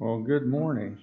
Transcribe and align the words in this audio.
Well, 0.00 0.20
good 0.20 0.46
morning. 0.46 0.96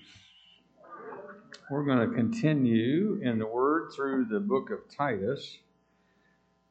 We're 1.69 1.83
going 1.83 2.09
to 2.09 2.15
continue 2.15 3.19
in 3.21 3.37
the 3.37 3.45
Word 3.45 3.91
through 3.95 4.25
the 4.25 4.39
book 4.39 4.71
of 4.71 4.89
Titus. 4.89 5.59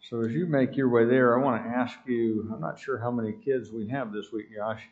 So, 0.00 0.22
as 0.22 0.32
you 0.32 0.46
make 0.46 0.76
your 0.76 0.88
way 0.88 1.04
there, 1.04 1.38
I 1.38 1.44
want 1.44 1.62
to 1.62 1.70
ask 1.70 1.96
you 2.04 2.50
I'm 2.52 2.60
not 2.60 2.80
sure 2.80 2.98
how 2.98 3.12
many 3.12 3.32
kids 3.44 3.70
we 3.70 3.86
have 3.90 4.12
this 4.12 4.32
week, 4.32 4.46
Josh. 4.52 4.82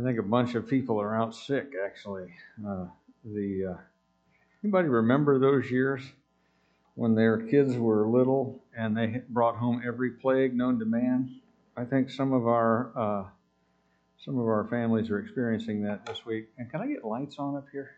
I 0.00 0.02
think 0.02 0.18
a 0.18 0.22
bunch 0.22 0.54
of 0.54 0.66
people 0.66 0.98
are 0.98 1.14
out 1.14 1.34
sick, 1.34 1.72
actually. 1.84 2.32
Uh, 2.66 2.86
the 3.26 3.74
uh, 3.74 3.80
Anybody 4.64 4.88
remember 4.88 5.38
those 5.38 5.70
years 5.70 6.00
when 6.94 7.14
their 7.14 7.36
kids 7.36 7.76
were 7.76 8.08
little 8.08 8.64
and 8.74 8.96
they 8.96 9.20
brought 9.28 9.56
home 9.56 9.82
every 9.86 10.12
plague 10.12 10.56
known 10.56 10.78
to 10.78 10.86
man? 10.86 11.42
I 11.76 11.84
think 11.84 12.08
some 12.08 12.32
of 12.32 12.46
our. 12.46 12.90
Uh, 12.96 13.24
some 14.18 14.38
of 14.38 14.46
our 14.46 14.66
families 14.70 15.10
are 15.10 15.18
experiencing 15.18 15.82
that 15.82 16.06
this 16.06 16.24
week. 16.24 16.48
And 16.58 16.70
can 16.70 16.80
I 16.80 16.86
get 16.86 17.04
lights 17.04 17.36
on 17.38 17.56
up 17.56 17.66
here, 17.72 17.90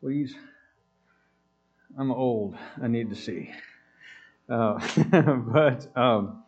please? 0.00 0.34
I'm 1.98 2.10
old. 2.10 2.56
I 2.82 2.88
need 2.88 3.10
to 3.10 3.16
see. 3.16 3.52
Uh, 4.48 4.78
but 5.52 5.86
um, 5.96 6.42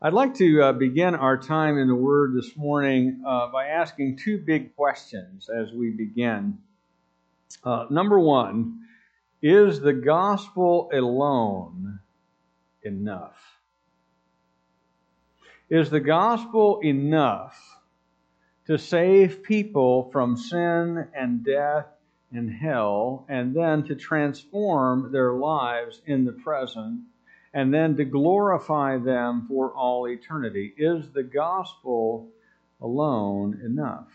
I'd 0.00 0.12
like 0.12 0.34
to 0.34 0.62
uh, 0.62 0.72
begin 0.72 1.14
our 1.14 1.38
time 1.38 1.78
in 1.78 1.86
the 1.86 1.94
Word 1.94 2.34
this 2.34 2.56
morning 2.56 3.22
uh, 3.26 3.48
by 3.52 3.66
asking 3.66 4.18
two 4.18 4.38
big 4.38 4.74
questions 4.74 5.48
as 5.48 5.72
we 5.72 5.90
begin. 5.90 6.58
Uh, 7.62 7.86
number 7.90 8.18
one, 8.18 8.80
is 9.40 9.80
the 9.80 9.92
gospel 9.92 10.90
alone 10.92 12.00
enough? 12.82 13.40
Is 15.70 15.90
the 15.90 16.00
gospel 16.00 16.80
enough 16.80 17.71
to 18.66 18.78
save 18.78 19.42
people 19.42 20.10
from 20.10 20.36
sin 20.36 21.08
and 21.14 21.44
death 21.44 21.86
and 22.32 22.50
hell, 22.50 23.26
and 23.28 23.54
then 23.54 23.82
to 23.84 23.94
transform 23.94 25.12
their 25.12 25.34
lives 25.34 26.00
in 26.06 26.24
the 26.24 26.32
present, 26.32 27.00
and 27.52 27.74
then 27.74 27.96
to 27.96 28.04
glorify 28.04 28.96
them 28.96 29.44
for 29.46 29.72
all 29.72 30.08
eternity. 30.08 30.72
Is 30.78 31.10
the 31.10 31.22
gospel 31.22 32.30
alone 32.80 33.60
enough? 33.64 34.08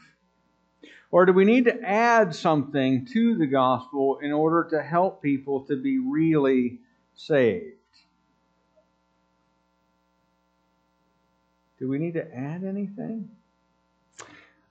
Or 1.11 1.25
do 1.25 1.33
we 1.33 1.45
need 1.45 1.65
to 1.65 1.81
add 1.81 2.35
something 2.35 3.05
to 3.13 3.37
the 3.37 3.45
gospel 3.45 4.19
in 4.21 4.31
order 4.31 4.67
to 4.71 4.81
help 4.81 5.21
people 5.21 5.61
to 5.65 5.75
be 5.75 5.99
really 5.99 6.79
saved? 7.15 7.75
Do 11.79 11.87
we 11.87 11.99
need 11.99 12.15
to 12.15 12.35
add 12.35 12.63
anything? 12.63 13.29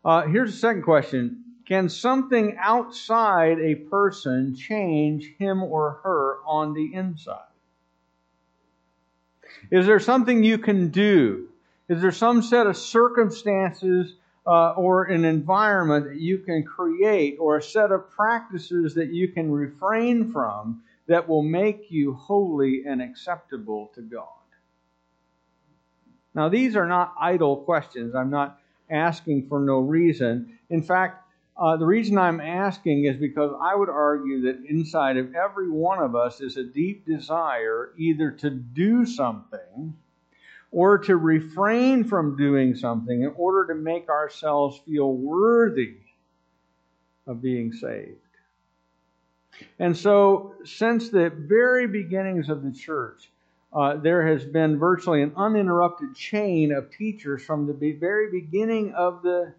Uh, 0.06 0.24
here's 0.28 0.52
the 0.52 0.58
second 0.58 0.82
question 0.82 1.42
Can 1.66 1.88
something 1.88 2.56
outside 2.60 3.58
a 3.58 3.74
person 3.74 4.54
change 4.54 5.34
him 5.36 5.64
or 5.64 5.98
her 6.04 6.38
on 6.46 6.74
the 6.74 6.94
inside? 6.94 7.40
Is 9.72 9.84
there 9.84 9.98
something 9.98 10.44
you 10.44 10.58
can 10.58 10.90
do? 10.90 11.48
Is 11.88 12.00
there 12.00 12.12
some 12.12 12.42
set 12.42 12.68
of 12.68 12.76
circumstances 12.76 14.14
uh, 14.46 14.74
or 14.74 15.06
an 15.06 15.24
environment 15.24 16.06
that 16.06 16.20
you 16.20 16.38
can 16.38 16.62
create 16.62 17.38
or 17.40 17.56
a 17.56 17.62
set 17.62 17.90
of 17.90 18.08
practices 18.08 18.94
that 18.94 19.08
you 19.08 19.26
can 19.26 19.50
refrain 19.50 20.30
from 20.30 20.82
that 21.08 21.28
will 21.28 21.42
make 21.42 21.90
you 21.90 22.14
holy 22.14 22.84
and 22.86 23.02
acceptable 23.02 23.90
to 23.96 24.02
God? 24.02 24.28
Now, 26.32 26.48
these 26.48 26.76
are 26.76 26.86
not 26.86 27.12
idle 27.18 27.56
questions. 27.56 28.14
I'm 28.14 28.30
not 28.30 28.60
asking 28.90 29.48
for 29.48 29.60
no 29.60 29.78
reason. 29.78 30.58
In 30.70 30.82
fact, 30.82 31.22
uh, 31.56 31.76
the 31.76 31.86
reason 31.86 32.18
I'm 32.18 32.40
asking 32.40 33.06
is 33.06 33.16
because 33.16 33.52
I 33.60 33.74
would 33.74 33.88
argue 33.88 34.42
that 34.42 34.64
inside 34.68 35.16
of 35.16 35.34
every 35.34 35.70
one 35.70 35.98
of 35.98 36.14
us 36.14 36.40
is 36.40 36.56
a 36.56 36.64
deep 36.64 37.06
desire 37.06 37.92
either 37.96 38.30
to 38.30 38.50
do 38.50 39.06
something 39.06 39.96
or 40.70 40.98
to 40.98 41.16
refrain 41.16 42.04
from 42.04 42.36
doing 42.36 42.74
something 42.74 43.22
in 43.22 43.32
order 43.36 43.72
to 43.72 43.80
make 43.80 44.10
ourselves 44.10 44.78
feel 44.86 45.12
worthy 45.12 45.94
of 47.26 47.40
being 47.40 47.72
saved. 47.72 48.18
And 49.78 49.96
so, 49.96 50.54
since 50.64 51.08
the 51.08 51.30
very 51.30 51.86
beginnings 51.86 52.50
of 52.50 52.62
the 52.62 52.72
church, 52.72 53.30
uh, 53.72 53.96
there 53.96 54.26
has 54.26 54.44
been 54.44 54.78
virtually 54.78 55.22
an 55.22 55.32
uninterrupted 55.36 56.14
chain 56.14 56.72
of 56.72 56.90
teachers 56.90 57.44
from 57.44 57.66
the 57.66 57.92
very 57.92 58.30
beginning 58.30 58.92
of 58.94 59.22
the, 59.22 59.52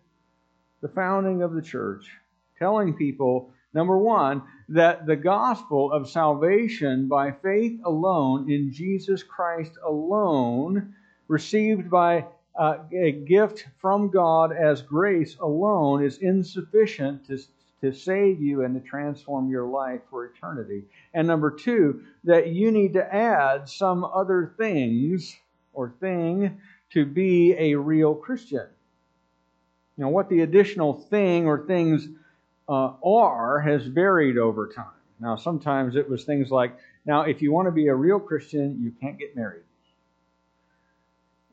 the 0.82 0.88
founding 0.88 1.42
of 1.44 1.54
the 1.54 1.62
church, 1.62 2.10
telling 2.58 2.94
people, 2.94 3.52
number 3.74 3.98
one, 3.98 4.42
that 4.70 5.06
the 5.06 5.16
gospel 5.16 5.92
of 5.92 6.10
salvation 6.10 7.08
by 7.08 7.32
faith 7.32 7.80
alone 7.86 8.50
in 8.50 8.72
Jesus 8.72 9.24
Christ 9.24 9.74
alone, 9.86 10.96
received 11.28 11.90
by 11.90 12.26
uh, 12.58 12.78
a 12.92 13.12
gift 13.12 13.68
from 13.78 14.10
God 14.10 14.52
as 14.52 14.82
grace 14.82 15.38
alone, 15.40 16.04
is 16.04 16.18
insufficient 16.18 17.28
to 17.28 17.38
to 17.82 17.94
save 17.94 18.42
you 18.42 18.64
and 18.64 18.74
to 18.74 18.88
transform 18.88 19.50
your 19.50 19.66
life 19.66 20.02
for 20.10 20.26
eternity. 20.26 20.84
And 21.14 21.28
number 21.28 21.52
two, 21.52 22.04
that 22.24 22.48
you 22.48 22.72
need 22.72 22.94
to 22.94 23.16
add 23.16 23.70
some 23.70 24.04
other 24.04 24.54
things 24.58 25.36
or 25.74 25.94
thing 26.00 26.60
to 26.92 27.06
be 27.06 27.54
a 27.58 27.76
real 27.76 28.16
Christian. 28.16 28.66
Now, 29.98 30.10
what 30.10 30.30
the 30.30 30.42
additional 30.42 30.94
thing 30.94 31.46
or 31.46 31.66
things 31.66 32.08
uh, 32.70 32.94
are 33.04 33.60
has 33.60 33.86
varied 33.86 34.38
over 34.38 34.68
time. 34.68 34.86
Now, 35.20 35.36
sometimes 35.36 35.96
it 35.96 36.10
was 36.10 36.24
things 36.24 36.52
like, 36.52 36.78
now, 37.06 37.22
if 37.22 37.42
you 37.42 37.52
want 37.52 37.68
to 37.68 37.72
be 37.72 37.88
a 37.88 37.96
real 37.96 38.20
Christian, 38.20 38.80
you 38.82 38.92
can't 38.92 39.18
get 39.18 39.36
married. 39.36 39.64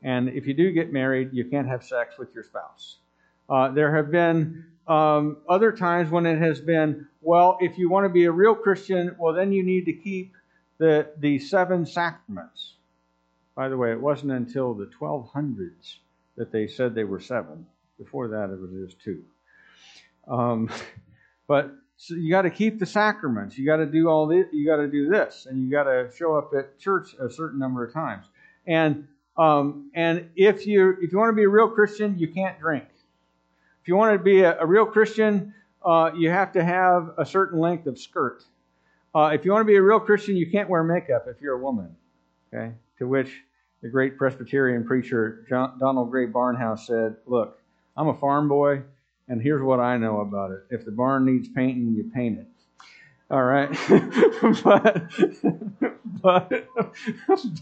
And 0.03 0.29
if 0.29 0.45
you 0.45 0.53
do 0.53 0.71
get 0.71 0.93
married, 0.93 1.29
you 1.33 1.45
can't 1.45 1.67
have 1.67 1.83
sex 1.83 2.17
with 2.19 2.33
your 2.35 2.43
spouse. 2.43 2.97
Uh, 3.49 3.69
there 3.71 3.95
have 3.95 4.11
been 4.11 4.65
um, 4.87 5.37
other 5.49 5.71
times 5.71 6.11
when 6.11 6.25
it 6.25 6.39
has 6.39 6.61
been, 6.61 7.07
well, 7.21 7.57
if 7.59 7.77
you 7.77 7.89
want 7.89 8.05
to 8.05 8.09
be 8.09 8.25
a 8.25 8.31
real 8.31 8.55
Christian, 8.55 9.15
well, 9.17 9.33
then 9.33 9.51
you 9.51 9.63
need 9.63 9.85
to 9.85 9.93
keep 9.93 10.33
the, 10.77 11.07
the 11.19 11.39
seven 11.39 11.85
sacraments. 11.85 12.73
By 13.55 13.69
the 13.69 13.77
way, 13.77 13.91
it 13.91 13.99
wasn't 13.99 14.33
until 14.33 14.73
the 14.73 14.89
1200s 14.99 15.97
that 16.35 16.51
they 16.51 16.67
said 16.67 16.93
they 16.93 17.05
were 17.05 17.19
seven. 17.19 17.65
Before 17.97 18.27
that, 18.27 18.49
it 18.49 18.59
was 18.59 18.71
just 18.71 19.01
two. 19.01 19.23
Um, 20.27 20.69
but 21.47 21.71
so 21.97 22.15
you 22.15 22.29
got 22.29 22.41
to 22.41 22.49
keep 22.49 22.79
the 22.79 22.85
sacraments. 22.85 23.57
You 23.57 23.65
got 23.65 23.77
to 23.77 23.85
do 23.85 24.09
all 24.09 24.27
this. 24.27 24.47
You 24.51 24.65
got 24.65 24.77
to 24.77 24.87
do 24.87 25.09
this, 25.09 25.47
and 25.49 25.63
you 25.63 25.71
got 25.71 25.83
to 25.85 26.09
show 26.15 26.35
up 26.35 26.51
at 26.57 26.77
church 26.77 27.15
a 27.19 27.29
certain 27.29 27.57
number 27.57 27.85
of 27.85 27.93
times. 27.93 28.25
And 28.67 29.07
um, 29.37 29.91
and 29.95 30.29
if 30.35 30.67
you 30.67 30.97
if 31.01 31.11
you 31.11 31.17
want 31.17 31.29
to 31.29 31.35
be 31.35 31.43
a 31.43 31.49
real 31.49 31.69
Christian, 31.69 32.17
you 32.17 32.27
can't 32.27 32.59
drink. 32.59 32.85
If 33.85 33.89
you 33.89 33.97
want 33.97 34.17
to 34.17 34.23
be 34.23 34.41
a, 34.41 34.59
a 34.59 34.65
real 34.65 34.87
Christian, 34.87 35.53
uh, 35.85 36.09
you 36.17 36.31
have 36.31 36.51
to 36.53 36.63
have 36.63 37.11
a 37.19 37.25
certain 37.25 37.59
length 37.59 37.85
of 37.85 37.99
skirt. 37.99 38.43
Uh, 39.13 39.29
if 39.31 39.45
you 39.45 39.51
want 39.51 39.61
to 39.61 39.71
be 39.71 39.75
a 39.75 39.81
real 39.83 39.99
Christian, 39.99 40.35
you 40.35 40.49
can't 40.49 40.67
wear 40.67 40.83
makeup 40.83 41.25
if 41.27 41.39
you're 41.39 41.53
a 41.53 41.61
woman. 41.61 41.95
Okay? 42.51 42.73
To 42.97 43.07
which 43.07 43.43
the 43.83 43.89
great 43.89 44.17
Presbyterian 44.17 44.85
preacher 44.85 45.45
John, 45.47 45.77
Donald 45.79 46.09
Grey 46.09 46.25
Barnhouse 46.25 46.87
said, 46.87 47.17
Look, 47.27 47.59
I'm 47.95 48.07
a 48.07 48.15
farm 48.15 48.49
boy, 48.49 48.81
and 49.27 49.39
here's 49.39 49.61
what 49.61 49.79
I 49.79 49.97
know 49.97 50.21
about 50.21 50.49
it. 50.49 50.63
If 50.71 50.83
the 50.83 50.91
barn 50.91 51.23
needs 51.23 51.47
painting, 51.47 51.93
you 51.93 52.09
paint 52.11 52.39
it. 52.39 52.47
All 53.31 53.43
right? 53.43 53.69
but, 54.63 55.09
but, 56.21 56.69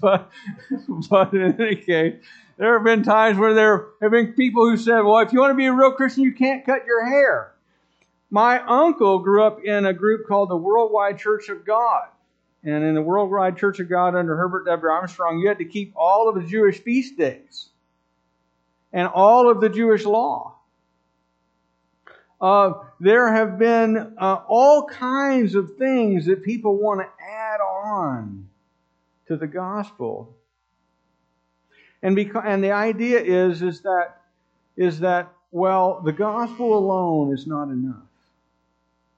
but, 0.02 0.32
but 1.10 1.34
in 1.34 1.62
any 1.62 1.76
case, 1.76 2.16
there 2.58 2.74
have 2.74 2.84
been 2.84 3.04
times 3.04 3.38
where 3.38 3.54
there 3.54 3.88
have 4.02 4.12
been 4.12 4.34
people 4.34 4.70
who 4.70 4.78
said, 4.78 5.02
well, 5.02 5.20
if 5.20 5.32
you 5.32 5.40
want 5.40 5.52
to 5.52 5.56
be 5.56 5.66
a 5.66 5.74
real 5.74 5.94
Christian, 5.94 6.24
you 6.24 6.34
can't 6.34 6.66
cut 6.66 6.86
your 6.86 7.06
hair. 7.06 7.54
My 8.30 8.60
uncle 8.60 9.20
grew 9.20 9.44
up 9.44 9.64
in 9.64 9.86
a 9.86 9.94
group 9.94 10.28
called 10.28 10.50
the 10.50 10.58
Worldwide 10.58 11.18
Church 11.18 11.50
of 11.50 11.66
God. 11.66 12.08
And 12.64 12.84
in 12.84 12.96
the 12.96 13.02
Worldwide 13.02 13.58
Church 13.58 13.80
of 13.80 13.90
God 13.90 14.16
under 14.16 14.36
Herbert 14.36 14.66
W. 14.66 14.90
Armstrong, 14.90 15.40
you 15.40 15.48
had 15.48 15.58
to 15.60 15.66
keep 15.66 15.94
all 15.96 16.30
of 16.30 16.36
the 16.36 16.48
Jewish 16.48 16.80
feast 16.82 17.18
days 17.18 17.70
and 18.92 19.08
all 19.08 19.50
of 19.50 19.60
the 19.60 19.70
Jewish 19.70 20.06
law. 20.06 20.53
Uh, 22.44 22.74
there 23.00 23.34
have 23.34 23.58
been 23.58 24.16
uh, 24.20 24.42
all 24.48 24.86
kinds 24.86 25.56
of 25.56 25.78
things 25.78 26.26
that 26.26 26.44
people 26.44 26.78
want 26.78 27.00
to 27.00 27.08
add 27.26 27.62
on 27.62 28.48
to 29.28 29.36
the 29.36 29.48
gospel 29.48 30.36
and, 32.04 32.18
because, 32.18 32.44
and 32.46 32.62
the 32.62 32.72
idea 32.72 33.22
is, 33.22 33.62
is, 33.62 33.82
that, 33.82 34.18
is 34.76 35.00
that, 35.00 35.32
well, 35.52 36.02
the 36.04 36.12
gospel 36.12 36.78
alone 36.78 37.34
is 37.34 37.48
not 37.48 37.70
enough. 37.70 38.04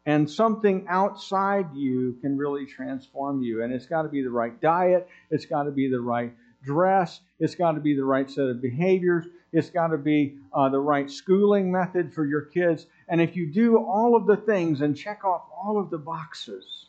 And 0.06 0.30
something 0.30 0.86
outside 0.88 1.74
you 1.74 2.16
can 2.22 2.38
really 2.38 2.68
transform 2.68 3.42
you. 3.42 3.64
And 3.64 3.74
it's 3.74 3.88
got 3.88 4.04
to 4.04 4.10
be 4.10 4.22
the 4.22 4.30
right 4.30 4.62
diet, 4.62 5.10
it's 5.32 5.48
got 5.48 5.64
to 5.64 5.72
be 5.72 5.90
the 5.90 6.00
right 6.00 6.32
dress. 6.64 7.22
It's 7.40 7.56
got 7.56 7.74
to 7.74 7.80
be 7.80 7.96
the 7.96 8.06
right 8.06 8.30
set 8.30 8.46
of 8.46 8.62
behaviors. 8.62 9.26
It's 9.52 9.70
got 9.70 9.88
to 9.88 9.98
be 9.98 10.38
uh, 10.54 10.70
the 10.70 10.80
right 10.80 11.10
schooling 11.10 11.72
method 11.72 12.14
for 12.14 12.26
your 12.26 12.42
kids. 12.42 12.86
And 13.08 13.22
if 13.22 13.36
you 13.36 13.46
do 13.48 13.78
all 13.78 14.16
of 14.16 14.26
the 14.26 14.38
things 14.38 14.82
and 14.82 14.98
check 14.98 15.24
off 15.24 15.44
all 15.56 15.80
of 15.80 15.90
the 15.90 15.98
boxes, 15.98 16.88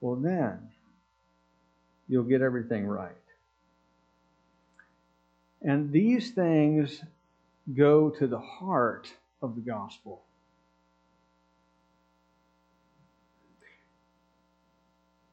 well, 0.00 0.16
then 0.16 0.58
you'll 2.08 2.24
get 2.24 2.42
everything 2.42 2.86
right. 2.86 3.12
And 5.62 5.90
these 5.90 6.30
things 6.30 7.02
go 7.74 8.10
to 8.10 8.26
the 8.26 8.38
heart 8.38 9.12
of 9.42 9.54
the 9.54 9.60
gospel. 9.60 10.22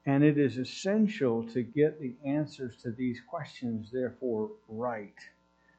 And 0.08 0.24
it 0.24 0.38
is 0.38 0.58
essential 0.58 1.44
to 1.48 1.64
get 1.64 2.00
the 2.00 2.14
answers 2.24 2.76
to 2.84 2.92
these 2.92 3.20
questions, 3.28 3.90
therefore, 3.92 4.52
right. 4.68 5.16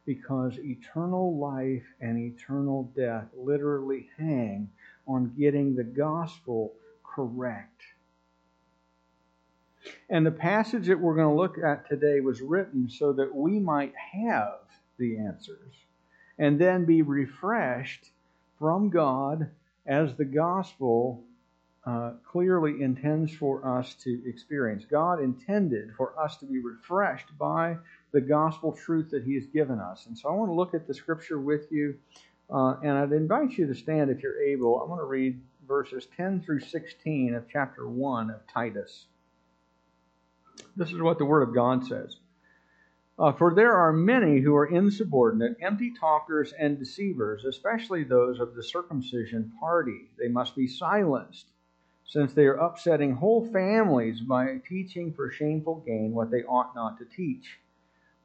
Because 0.07 0.59
eternal 0.59 1.37
life 1.37 1.85
and 2.01 2.19
eternal 2.19 2.91
death 2.97 3.27
literally 3.37 4.09
hang 4.17 4.71
on 5.07 5.35
getting 5.39 5.75
the 5.75 5.85
gospel 5.85 6.73
correct. 7.03 7.83
And 10.09 10.25
the 10.25 10.33
passage 10.33 10.87
that 10.87 10.99
we're 10.99 11.15
going 11.15 11.35
to 11.35 11.41
look 11.41 11.59
at 11.59 11.89
today 11.89 12.21
was 12.21 12.41
written 12.41 12.89
so 12.89 13.13
that 13.15 13.35
we 13.35 13.59
might 13.59 13.95
have 14.13 14.59
the 14.99 15.19
answers 15.19 15.75
and 16.39 16.59
then 16.61 16.85
be 16.85 17.03
refreshed 17.03 18.11
from 18.59 18.91
God 18.91 19.51
as 19.87 20.15
the 20.15 20.25
gospel 20.25 21.23
uh, 21.87 22.15
clearly 22.29 22.83
intends 22.83 23.33
for 23.33 23.79
us 23.79 23.95
to 23.95 24.21
experience. 24.27 24.85
God 24.91 25.23
intended 25.23 25.95
for 25.97 26.19
us 26.21 26.37
to 26.39 26.47
be 26.47 26.59
refreshed 26.59 27.37
by 27.39 27.77
the 28.13 28.21
gospel 28.21 28.73
truth 28.73 29.11
that 29.11 29.25
He 29.25 29.35
has 29.35 29.47
given 29.47 29.79
us. 29.79 30.07
And 30.07 30.17
so 30.17 30.29
I 30.29 30.33
want 30.33 30.51
to 30.51 30.55
look 30.55 30.75
at 30.75 30.87
the 30.87 30.95
scripture 30.95 31.41
with 31.41 31.71
you, 31.71 31.97
uh, 32.51 32.77
and 32.83 32.93
I'd 32.93 33.13
invite 33.13 33.59
you 33.59 33.67
to 33.67 33.75
stand 33.75 34.11
if 34.11 34.23
you're 34.23 34.41
able. 34.41 34.81
I'm 34.81 34.89
going 34.89 35.01
to 35.01 35.05
read 35.05 35.41
verses 35.67 36.07
10 36.17 36.43
through 36.43 36.61
16 36.61 37.35
of 37.35 37.47
chapter 37.51 37.89
1 37.89 38.31
of 38.31 38.41
Titus. 38.53 39.07
This 40.77 40.93
is 40.93 41.01
what 41.01 41.19
the 41.19 41.25
Word 41.25 41.43
of 41.43 41.55
God 41.55 41.87
says. 41.87 42.17
Uh, 43.19 43.33
for 43.33 43.55
there 43.55 43.75
are 43.75 43.93
many 43.93 44.41
who 44.41 44.55
are 44.55 44.67
insubordinate, 44.67 45.57
empty 45.61 45.91
talkers, 45.99 46.53
and 46.59 46.79
deceivers, 46.79 47.45
especially 47.47 48.05
those 48.05 48.41
of 48.41 48.55
the 48.55 48.63
circumcision 48.63 49.53
party. 49.59 50.11
They 50.19 50.29
must 50.29 50.55
be 50.55 50.69
silenced, 50.69 51.47
since 52.05 52.35
they 52.35 52.45
are 52.45 52.57
upsetting 52.57 53.15
whole 53.15 53.51
families 53.51 54.21
by 54.21 54.59
teaching 54.69 55.15
for 55.15 55.31
shameful 55.31 55.83
gain 55.87 56.13
what 56.13 56.31
they 56.31 56.43
ought 56.43 56.75
not 56.75 56.99
to 56.99 57.07
teach. 57.07 57.59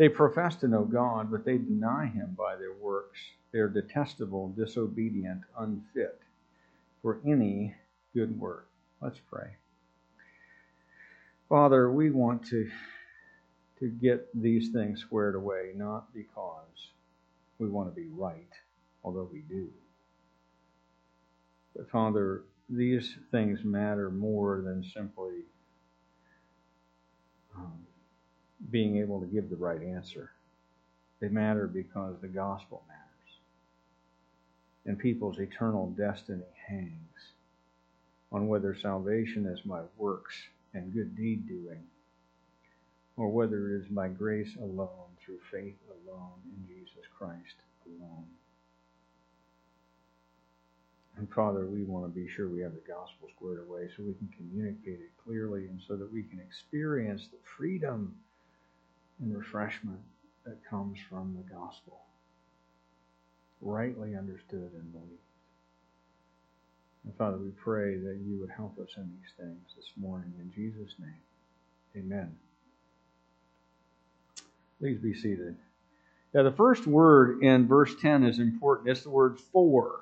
They 0.00 0.08
profess 0.08 0.56
to 0.56 0.66
know 0.66 0.86
God, 0.86 1.30
but 1.30 1.44
they 1.44 1.58
deny 1.58 2.06
Him 2.06 2.34
by 2.34 2.56
their 2.56 2.72
works. 2.72 3.20
They 3.52 3.58
are 3.58 3.68
detestable, 3.68 4.48
disobedient, 4.56 5.42
unfit 5.58 6.22
for 7.02 7.20
any 7.26 7.74
good 8.14 8.40
work. 8.40 8.66
Let's 9.02 9.20
pray. 9.30 9.50
Father, 11.50 11.92
we 11.92 12.10
want 12.10 12.46
to 12.46 12.70
to 13.78 13.88
get 13.90 14.26
these 14.34 14.70
things 14.70 15.02
squared 15.02 15.34
away, 15.34 15.72
not 15.76 16.14
because 16.14 16.88
we 17.58 17.68
want 17.68 17.94
to 17.94 17.94
be 17.94 18.08
right, 18.08 18.52
although 19.04 19.28
we 19.30 19.40
do. 19.40 19.68
But 21.76 21.90
Father, 21.90 22.44
these 22.70 23.18
things 23.30 23.64
matter 23.64 24.10
more 24.10 24.62
than 24.62 24.82
simply 24.82 25.44
um, 27.54 27.86
being 28.70 28.98
able 28.98 29.20
to 29.20 29.26
give 29.26 29.50
the 29.50 29.56
right 29.56 29.82
answer. 29.82 30.30
They 31.20 31.28
matter 31.28 31.66
because 31.66 32.16
the 32.20 32.28
gospel 32.28 32.82
matters. 32.88 33.00
And 34.86 34.98
people's 34.98 35.38
eternal 35.38 35.90
destiny 35.90 36.42
hangs 36.66 37.32
on 38.32 38.48
whether 38.48 38.74
salvation 38.74 39.46
is 39.46 39.60
by 39.60 39.82
works 39.98 40.34
and 40.72 40.92
good 40.92 41.16
deed 41.16 41.46
doing 41.46 41.82
or 43.16 43.28
whether 43.28 43.68
it 43.68 43.80
is 43.82 43.88
by 43.88 44.08
grace 44.08 44.56
alone, 44.62 44.88
through 45.22 45.38
faith 45.50 45.76
alone, 45.90 46.40
in 46.46 46.66
Jesus 46.66 47.04
Christ 47.18 47.56
alone. 47.84 48.24
And 51.18 51.30
Father, 51.30 51.66
we 51.66 51.82
want 51.82 52.06
to 52.06 52.18
be 52.18 52.26
sure 52.34 52.48
we 52.48 52.62
have 52.62 52.72
the 52.72 52.80
gospel 52.88 53.28
squared 53.36 53.66
away 53.68 53.90
so 53.94 54.04
we 54.04 54.14
can 54.14 54.30
communicate 54.34 55.00
it 55.00 55.10
clearly 55.22 55.66
and 55.66 55.78
so 55.86 55.96
that 55.96 56.10
we 56.10 56.22
can 56.22 56.40
experience 56.40 57.28
the 57.30 57.36
freedom 57.58 58.14
and 59.20 59.36
refreshment 59.36 60.00
that 60.44 60.58
comes 60.68 60.98
from 61.08 61.36
the 61.36 61.54
gospel, 61.54 62.00
rightly 63.60 64.16
understood 64.16 64.70
and 64.74 64.92
believed. 64.92 65.20
And 67.04 67.14
Father, 67.16 67.38
we 67.38 67.50
pray 67.50 67.96
that 67.96 68.18
you 68.26 68.38
would 68.40 68.50
help 68.50 68.78
us 68.78 68.90
in 68.96 69.02
these 69.02 69.32
things 69.38 69.74
this 69.76 69.90
morning. 69.96 70.32
In 70.38 70.52
Jesus' 70.52 70.94
name, 70.98 71.14
amen. 71.96 72.36
Please 74.78 74.98
be 74.98 75.14
seated. 75.14 75.56
Now, 76.32 76.42
the 76.42 76.52
first 76.52 76.86
word 76.86 77.42
in 77.42 77.66
verse 77.66 77.94
10 78.00 78.24
is 78.24 78.38
important. 78.38 78.88
It's 78.88 79.02
the 79.02 79.10
word 79.10 79.38
for. 79.52 80.00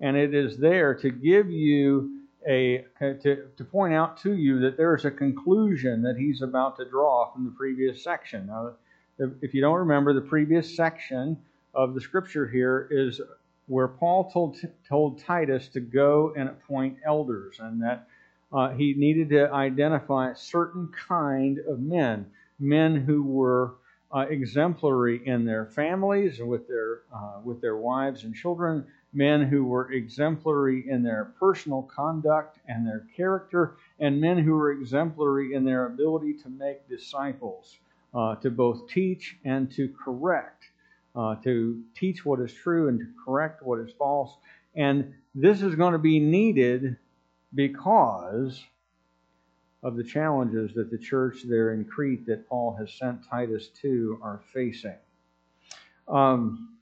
And 0.00 0.16
it 0.16 0.34
is 0.34 0.56
there 0.56 0.94
to 0.96 1.10
give 1.10 1.50
you 1.50 2.13
a, 2.48 2.84
to, 3.00 3.48
to 3.56 3.64
point 3.64 3.94
out 3.94 4.16
to 4.18 4.34
you 4.34 4.60
that 4.60 4.76
there 4.76 4.94
is 4.94 5.04
a 5.04 5.10
conclusion 5.10 6.02
that 6.02 6.16
he's 6.16 6.42
about 6.42 6.76
to 6.76 6.84
draw 6.84 7.32
from 7.32 7.44
the 7.44 7.50
previous 7.52 8.02
section. 8.02 8.46
Now, 8.46 8.72
if 9.18 9.54
you 9.54 9.60
don't 9.60 9.78
remember, 9.78 10.12
the 10.12 10.20
previous 10.20 10.74
section 10.74 11.38
of 11.74 11.94
the 11.94 12.00
scripture 12.00 12.46
here 12.46 12.88
is 12.90 13.20
where 13.66 13.88
Paul 13.88 14.30
told, 14.30 14.58
told 14.88 15.18
Titus 15.20 15.68
to 15.68 15.80
go 15.80 16.34
and 16.36 16.48
appoint 16.48 16.98
elders, 17.04 17.56
and 17.60 17.82
that 17.82 18.06
uh, 18.52 18.70
he 18.70 18.94
needed 18.94 19.30
to 19.30 19.50
identify 19.52 20.30
a 20.30 20.36
certain 20.36 20.88
kind 21.08 21.58
of 21.68 21.80
men, 21.80 22.26
men 22.58 22.96
who 22.96 23.22
were 23.22 23.74
uh, 24.14 24.26
exemplary 24.30 25.26
in 25.26 25.44
their 25.44 25.66
families 25.66 26.38
with 26.40 26.68
their 26.68 27.00
uh, 27.12 27.40
with 27.42 27.60
their 27.60 27.76
wives 27.76 28.22
and 28.22 28.34
children, 28.34 28.86
men 29.14 29.42
who 29.42 29.64
were 29.64 29.92
exemplary 29.92 30.88
in 30.88 31.02
their 31.02 31.32
personal 31.38 31.82
conduct 31.82 32.58
and 32.66 32.86
their 32.86 33.06
character, 33.16 33.76
and 34.00 34.20
men 34.20 34.38
who 34.38 34.52
were 34.52 34.72
exemplary 34.72 35.54
in 35.54 35.64
their 35.64 35.86
ability 35.86 36.34
to 36.34 36.48
make 36.48 36.88
disciples, 36.88 37.78
uh, 38.14 38.34
to 38.36 38.50
both 38.50 38.88
teach 38.88 39.36
and 39.44 39.70
to 39.72 39.88
correct, 39.88 40.64
uh, 41.14 41.36
to 41.36 41.82
teach 41.94 42.24
what 42.24 42.40
is 42.40 42.52
true 42.52 42.88
and 42.88 42.98
to 42.98 43.06
correct 43.24 43.62
what 43.62 43.78
is 43.78 43.92
false. 43.92 44.36
And 44.74 45.14
this 45.34 45.62
is 45.62 45.74
going 45.74 45.92
to 45.92 45.98
be 45.98 46.18
needed 46.18 46.96
because 47.54 48.62
of 49.84 49.96
the 49.96 50.02
challenges 50.02 50.72
that 50.74 50.90
the 50.90 50.98
church 50.98 51.42
there 51.44 51.72
in 51.72 51.84
Crete 51.84 52.26
that 52.26 52.48
Paul 52.48 52.74
has 52.78 52.92
sent 52.92 53.28
Titus 53.28 53.68
to 53.82 54.18
are 54.22 54.40
facing. 54.52 54.96
Um, 56.08 56.73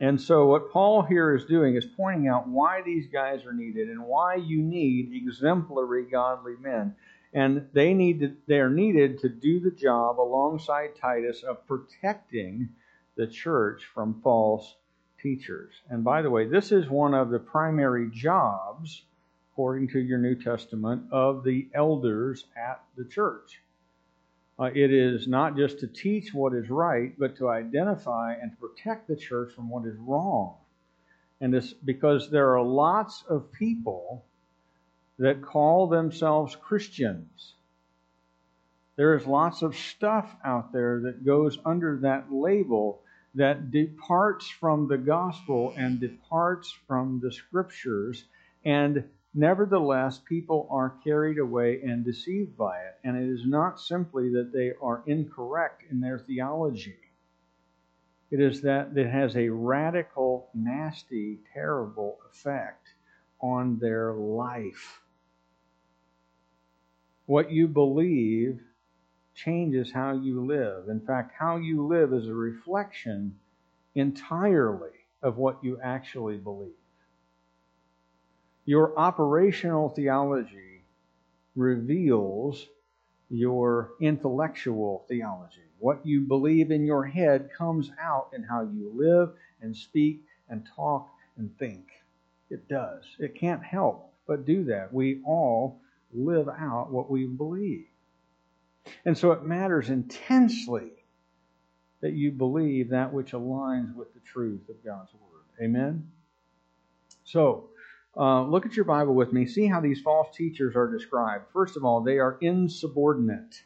and 0.00 0.20
so, 0.20 0.46
what 0.46 0.72
Paul 0.72 1.02
here 1.02 1.34
is 1.34 1.44
doing 1.44 1.76
is 1.76 1.86
pointing 1.86 2.28
out 2.28 2.48
why 2.48 2.82
these 2.82 3.06
guys 3.08 3.44
are 3.44 3.52
needed 3.52 3.88
and 3.88 4.04
why 4.04 4.34
you 4.34 4.60
need 4.60 5.12
exemplary 5.14 6.04
godly 6.04 6.56
men. 6.60 6.94
And 7.32 7.68
they 7.72 7.94
need 7.94 8.20
to, 8.20 8.36
they 8.46 8.60
are 8.60 8.70
needed 8.70 9.20
to 9.20 9.28
do 9.28 9.60
the 9.60 9.70
job 9.70 10.20
alongside 10.20 10.96
Titus 11.00 11.42
of 11.42 11.66
protecting 11.66 12.68
the 13.16 13.26
church 13.26 13.84
from 13.92 14.20
false 14.22 14.76
teachers. 15.20 15.72
And 15.88 16.04
by 16.04 16.22
the 16.22 16.30
way, 16.30 16.46
this 16.46 16.70
is 16.70 16.88
one 16.88 17.14
of 17.14 17.30
the 17.30 17.38
primary 17.38 18.10
jobs 18.10 19.04
according 19.54 19.86
to 19.86 20.00
your 20.00 20.18
New 20.18 20.34
Testament, 20.34 21.04
of 21.12 21.44
the 21.44 21.68
elders 21.74 22.46
at 22.56 22.82
the 22.96 23.04
church. 23.04 23.60
Uh, 24.58 24.70
it 24.74 24.92
is 24.92 25.26
not 25.26 25.56
just 25.56 25.80
to 25.80 25.86
teach 25.88 26.32
what 26.32 26.54
is 26.54 26.70
right, 26.70 27.18
but 27.18 27.36
to 27.36 27.48
identify 27.48 28.34
and 28.34 28.58
protect 28.60 29.08
the 29.08 29.16
church 29.16 29.52
from 29.52 29.68
what 29.68 29.86
is 29.86 29.96
wrong. 29.98 30.56
And 31.40 31.52
this 31.52 31.72
because 31.72 32.30
there 32.30 32.54
are 32.54 32.62
lots 32.62 33.24
of 33.28 33.52
people 33.52 34.24
that 35.18 35.42
call 35.42 35.88
themselves 35.88 36.56
Christians, 36.56 37.54
There 38.96 39.14
is 39.16 39.26
lots 39.26 39.62
of 39.62 39.76
stuff 39.76 40.34
out 40.44 40.72
there 40.72 41.00
that 41.02 41.24
goes 41.24 41.58
under 41.64 41.98
that 41.98 42.32
label 42.32 43.02
that 43.34 43.70
departs 43.72 44.48
from 44.48 44.86
the 44.86 44.98
gospel 44.98 45.74
and 45.76 45.98
departs 45.98 46.72
from 46.86 47.20
the 47.20 47.32
scriptures, 47.32 48.24
and 48.64 49.04
nevertheless, 49.34 50.18
people 50.18 50.68
are 50.70 50.94
carried 51.02 51.38
away 51.38 51.82
and 51.82 52.04
deceived 52.04 52.56
by 52.56 52.78
it. 52.78 52.94
And 53.04 53.16
it 53.16 53.28
is 53.28 53.44
not 53.44 53.80
simply 53.80 54.30
that 54.30 54.52
they 54.52 54.72
are 54.80 55.02
incorrect 55.06 55.82
in 55.90 56.00
their 56.00 56.18
theology, 56.18 56.96
it 58.30 58.40
is 58.40 58.62
that 58.62 58.96
it 58.96 59.08
has 59.08 59.36
a 59.36 59.48
radical, 59.48 60.48
nasty, 60.54 61.38
terrible 61.52 62.18
effect 62.30 62.88
on 63.40 63.78
their 63.78 64.12
life. 64.14 65.00
What 67.26 67.52
you 67.52 67.68
believe 67.68 68.60
changes 69.34 69.92
how 69.92 70.12
you 70.12 70.44
live. 70.44 70.88
In 70.88 71.00
fact, 71.00 71.32
how 71.38 71.56
you 71.56 71.86
live 71.86 72.12
is 72.12 72.28
a 72.28 72.34
reflection 72.34 73.36
entirely 73.94 74.90
of 75.22 75.36
what 75.36 75.62
you 75.62 75.78
actually 75.82 76.36
believe. 76.36 76.72
Your 78.66 78.98
operational 78.98 79.90
theology 79.90 80.84
reveals 81.54 82.66
your 83.28 83.90
intellectual 84.00 85.04
theology. 85.08 85.60
What 85.78 86.04
you 86.06 86.22
believe 86.22 86.70
in 86.70 86.84
your 86.84 87.04
head 87.04 87.50
comes 87.56 87.90
out 88.00 88.30
in 88.34 88.42
how 88.42 88.62
you 88.62 88.92
live 88.94 89.32
and 89.60 89.76
speak 89.76 90.24
and 90.48 90.66
talk 90.74 91.08
and 91.36 91.56
think. 91.58 91.86
It 92.50 92.68
does. 92.68 93.04
It 93.18 93.34
can't 93.34 93.62
help 93.62 94.12
but 94.26 94.46
do 94.46 94.64
that. 94.64 94.92
We 94.92 95.20
all 95.26 95.80
live 96.12 96.48
out 96.48 96.90
what 96.90 97.10
we 97.10 97.26
believe. 97.26 97.86
And 99.04 99.16
so 99.16 99.32
it 99.32 99.44
matters 99.44 99.90
intensely 99.90 100.92
that 102.00 102.12
you 102.12 102.30
believe 102.30 102.90
that 102.90 103.12
which 103.12 103.32
aligns 103.32 103.94
with 103.94 104.12
the 104.14 104.20
truth 104.20 104.68
of 104.68 104.84
God's 104.84 105.12
Word. 105.14 105.64
Amen? 105.64 106.10
So, 107.24 107.70
uh, 108.16 108.42
look 108.42 108.66
at 108.66 108.76
your 108.76 108.84
Bible 108.84 109.14
with 109.14 109.32
me. 109.32 109.46
See 109.46 109.66
how 109.66 109.80
these 109.80 110.00
false 110.00 110.34
teachers 110.36 110.76
are 110.76 110.90
described. 110.90 111.46
First 111.52 111.76
of 111.76 111.84
all, 111.84 112.00
they 112.00 112.18
are 112.18 112.38
insubordinate. 112.40 113.62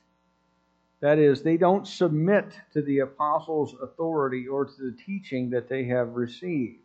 That 1.01 1.19
is, 1.19 1.43
they 1.43 1.57
don't 1.57 1.87
submit 1.87 2.47
to 2.73 2.83
the 2.83 3.01
apostles' 3.01 3.75
authority 3.81 4.49
or 4.49 4.65
to 4.65 4.73
the 4.79 4.97
teaching 5.07 5.51
that 5.51 5.69
they 5.69 5.85
have 5.85 6.15
received. 6.15 6.81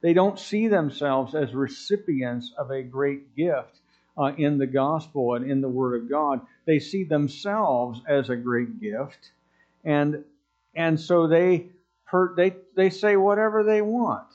They 0.00 0.12
don't 0.12 0.38
see 0.38 0.68
themselves 0.68 1.34
as 1.34 1.54
recipients 1.54 2.52
of 2.56 2.70
a 2.70 2.82
great 2.82 3.34
gift 3.34 3.80
uh, 4.16 4.32
in 4.38 4.58
the 4.58 4.66
gospel 4.66 5.34
and 5.34 5.50
in 5.50 5.60
the 5.60 5.68
Word 5.68 6.00
of 6.00 6.08
God. 6.08 6.40
They 6.64 6.78
see 6.78 7.04
themselves 7.04 8.00
as 8.08 8.30
a 8.30 8.36
great 8.36 8.80
gift, 8.80 9.32
and 9.84 10.24
and 10.74 10.98
so 11.00 11.26
they 11.26 11.66
per, 12.06 12.34
they 12.34 12.56
they 12.74 12.90
say 12.90 13.16
whatever 13.16 13.62
they 13.62 13.82
want. 13.82 14.28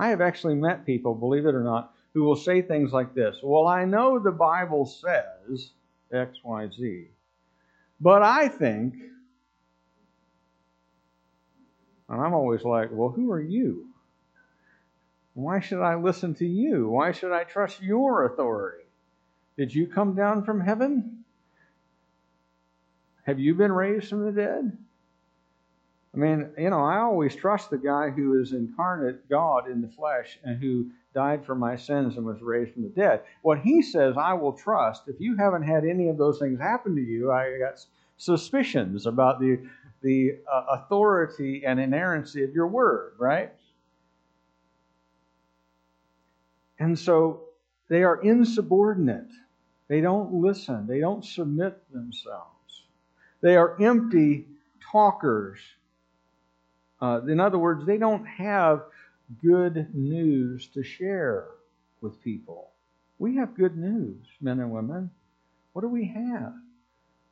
I 0.00 0.08
have 0.08 0.22
actually 0.22 0.54
met 0.54 0.86
people, 0.86 1.14
believe 1.14 1.44
it 1.44 1.54
or 1.54 1.62
not, 1.62 1.94
who 2.14 2.24
will 2.24 2.34
say 2.34 2.62
things 2.62 2.90
like 2.90 3.12
this: 3.12 3.36
"Well, 3.42 3.66
I 3.66 3.84
know 3.84 4.18
the 4.18 4.32
Bible 4.32 4.86
says 4.86 5.72
X, 6.10 6.42
Y, 6.42 6.70
Z, 6.70 7.08
but 8.00 8.22
I 8.22 8.48
think." 8.48 8.94
And 12.08 12.18
I'm 12.18 12.32
always 12.32 12.64
like, 12.64 12.88
well, 12.90 13.10
who 13.10 13.30
are 13.30 13.42
you? 13.42 13.88
Why 15.34 15.60
should 15.60 15.82
I 15.82 15.96
listen 15.96 16.34
to 16.36 16.46
you? 16.46 16.88
Why 16.88 17.12
should 17.12 17.32
I 17.32 17.44
trust 17.44 17.82
your 17.82 18.24
authority? 18.24 18.86
Did 19.58 19.74
you 19.74 19.86
come 19.86 20.14
down 20.14 20.44
from 20.44 20.62
heaven? 20.62 21.24
Have 23.24 23.38
you 23.38 23.54
been 23.54 23.70
raised 23.70 24.08
from 24.08 24.24
the 24.24 24.32
dead? 24.32 24.78
I 26.12 26.16
mean, 26.16 26.50
you 26.58 26.70
know, 26.70 26.80
I 26.84 26.98
always 26.98 27.36
trust 27.36 27.70
the 27.70 27.78
guy 27.78 28.10
who 28.10 28.40
is 28.40 28.52
incarnate 28.52 29.28
God 29.28 29.70
in 29.70 29.80
the 29.80 29.88
flesh 29.88 30.38
and 30.42 30.60
who 30.60 30.90
died 31.14 31.44
for 31.44 31.54
my 31.54 31.76
sins 31.76 32.16
and 32.16 32.26
was 32.26 32.42
raised 32.42 32.72
from 32.72 32.82
the 32.82 32.88
dead. 32.88 33.22
What 33.42 33.60
he 33.60 33.80
says, 33.80 34.16
I 34.16 34.32
will 34.34 34.52
trust. 34.52 35.04
If 35.06 35.20
you 35.20 35.36
haven't 35.36 35.62
had 35.62 35.84
any 35.84 36.08
of 36.08 36.18
those 36.18 36.38
things 36.38 36.58
happen 36.58 36.96
to 36.96 37.02
you, 37.02 37.30
I 37.30 37.58
got 37.58 37.84
suspicions 38.16 39.06
about 39.06 39.40
the 39.40 39.60
the 40.02 40.38
uh, 40.50 40.64
authority 40.70 41.62
and 41.66 41.78
inerrancy 41.78 42.42
of 42.42 42.54
your 42.54 42.66
word, 42.66 43.12
right? 43.18 43.52
And 46.78 46.98
so 46.98 47.42
they 47.88 48.02
are 48.02 48.22
insubordinate. 48.22 49.28
They 49.88 50.00
don't 50.00 50.32
listen. 50.32 50.86
They 50.86 51.00
don't 51.00 51.24
submit 51.24 51.76
themselves. 51.92 52.84
They 53.42 53.56
are 53.56 53.80
empty 53.82 54.46
talkers. 54.90 55.58
Uh, 57.00 57.20
in 57.28 57.40
other 57.40 57.58
words, 57.58 57.84
they 57.86 57.96
don't 57.96 58.24
have 58.26 58.84
good 59.42 59.94
news 59.94 60.68
to 60.74 60.82
share 60.82 61.46
with 62.00 62.22
people. 62.22 62.70
We 63.18 63.36
have 63.36 63.54
good 63.54 63.76
news, 63.76 64.26
men 64.40 64.60
and 64.60 64.70
women. 64.70 65.10
What 65.72 65.82
do 65.82 65.88
we 65.88 66.06
have? 66.06 66.54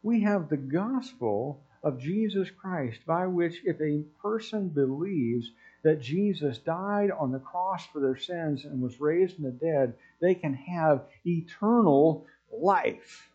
We 0.03 0.21
have 0.23 0.49
the 0.49 0.57
gospel 0.57 1.63
of 1.83 1.99
Jesus 1.99 2.51
Christ, 2.51 3.01
by 3.07 3.27
which 3.27 3.63
if 3.65 3.81
a 3.81 4.05
person 4.21 4.69
believes 4.69 5.51
that 5.83 6.01
Jesus 6.01 6.59
died 6.59 7.11
on 7.11 7.31
the 7.31 7.39
cross 7.39 7.87
for 7.87 8.01
their 8.01 8.17
sins 8.17 8.65
and 8.65 8.81
was 8.81 9.01
raised 9.01 9.37
from 9.37 9.45
the 9.45 9.51
dead, 9.53 9.95
they 10.21 10.35
can 10.35 10.55
have 10.55 11.05
eternal 11.25 12.27
life. 12.53 13.31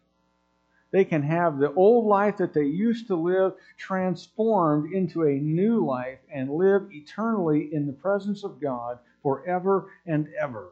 They 0.93 1.05
can 1.05 1.23
have 1.23 1.57
the 1.57 1.73
old 1.73 2.05
life 2.05 2.38
that 2.38 2.53
they 2.53 2.65
used 2.65 3.07
to 3.07 3.15
live 3.15 3.53
transformed 3.77 4.93
into 4.93 5.23
a 5.23 5.33
new 5.33 5.83
life 5.83 6.19
and 6.31 6.51
live 6.51 6.83
eternally 6.91 7.69
in 7.73 7.88
the 7.88 7.93
presence 7.93 8.43
of 8.43 8.62
God 8.62 9.00
forever 9.23 9.89
and 10.05 10.29
ever. 10.39 10.69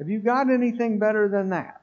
Have 0.00 0.08
you 0.08 0.18
got 0.18 0.50
anything 0.50 0.98
better 0.98 1.28
than 1.28 1.50
that? 1.50 1.82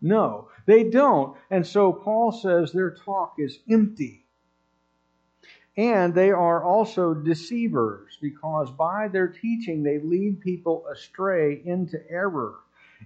No, 0.00 0.48
they 0.64 0.84
don't. 0.90 1.36
And 1.50 1.66
so 1.66 1.92
Paul 1.92 2.30
says 2.30 2.70
their 2.70 2.94
talk 2.94 3.34
is 3.38 3.58
empty. 3.68 4.26
And 5.76 6.14
they 6.14 6.30
are 6.30 6.62
also 6.62 7.14
deceivers 7.14 8.16
because 8.22 8.70
by 8.70 9.08
their 9.08 9.26
teaching 9.26 9.82
they 9.82 9.98
lead 9.98 10.40
people 10.40 10.86
astray 10.86 11.60
into 11.64 11.98
error. 12.08 12.60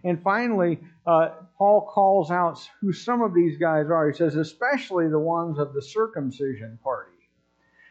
And 0.04 0.22
finally, 0.22 0.80
uh, 1.06 1.30
Paul 1.56 1.82
calls 1.92 2.30
out 2.30 2.58
who 2.80 2.92
some 2.92 3.22
of 3.22 3.34
these 3.34 3.58
guys 3.58 3.86
are. 3.90 4.08
He 4.10 4.16
says, 4.16 4.36
especially 4.36 5.08
the 5.08 5.18
ones 5.18 5.58
of 5.58 5.74
the 5.74 5.82
circumcision 5.82 6.78
party. 6.82 7.12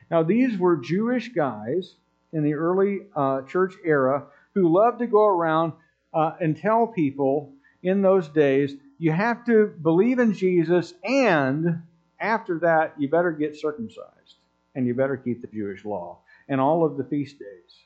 Now, 0.10 0.24
these 0.24 0.58
were 0.58 0.78
Jewish 0.78 1.30
guys 1.30 1.96
in 2.32 2.44
the 2.44 2.54
early 2.54 3.02
uh, 3.16 3.42
church 3.42 3.74
era 3.84 4.26
who 4.54 4.74
loved 4.74 5.00
to 5.00 5.08
go 5.08 5.26
around 5.26 5.74
uh, 6.14 6.32
and 6.40 6.56
tell 6.56 6.88
people 6.88 7.54
in 7.84 8.02
those 8.02 8.28
days, 8.30 8.76
you 8.98 9.12
have 9.12 9.46
to 9.46 9.68
believe 9.82 10.20
in 10.20 10.34
Jesus, 10.34 10.94
and 11.04 11.84
after 12.20 12.60
that, 12.60 12.94
you 12.98 13.08
better 13.10 13.32
get 13.32 13.56
circumcised 13.56 14.36
and 14.74 14.88
you 14.88 14.94
better 14.94 15.18
keep 15.18 15.42
the 15.42 15.48
Jewish 15.48 15.86
law 15.86 16.20
and 16.48 16.60
all 16.60 16.86
of 16.86 16.98
the 16.98 17.04
feast 17.04 17.38
days. 17.40 17.84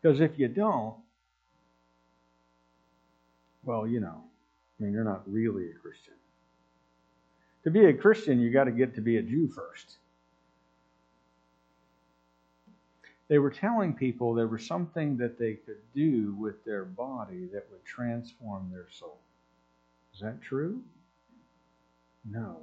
Because 0.00 0.20
if 0.20 0.38
you 0.38 0.48
don't, 0.48 0.94
well, 3.64 3.86
you 3.86 4.00
know, 4.00 4.22
I 4.78 4.82
mean, 4.82 4.92
you're 4.92 5.04
not 5.04 5.22
really 5.26 5.70
a 5.70 5.74
Christian. 5.74 6.14
To 7.64 7.70
be 7.70 7.86
a 7.86 7.92
Christian, 7.92 8.40
you 8.40 8.50
got 8.50 8.64
to 8.64 8.70
get 8.70 8.94
to 8.94 9.00
be 9.00 9.18
a 9.18 9.22
Jew 9.22 9.48
first. 9.48 9.98
They 13.28 13.38
were 13.38 13.50
telling 13.50 13.92
people 13.92 14.32
there 14.32 14.46
was 14.46 14.66
something 14.66 15.18
that 15.18 15.38
they 15.38 15.54
could 15.54 15.82
do 15.94 16.34
with 16.38 16.64
their 16.64 16.84
body 16.84 17.46
that 17.52 17.66
would 17.70 17.84
transform 17.84 18.70
their 18.72 18.86
soul. 18.90 19.18
Is 20.14 20.20
that 20.20 20.40
true? 20.40 20.82
No. 22.24 22.60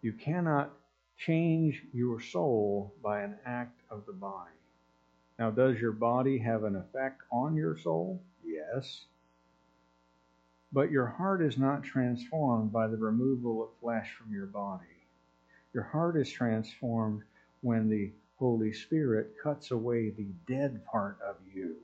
You 0.00 0.12
cannot 0.12 0.70
change 1.16 1.82
your 1.92 2.20
soul 2.20 2.94
by 3.02 3.22
an 3.22 3.36
act 3.44 3.80
of 3.90 4.06
the 4.06 4.12
body. 4.12 4.50
Now, 5.38 5.50
does 5.50 5.80
your 5.80 5.92
body 5.92 6.38
have 6.38 6.64
an 6.64 6.76
effect 6.76 7.22
on 7.30 7.56
your 7.56 7.76
soul? 7.76 8.22
Yes. 8.44 9.04
But 10.72 10.90
your 10.90 11.06
heart 11.06 11.42
is 11.42 11.58
not 11.58 11.82
transformed 11.82 12.72
by 12.72 12.86
the 12.86 12.96
removal 12.96 13.62
of 13.62 13.70
flesh 13.80 14.14
from 14.18 14.32
your 14.32 14.46
body. 14.46 14.84
Your 15.74 15.84
heart 15.84 16.16
is 16.16 16.30
transformed 16.30 17.22
when 17.60 17.88
the 17.88 18.12
Holy 18.38 18.72
Spirit 18.72 19.34
cuts 19.42 19.70
away 19.70 20.10
the 20.10 20.28
dead 20.46 20.84
part 20.86 21.18
of 21.26 21.36
you 21.54 21.76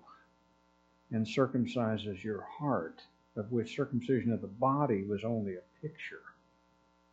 and 1.10 1.26
circumcises 1.26 2.22
your 2.22 2.42
heart, 2.58 3.02
of 3.36 3.50
which 3.52 3.76
circumcision 3.76 4.32
of 4.32 4.40
the 4.40 4.46
body 4.46 5.04
was 5.04 5.24
only 5.24 5.54
a 5.54 5.80
picture 5.80 6.22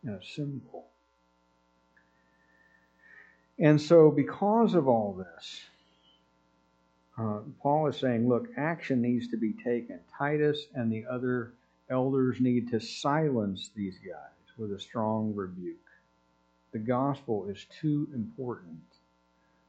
and 0.02 0.20
a 0.20 0.24
symbol. 0.24 0.86
And 3.58 3.80
so, 3.80 4.10
because 4.10 4.74
of 4.74 4.86
all 4.86 5.14
this, 5.14 5.60
uh, 7.18 7.40
Paul 7.62 7.86
is 7.88 7.96
saying, 7.96 8.28
look, 8.28 8.48
action 8.56 9.00
needs 9.00 9.28
to 9.28 9.36
be 9.36 9.52
taken. 9.52 10.00
Titus 10.18 10.66
and 10.74 10.92
the 10.92 11.06
other 11.10 11.54
elders 11.88 12.40
need 12.40 12.70
to 12.70 12.80
silence 12.80 13.70
these 13.74 13.98
guys 13.98 14.56
with 14.58 14.72
a 14.72 14.80
strong 14.80 15.34
rebuke. 15.34 15.76
The 16.72 16.78
gospel 16.78 17.48
is 17.48 17.66
too 17.80 18.08
important 18.14 18.80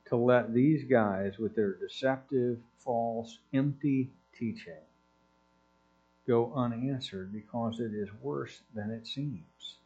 to 0.06 0.18
let 0.18 0.54
these 0.54 0.84
guys, 0.84 1.38
with 1.38 1.56
their 1.56 1.75
deceptive, 1.75 2.58
false, 2.80 3.39
empty 3.54 4.10
teaching, 4.38 4.74
go 6.27 6.51
unanswered 6.56 7.32
because 7.32 7.80
it 7.80 7.94
is 7.94 8.10
worse 8.22 8.62
than 8.74 8.92
it 8.92 9.08
seems. 9.08 9.77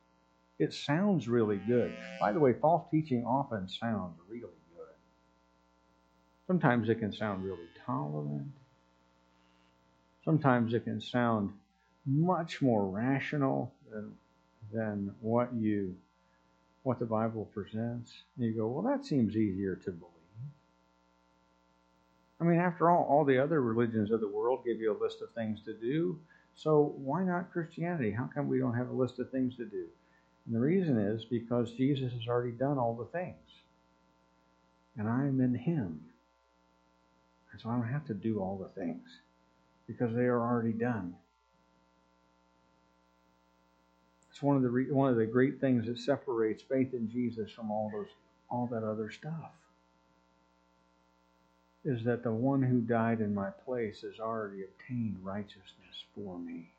It 0.58 0.74
sounds 0.74 1.27
really 1.27 1.58
good. 1.58 1.94
By 2.20 2.32
the 2.32 2.39
way, 2.39 2.53
false 2.53 2.89
teaching 2.89 3.25
often 3.25 3.68
sounds 3.68 4.18
really. 4.27 4.61
Sometimes 6.51 6.89
it 6.89 7.00
can 7.00 7.13
sound 7.13 7.46
really 7.46 7.70
tolerant. 7.86 8.51
Sometimes 10.25 10.74
it 10.74 10.84
can 10.84 11.00
sound 11.00 11.53
much 12.05 12.62
more 12.62 12.88
rational 12.88 13.72
than, 13.89 14.12
than 14.74 15.15
what 15.22 15.53
you 15.53 15.96
what 16.84 17.00
the 17.00 17.05
Bible 17.05 17.48
presents. 17.53 18.12
And 18.36 18.46
you 18.46 18.51
go, 18.51 18.67
well, 18.67 18.84
that 18.84 19.05
seems 19.05 19.38
easier 19.38 19.77
to 19.77 19.91
believe. 19.91 20.12
I 22.41 22.43
mean, 22.43 22.60
after 22.60 22.89
all, 22.89 23.05
all 23.05 23.24
the 23.24 23.41
other 23.41 23.62
religions 23.62 24.12
of 24.12 24.20
the 24.20 24.27
world 24.27 24.65
give 24.65 24.81
you 24.81 24.91
a 24.91 25.01
list 25.01 25.22
of 25.22 25.34
things 25.34 25.62
to 25.62 25.74
do. 25.74 26.20
So 26.53 26.96
why 26.98 27.24
not 27.24 27.53
Christianity? 27.53 28.12
How 28.12 28.27
come 28.36 28.50
we 28.50 28.60
don't 28.60 28.75
have 28.75 28.89
a 28.89 28.93
list 28.93 29.20
of 29.20 29.31
things 29.31 29.55
to 29.55 29.63
do? 29.63 29.86
And 30.46 30.53
the 30.53 30.60
reason 30.60 30.98
is 30.98 31.24
because 31.24 31.72
Jesus 31.72 32.12
has 32.12 32.27
already 32.27 32.51
done 32.51 32.77
all 32.77 32.93
the 32.93 33.17
things. 33.17 33.38
And 34.98 35.08
I'm 35.08 35.39
in 35.39 35.55
Him. 35.55 36.01
And 37.51 37.62
so 37.62 37.70
I 37.70 37.74
don't 37.74 37.88
have 37.88 38.05
to 38.08 38.13
do 38.13 38.39
all 38.39 38.58
the 38.58 38.81
things 38.81 39.08
because 39.88 40.15
they 40.15 40.24
are 40.24 40.39
already 40.39 40.74
done. 40.74 41.15
It's 44.31 44.41
one 44.41 44.55
of 44.55 44.62
the 44.62 44.70
re- 44.70 44.91
one 44.91 45.10
of 45.10 45.17
the 45.17 45.25
great 45.25 45.60
things 45.60 45.86
that 45.88 46.00
separates 46.00 46.63
faith 46.63 46.93
in 46.93 47.10
Jesus 47.10 47.51
from 47.51 47.70
all 47.72 47.91
those 47.93 48.08
all 48.50 48.67
that 48.72 48.84
other 48.84 49.12
stuff. 49.12 49.51
Is 51.84 52.03
that 52.05 52.24
the 52.24 52.31
one 52.31 52.62
who 52.62 52.79
died 52.79 53.22
in 53.22 53.34
my 53.34 53.50
place 53.50 54.01
has 54.01 54.20
already 54.20 54.63
obtained 54.63 55.17
righteousness 55.24 56.05
for 56.15 56.38
me. 56.38 56.70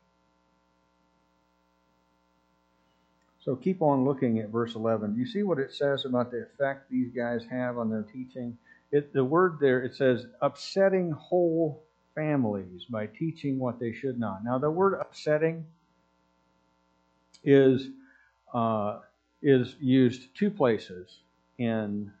So 3.43 3.55
keep 3.57 3.81
on 3.81 4.05
looking 4.05 4.39
at 4.39 4.49
verse 4.49 4.75
11. 4.75 5.13
Do 5.13 5.19
you 5.19 5.25
see 5.27 5.43
what 5.43 5.59
it 5.59 5.73
says 5.73 6.05
about 6.05 6.31
the 6.31 6.43
effect 6.43 6.89
these 6.89 7.11
guys 7.11 7.43
have 7.51 7.77
on 7.77 7.89
their 7.89 8.03
teaching? 8.03 8.57
It, 8.93 9.11
the 9.11 9.25
word 9.25 9.57
there, 9.59 9.81
it 9.83 9.95
says, 9.95 10.27
upsetting 10.39 11.09
whole 11.09 11.83
families 12.13 12.85
by 12.85 13.07
teaching 13.07 13.57
what 13.57 13.79
they 13.79 13.91
should 13.91 14.19
not. 14.19 14.45
Now, 14.45 14.59
the 14.59 14.69
word 14.69 14.93
upsetting 15.01 15.65
is 17.43 17.89
uh, 18.53 18.99
is 19.41 19.75
used 19.79 20.35
two 20.37 20.51
places 20.51 21.21
in 21.57 22.11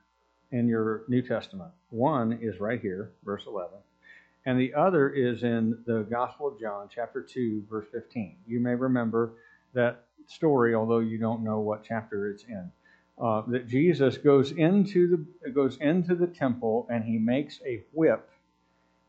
in 0.51 0.67
your 0.67 1.03
New 1.07 1.21
Testament. 1.21 1.69
One 1.91 2.39
is 2.41 2.59
right 2.59 2.81
here, 2.81 3.11
verse 3.23 3.43
11, 3.45 3.77
and 4.47 4.59
the 4.59 4.73
other 4.73 5.11
is 5.11 5.43
in 5.43 5.77
the 5.85 6.07
Gospel 6.09 6.47
of 6.47 6.59
John, 6.59 6.89
chapter 6.89 7.21
2, 7.21 7.65
verse 7.69 7.85
15. 7.91 8.37
You 8.47 8.59
may 8.59 8.73
remember 8.73 9.33
that 9.73 10.05
story, 10.25 10.73
although 10.73 10.99
you 10.99 11.19
don't 11.19 11.43
know 11.43 11.59
what 11.59 11.83
chapter 11.83 12.31
it's 12.31 12.45
in. 12.45 12.71
Uh, 13.21 13.43
that 13.47 13.67
Jesus 13.67 14.17
goes 14.17 14.51
into 14.51 15.25
the 15.43 15.51
goes 15.51 15.77
into 15.77 16.15
the 16.15 16.25
temple 16.25 16.87
and 16.89 17.03
he 17.03 17.19
makes 17.19 17.59
a 17.63 17.83
whip 17.93 18.27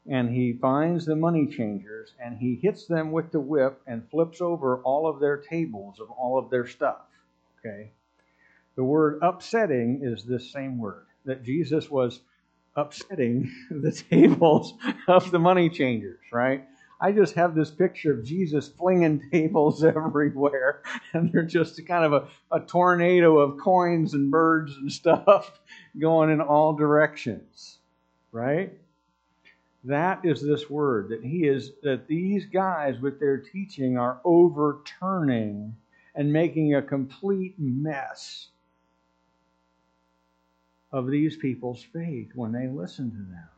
and 0.07 0.31
he 0.31 0.53
finds 0.53 1.07
the 1.07 1.17
money 1.17 1.47
changers 1.47 2.13
and 2.23 2.37
he 2.37 2.57
hits 2.57 2.87
them 2.87 3.13
with 3.13 3.33
the 3.33 3.41
whip 3.41 3.81
and 3.87 4.09
flips 4.11 4.43
over 4.43 4.79
all 4.83 5.09
of 5.09 5.21
their 5.21 5.39
tables 5.39 6.01
of 6.01 6.11
all 6.11 6.39
of 6.39 6.51
their 6.51 6.67
stuff. 6.67 7.07
Okay. 7.59 7.93
The 8.77 8.85
word 8.85 9.21
upsetting 9.23 10.01
is 10.03 10.25
this 10.25 10.53
same 10.53 10.79
word 10.79 11.07
that 11.25 11.43
Jesus 11.43 11.91
was 11.91 12.21
upsetting 12.77 13.51
the 13.71 13.93
tables 13.93 14.75
of 15.09 15.31
the 15.31 15.39
money 15.39 15.71
changers, 15.71 16.21
right? 16.33 16.65
I 17.01 17.13
just 17.13 17.35
have 17.35 17.55
this 17.55 17.71
picture 17.71 18.13
of 18.13 18.25
Jesus 18.25 18.69
flinging 18.69 19.23
tables 19.33 19.85
everywhere, 19.85 20.83
and 21.13 21.33
they're 21.33 21.43
just 21.43 21.85
kind 21.87 22.05
of 22.05 22.13
a, 22.13 22.57
a 22.57 22.61
tornado 22.61 23.39
of 23.39 23.59
coins 23.59 24.15
and 24.15 24.31
birds 24.31 24.77
and 24.77 24.91
stuff 25.01 25.61
going 25.99 26.31
in 26.31 26.41
all 26.41 26.73
directions, 26.75 27.79
right? 28.33 28.73
That 29.85 30.25
is 30.25 30.43
this 30.43 30.71
word 30.71 31.11
that 31.11 31.23
he 31.23 31.47
is 31.47 31.73
that 31.83 32.07
these 32.09 32.47
guys 32.47 32.99
with 33.01 33.21
their 33.21 33.37
teaching 33.39 33.99
are 33.99 34.21
overturning 34.25 35.77
and 36.15 36.33
making 36.33 36.75
a 36.75 36.83
complete 36.83 37.55
mess 37.59 38.49
of 40.91 41.11
these 41.11 41.37
people's 41.37 41.83
faith 41.83 42.31
when 42.35 42.53
they 42.53 42.69
listen 42.69 43.11
to 43.11 43.17
them. 43.17 43.49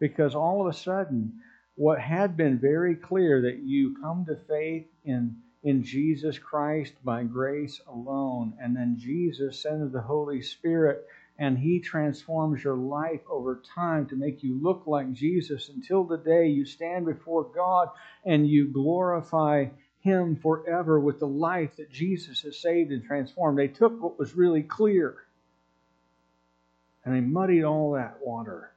Because 0.00 0.34
all 0.34 0.60
of 0.60 0.66
a 0.66 0.76
sudden, 0.76 1.34
what 1.76 2.00
had 2.00 2.36
been 2.36 2.58
very 2.58 2.94
clear 2.94 3.42
that 3.42 3.58
you 3.62 3.96
come 4.00 4.24
to 4.26 4.36
faith 4.48 4.86
in, 5.04 5.36
in 5.62 5.82
Jesus 5.82 6.38
Christ 6.38 6.94
by 7.04 7.24
grace 7.24 7.80
alone, 7.88 8.54
and 8.60 8.76
then 8.76 8.96
Jesus 8.98 9.60
sends 9.60 9.92
the 9.92 10.00
Holy 10.00 10.40
Spirit 10.40 11.06
and 11.38 11.58
He 11.58 11.80
transforms 11.80 12.62
your 12.62 12.76
life 12.76 13.20
over 13.28 13.60
time 13.74 14.06
to 14.06 14.16
make 14.16 14.42
you 14.44 14.60
look 14.62 14.84
like 14.86 15.12
Jesus 15.12 15.68
until 15.68 16.04
the 16.04 16.18
day 16.18 16.46
you 16.46 16.64
stand 16.64 17.06
before 17.06 17.50
God 17.52 17.88
and 18.24 18.48
you 18.48 18.68
glorify 18.68 19.66
Him 19.98 20.36
forever 20.36 21.00
with 21.00 21.18
the 21.18 21.26
life 21.26 21.76
that 21.76 21.90
Jesus 21.90 22.42
has 22.42 22.60
saved 22.60 22.92
and 22.92 23.02
transformed. 23.02 23.58
They 23.58 23.66
took 23.66 24.00
what 24.00 24.18
was 24.18 24.36
really 24.36 24.62
clear 24.62 25.16
and 27.04 27.14
they 27.14 27.20
muddied 27.20 27.64
all 27.64 27.92
that 27.92 28.18
water. 28.22 28.73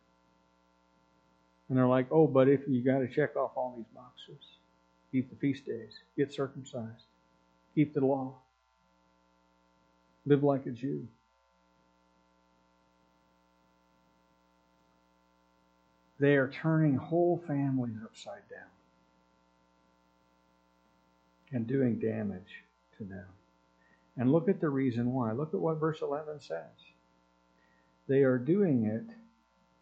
And 1.69 1.77
they're 1.77 1.87
like, 1.87 2.07
oh, 2.11 2.27
but 2.27 2.47
if 2.47 2.61
you 2.67 2.81
got 2.81 2.99
to 2.99 3.07
check 3.07 3.35
off 3.35 3.51
all 3.55 3.73
these 3.75 3.93
boxes, 3.93 4.43
keep 5.11 5.29
the 5.29 5.35
feast 5.35 5.65
days, 5.65 5.99
get 6.15 6.33
circumcised, 6.33 7.05
keep 7.75 7.93
the 7.93 8.05
law, 8.05 8.35
live 10.25 10.43
like 10.43 10.65
a 10.65 10.71
Jew. 10.71 11.07
They 16.19 16.35
are 16.35 16.49
turning 16.49 16.95
whole 16.95 17.43
families 17.45 17.97
upside 18.03 18.47
down 18.49 18.69
and 21.51 21.67
doing 21.67 21.99
damage 21.99 22.63
to 22.97 23.03
them. 23.03 23.25
And 24.17 24.31
look 24.31 24.49
at 24.49 24.59
the 24.59 24.69
reason 24.69 25.13
why. 25.13 25.31
Look 25.31 25.53
at 25.53 25.59
what 25.59 25.79
verse 25.79 25.99
11 26.01 26.41
says. 26.41 26.63
They 28.07 28.23
are 28.23 28.39
doing 28.39 28.85
it 28.85 29.13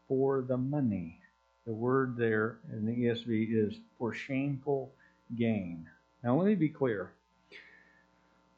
for 0.08 0.42
the 0.42 0.58
money. 0.58 1.22
The 1.66 1.74
word 1.74 2.16
there 2.16 2.60
in 2.72 2.86
the 2.86 2.92
ESV 2.92 3.48
is 3.52 3.80
for 3.98 4.14
shameful 4.14 4.92
gain. 5.36 5.88
Now, 6.24 6.38
let 6.38 6.48
me 6.48 6.56
be 6.56 6.70
clear. 6.70 7.12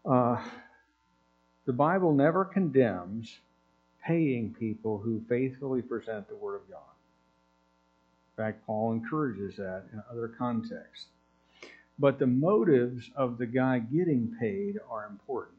Uh, 0.06 0.44
the 1.66 1.74
Bible 1.74 2.14
never 2.14 2.46
condemns 2.46 3.40
paying 4.04 4.56
people 4.58 4.98
who 4.98 5.22
faithfully 5.28 5.82
present 5.82 6.28
the 6.28 6.36
Word 6.36 6.56
of 6.56 6.70
God. 6.70 6.80
In 8.38 8.44
fact, 8.44 8.66
Paul 8.66 8.94
encourages 8.94 9.58
that 9.58 9.84
in 9.92 10.02
other 10.10 10.30
contexts. 10.30 11.08
But 12.00 12.20
the 12.20 12.28
motives 12.28 13.10
of 13.16 13.38
the 13.38 13.46
guy 13.46 13.80
getting 13.80 14.36
paid 14.40 14.80
are 14.90 15.08
important. 15.08 15.56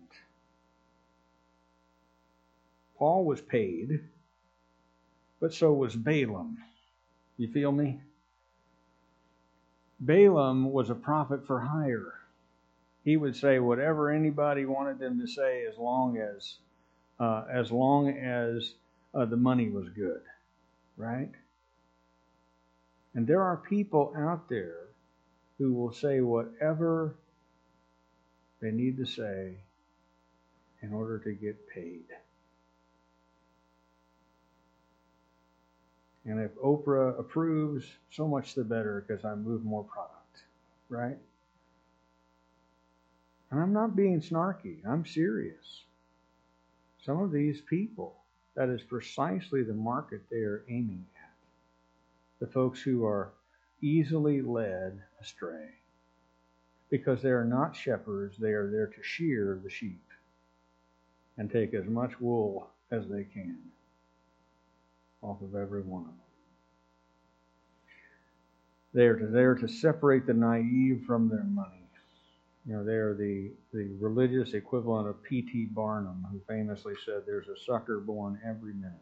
Paul 2.97 3.25
was 3.25 3.41
paid, 3.41 4.01
but 5.41 5.53
so 5.53 5.73
was 5.73 5.95
Balaam. 5.95 6.59
You 7.39 7.49
feel 7.49 7.73
me? 7.73 8.01
Balaam 10.01 10.73
was 10.73 10.91
a 10.91 10.95
prophet 10.95 11.47
for 11.47 11.61
hire. 11.61 12.15
He 13.05 13.17
would 13.17 13.37
say 13.37 13.59
whatever 13.59 14.11
anybody 14.11 14.67
wanted 14.67 14.99
them 14.99 15.19
to 15.21 15.27
say 15.27 15.65
as 15.65 15.79
long 15.79 16.19
as 16.19 16.57
uh, 17.19 17.45
as 17.51 17.73
long 17.73 18.11
as 18.11 18.75
uh, 19.15 19.25
the 19.25 19.37
money 19.37 19.69
was 19.69 19.89
good, 19.89 20.21
right? 20.97 21.31
And 23.15 23.27
there 23.27 23.43
are 23.43 23.57
people 23.57 24.13
out 24.17 24.49
there 24.49 24.89
who 25.59 25.73
will 25.73 25.93
say 25.93 26.21
whatever 26.21 27.17
they 28.61 28.71
need 28.71 28.97
to 28.99 29.07
say 29.07 29.57
in 30.83 30.93
order 30.93 31.19
to 31.19 31.33
get 31.33 31.69
paid. 31.69 32.05
And 36.29 36.41
if 36.41 36.55
Oprah 36.57 37.19
approves, 37.21 37.87
so 38.13 38.29
much 38.29 38.55
the 38.55 38.65
better 38.65 39.05
because 39.09 39.25
I 39.25 39.35
move 39.37 39.65
more 39.65 39.85
product, 39.85 40.45
right? 40.91 41.19
And 43.51 43.61
I'm 43.61 43.73
not 43.75 43.97
being 43.97 44.21
snarky, 44.21 44.87
I'm 44.89 45.07
serious. 45.07 45.85
Some 47.05 47.21
of 47.23 47.33
these 47.33 47.63
people, 47.63 48.17
that 48.57 48.69
is 48.71 48.83
precisely 48.83 49.65
the 49.65 49.75
market 49.75 50.23
they 50.31 50.39
are 50.39 50.65
aiming 50.69 51.07
at. 51.17 51.23
the 52.41 52.47
folks 52.47 52.83
who 52.83 53.05
are 53.07 53.33
easily 53.83 54.43
led 54.43 55.03
astray. 55.21 55.71
Because 56.91 57.23
they 57.23 57.31
are 57.31 57.45
not 57.45 57.77
shepherds, 57.77 58.39
they 58.39 58.53
are 58.53 58.71
there 58.71 58.89
to 58.89 59.03
shear 59.03 59.61
the 59.63 59.71
sheep 59.71 60.05
and 61.39 61.51
take 61.51 61.75
as 61.75 61.87
much 61.87 62.21
wool 62.21 62.71
as 62.93 63.09
they 63.09 63.25
can 63.25 63.59
off 65.23 65.41
of 65.43 65.55
every 65.55 65.83
one 65.83 66.03
of 66.03 66.09
them. 66.09 66.15
They 68.95 69.07
are 69.07 69.31
there 69.31 69.55
to 69.55 69.69
separate 69.69 70.27
the 70.27 70.35
naive 70.35 71.05
from 71.07 71.29
their 71.29 71.45
money. 71.45 71.79
You 72.67 72.75
know, 72.75 72.85
they 72.85 72.95
are 72.95 73.15
the, 73.15 73.51
the 73.73 73.89
religious 73.99 74.53
equivalent 74.53 75.09
of 75.09 75.23
P.T. 75.23 75.69
Barnum, 75.73 76.27
who 76.31 76.41
famously 76.47 76.95
said, 77.05 77.23
There's 77.27 77.49
a 77.49 77.57
sucker 77.65 77.99
born 77.99 78.39
every 78.47 78.75
minute. 78.75 78.93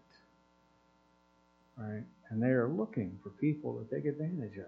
Right? 1.77 2.05
And 2.31 2.43
they 2.43 2.49
are 2.49 2.69
looking 2.69 3.19
for 3.23 3.31
people 3.31 3.83
to 3.83 3.95
take 3.95 4.07
advantage 4.07 4.57
of. 4.59 4.67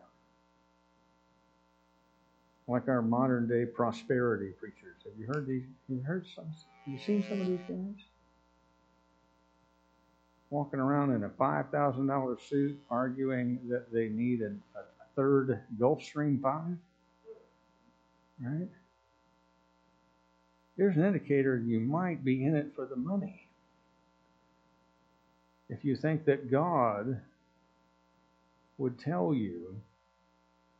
Like 2.66 2.88
our 2.88 3.00
modern 3.00 3.48
day 3.48 3.64
prosperity 3.64 4.50
preachers. 4.58 4.96
Have 5.04 5.14
you 5.18 5.26
heard 5.26 5.46
these? 5.46 5.62
You 5.88 6.00
heard 6.00 6.26
some? 6.34 6.46
Have 6.46 6.92
you 6.92 6.98
seen 6.98 7.24
some 7.28 7.40
of 7.40 7.46
these 7.46 7.60
guys? 7.68 8.04
Walking 10.50 10.80
around 10.80 11.14
in 11.14 11.24
a 11.24 11.28
$5,000 11.28 12.40
suit 12.48 12.80
arguing 12.90 13.58
that 13.68 13.92
they 13.92 14.08
need 14.08 14.40
a, 14.42 14.46
a 14.46 14.84
third 15.14 15.60
Gulfstream 15.78 16.40
5? 16.40 16.62
Right? 18.40 18.68
There's 20.78 20.96
an 20.96 21.04
indicator 21.04 21.58
you 21.58 21.80
might 21.80 22.24
be 22.24 22.44
in 22.44 22.54
it 22.54 22.72
for 22.76 22.86
the 22.86 22.96
money. 22.96 23.48
If 25.68 25.84
you 25.84 25.96
think 25.96 26.24
that 26.26 26.50
God 26.50 27.20
would 28.78 28.98
tell 28.98 29.34
you 29.34 29.76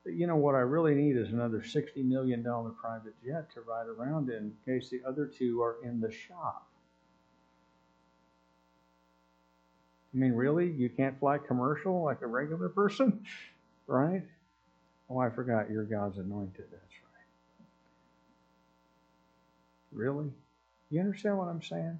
that, 0.04 0.14
you 0.14 0.26
know, 0.26 0.36
what 0.36 0.54
I 0.54 0.60
really 0.60 0.94
need 0.94 1.16
is 1.16 1.30
another 1.30 1.58
$60 1.58 2.04
million 2.04 2.42
private 2.80 3.14
jet 3.24 3.52
to 3.54 3.60
ride 3.62 3.88
around 3.88 4.30
in, 4.30 4.52
in 4.66 4.80
case 4.80 4.88
the 4.88 5.02
other 5.06 5.26
two 5.26 5.60
are 5.60 5.76
in 5.82 6.00
the 6.00 6.12
shop. 6.12 6.67
I 10.18 10.20
mean, 10.20 10.32
really? 10.32 10.68
You 10.68 10.88
can't 10.88 11.16
fly 11.20 11.38
commercial 11.38 12.02
like 12.02 12.22
a 12.22 12.26
regular 12.26 12.68
person? 12.68 13.24
Right? 13.90 14.22
Oh, 15.08 15.16
I 15.16 15.30
forgot 15.30 15.70
you're 15.70 15.84
God's 15.84 16.18
anointed. 16.18 16.66
That's 16.70 16.92
right. 16.92 17.24
Really? 19.92 20.30
You 20.90 21.00
understand 21.00 21.38
what 21.38 21.48
I'm 21.48 21.62
saying? 21.62 21.98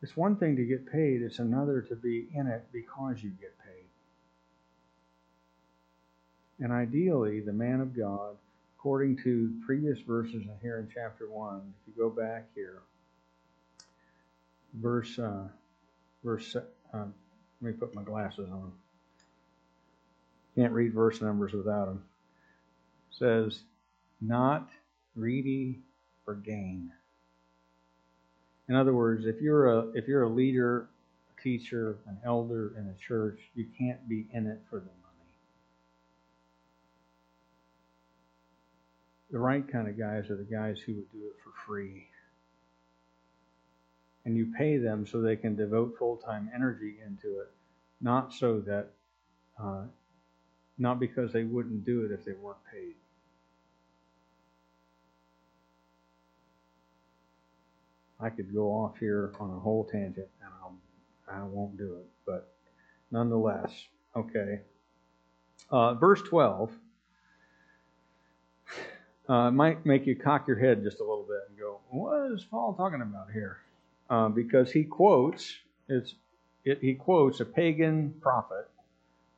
It's 0.00 0.16
one 0.16 0.36
thing 0.36 0.56
to 0.56 0.64
get 0.64 0.90
paid, 0.90 1.20
it's 1.20 1.38
another 1.38 1.82
to 1.82 1.94
be 1.94 2.28
in 2.34 2.46
it 2.46 2.64
because 2.72 3.22
you 3.22 3.28
get 3.28 3.52
paid. 3.58 3.84
And 6.64 6.72
ideally, 6.72 7.40
the 7.40 7.52
man 7.52 7.82
of 7.82 7.94
God, 7.94 8.36
according 8.78 9.18
to 9.24 9.52
previous 9.66 10.00
verses 10.00 10.44
here 10.62 10.78
in 10.78 10.88
chapter 10.94 11.28
1, 11.28 11.60
if 11.82 11.94
you 11.94 12.02
go 12.02 12.08
back 12.08 12.46
here, 12.54 12.80
verse, 14.80 15.18
uh, 15.18 15.48
verse, 16.24 16.56
uh, 16.56 16.62
let 16.92 17.06
me 17.60 17.72
put 17.72 17.94
my 17.94 18.02
glasses 18.02 18.48
on. 18.50 18.72
Can't 20.54 20.72
read 20.72 20.94
verse 20.94 21.20
numbers 21.20 21.52
without 21.52 21.86
them. 21.86 22.02
It 23.10 23.16
says, 23.16 23.62
not 24.20 24.68
greedy 25.14 25.80
for 26.24 26.34
gain. 26.34 26.92
In 28.68 28.74
other 28.74 28.92
words, 28.92 29.26
if 29.26 29.40
you're 29.40 29.68
a 29.68 29.88
if 29.94 30.08
you're 30.08 30.24
a 30.24 30.28
leader, 30.28 30.88
a 31.36 31.42
teacher, 31.42 31.98
an 32.06 32.18
elder 32.24 32.72
in 32.76 32.88
a 32.88 32.94
church, 33.06 33.38
you 33.54 33.66
can't 33.78 34.08
be 34.08 34.26
in 34.32 34.46
it 34.46 34.60
for 34.68 34.80
the 34.80 34.86
money. 34.86 35.36
The 39.30 39.38
right 39.38 39.66
kind 39.70 39.88
of 39.88 39.98
guys 39.98 40.30
are 40.30 40.36
the 40.36 40.44
guys 40.44 40.80
who 40.80 40.94
would 40.94 41.12
do 41.12 41.18
it 41.18 41.36
for 41.44 41.52
free. 41.66 42.08
And 44.26 44.36
you 44.36 44.52
pay 44.58 44.76
them 44.76 45.06
so 45.06 45.22
they 45.22 45.36
can 45.36 45.54
devote 45.54 45.96
full 45.98 46.16
time 46.16 46.50
energy 46.54 46.96
into 47.06 47.38
it, 47.38 47.50
not 48.00 48.34
so 48.34 48.60
that, 48.60 48.88
uh, 49.58 49.84
not 50.78 50.98
because 51.00 51.32
they 51.32 51.44
wouldn't 51.44 51.86
do 51.86 52.04
it 52.04 52.10
if 52.10 52.24
they 52.24 52.32
weren't 52.32 52.58
paid. 52.70 52.96
I 58.18 58.30
could 58.30 58.52
go 58.52 58.68
off 58.70 58.98
here 58.98 59.32
on 59.38 59.50
a 59.50 59.60
whole 59.60 59.84
tangent, 59.84 60.28
and 60.42 60.50
I'll, 60.60 60.74
I 61.32 61.44
won't 61.44 61.78
do 61.78 61.94
it. 61.94 62.06
But 62.26 62.52
nonetheless, 63.12 63.70
okay. 64.16 64.60
Uh, 65.70 65.94
verse 65.94 66.22
12 66.22 66.72
uh, 69.28 69.50
might 69.52 69.86
make 69.86 70.06
you 70.06 70.16
cock 70.16 70.48
your 70.48 70.58
head 70.58 70.82
just 70.82 70.98
a 70.98 71.04
little 71.04 71.26
bit 71.28 71.42
and 71.48 71.58
go, 71.58 71.78
"What 71.90 72.32
is 72.32 72.44
Paul 72.44 72.74
talking 72.74 73.02
about 73.02 73.30
here?" 73.32 73.58
Uh, 74.08 74.28
because 74.28 74.70
he 74.70 74.84
quotes 74.84 75.56
it's 75.88 76.14
it, 76.64 76.78
he 76.80 76.94
quotes 76.94 77.40
a 77.40 77.44
pagan 77.44 78.14
prophet, 78.20 78.68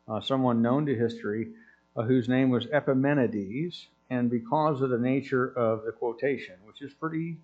uh, 0.09 0.21
someone 0.21 0.63
known 0.63 0.87
to 0.87 0.95
history, 0.95 1.49
uh, 1.97 2.03
whose 2.03 2.29
name 2.29 2.51
was 2.51 2.67
Epimenides, 2.73 3.89
and 4.11 4.31
because 4.31 4.81
of 4.81 4.91
the 4.91 4.99
nature 4.99 5.47
of 5.59 5.85
the 5.85 5.93
quotation, 5.93 6.55
which 6.65 6.83
is 6.83 6.93
pretty 6.95 7.37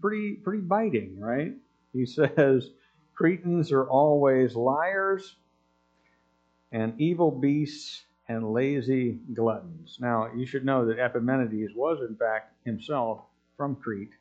pretty 0.00 0.34
pretty 0.34 0.62
biting, 0.62 1.18
right? 1.18 1.54
He 1.92 2.06
says 2.06 2.70
Cretans 3.14 3.72
are 3.72 3.88
always 3.88 4.54
liars 4.54 5.36
and 6.72 7.00
evil 7.00 7.30
beasts 7.30 8.04
and 8.28 8.52
lazy 8.52 9.18
gluttons. 9.34 9.98
Now, 10.00 10.30
you 10.34 10.46
should 10.46 10.64
know 10.64 10.86
that 10.86 10.98
Epimenides 10.98 11.74
was, 11.74 12.00
in 12.08 12.16
fact, 12.16 12.54
himself 12.64 13.20
from 13.56 13.76
Crete. 13.76 14.12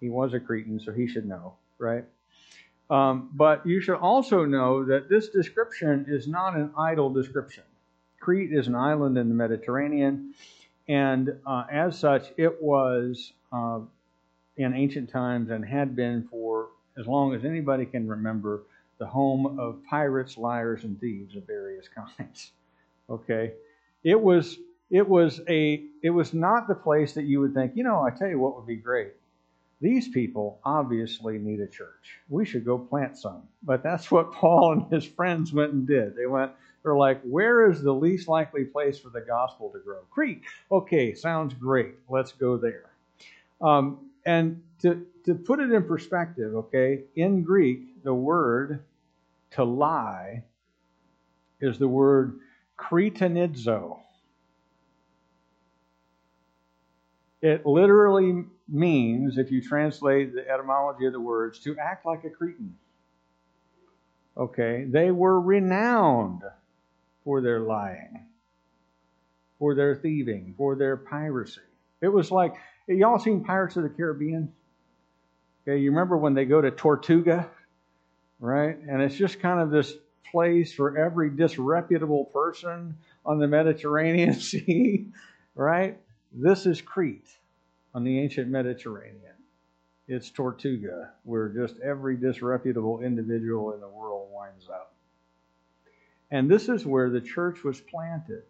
He 0.00 0.08
was 0.08 0.34
a 0.34 0.40
Cretan, 0.40 0.80
so 0.80 0.92
he 0.92 1.06
should 1.06 1.26
know, 1.26 1.54
right? 1.78 2.04
Um, 2.88 3.30
but 3.32 3.64
you 3.66 3.80
should 3.80 3.98
also 3.98 4.44
know 4.44 4.84
that 4.84 5.08
this 5.08 5.28
description 5.28 6.06
is 6.08 6.26
not 6.26 6.56
an 6.56 6.72
idle 6.76 7.10
description. 7.10 7.64
Crete 8.18 8.52
is 8.52 8.66
an 8.66 8.74
island 8.74 9.16
in 9.16 9.28
the 9.28 9.34
Mediterranean, 9.34 10.34
and 10.88 11.30
uh, 11.46 11.64
as 11.70 11.98
such, 11.98 12.32
it 12.36 12.60
was 12.60 13.32
uh, 13.52 13.80
in 14.56 14.74
ancient 14.74 15.10
times 15.10 15.50
and 15.50 15.64
had 15.64 15.94
been 15.94 16.26
for 16.30 16.68
as 16.98 17.06
long 17.06 17.34
as 17.34 17.44
anybody 17.44 17.86
can 17.86 18.08
remember 18.08 18.62
the 18.98 19.06
home 19.06 19.58
of 19.58 19.82
pirates, 19.88 20.36
liars, 20.36 20.84
and 20.84 21.00
thieves 21.00 21.36
of 21.36 21.46
various 21.46 21.86
kinds. 22.18 22.52
Okay, 23.08 23.52
it 24.04 24.20
was 24.20 24.58
it 24.90 25.08
was 25.08 25.40
a 25.48 25.84
it 26.02 26.10
was 26.10 26.34
not 26.34 26.68
the 26.68 26.74
place 26.74 27.12
that 27.14 27.24
you 27.24 27.40
would 27.40 27.54
think. 27.54 27.72
You 27.76 27.84
know, 27.84 28.02
I 28.02 28.10
tell 28.10 28.28
you 28.28 28.38
what 28.38 28.56
would 28.56 28.66
be 28.66 28.76
great. 28.76 29.12
These 29.80 30.08
people 30.08 30.60
obviously 30.64 31.38
need 31.38 31.60
a 31.60 31.66
church. 31.66 32.18
We 32.28 32.44
should 32.44 32.64
go 32.64 32.78
plant 32.78 33.16
some. 33.16 33.42
But 33.62 33.82
that's 33.82 34.10
what 34.10 34.32
Paul 34.34 34.72
and 34.72 34.92
his 34.92 35.04
friends 35.04 35.52
went 35.52 35.72
and 35.72 35.86
did. 35.86 36.14
They 36.16 36.26
went. 36.26 36.52
They're 36.82 36.96
like, 36.96 37.20
where 37.22 37.70
is 37.70 37.82
the 37.82 37.92
least 37.92 38.26
likely 38.26 38.64
place 38.64 38.98
for 38.98 39.10
the 39.10 39.20
gospel 39.20 39.70
to 39.70 39.78
grow? 39.80 40.00
Crete. 40.10 40.42
Okay, 40.72 41.14
sounds 41.14 41.52
great. 41.52 41.94
Let's 42.08 42.32
go 42.32 42.56
there. 42.56 42.90
Um, 43.60 44.10
and 44.24 44.62
to, 44.80 45.06
to 45.26 45.34
put 45.34 45.60
it 45.60 45.70
in 45.70 45.84
perspective, 45.84 46.54
okay, 46.54 47.02
in 47.16 47.42
Greek, 47.42 48.02
the 48.02 48.14
word 48.14 48.82
to 49.52 49.64
lie 49.64 50.42
is 51.60 51.78
the 51.78 51.88
word 51.88 52.40
kretinidzo. 52.78 53.98
It 57.42 57.66
literally 57.66 58.44
means, 58.72 59.38
if 59.38 59.50
you 59.50 59.62
translate 59.62 60.34
the 60.34 60.48
etymology 60.48 61.06
of 61.06 61.12
the 61.12 61.20
words, 61.20 61.58
to 61.60 61.76
act 61.78 62.06
like 62.06 62.24
a 62.24 62.30
Cretan. 62.30 62.76
Okay, 64.36 64.86
they 64.88 65.10
were 65.10 65.40
renowned 65.40 66.42
for 67.24 67.40
their 67.40 67.60
lying, 67.60 68.26
for 69.58 69.74
their 69.74 69.94
thieving, 69.94 70.54
for 70.56 70.76
their 70.76 70.96
piracy. 70.96 71.60
It 72.00 72.08
was 72.08 72.30
like 72.30 72.54
y'all 72.86 73.18
seen 73.18 73.44
Pirates 73.44 73.76
of 73.76 73.82
the 73.82 73.88
Caribbean? 73.88 74.52
Okay, 75.62 75.78
you 75.78 75.90
remember 75.90 76.16
when 76.16 76.34
they 76.34 76.44
go 76.44 76.60
to 76.60 76.70
Tortuga, 76.70 77.50
right? 78.38 78.78
And 78.78 79.02
it's 79.02 79.16
just 79.16 79.40
kind 79.40 79.60
of 79.60 79.70
this 79.70 79.94
place 80.30 80.72
for 80.72 80.96
every 80.96 81.30
disreputable 81.30 82.26
person 82.26 82.96
on 83.26 83.38
the 83.38 83.46
Mediterranean 83.46 84.34
Sea, 84.40 85.08
right? 85.54 85.98
This 86.32 86.66
is 86.66 86.80
Crete 86.80 87.28
on 87.94 88.04
the 88.04 88.18
ancient 88.18 88.48
Mediterranean. 88.48 89.34
It's 90.08 90.30
Tortuga, 90.30 91.12
where 91.24 91.48
just 91.48 91.78
every 91.80 92.16
disreputable 92.16 93.00
individual 93.00 93.72
in 93.74 93.80
the 93.80 93.88
world 93.88 94.28
winds 94.32 94.68
up. 94.68 94.94
And 96.30 96.50
this 96.50 96.68
is 96.68 96.86
where 96.86 97.10
the 97.10 97.20
church 97.20 97.62
was 97.64 97.80
planted. 97.80 98.42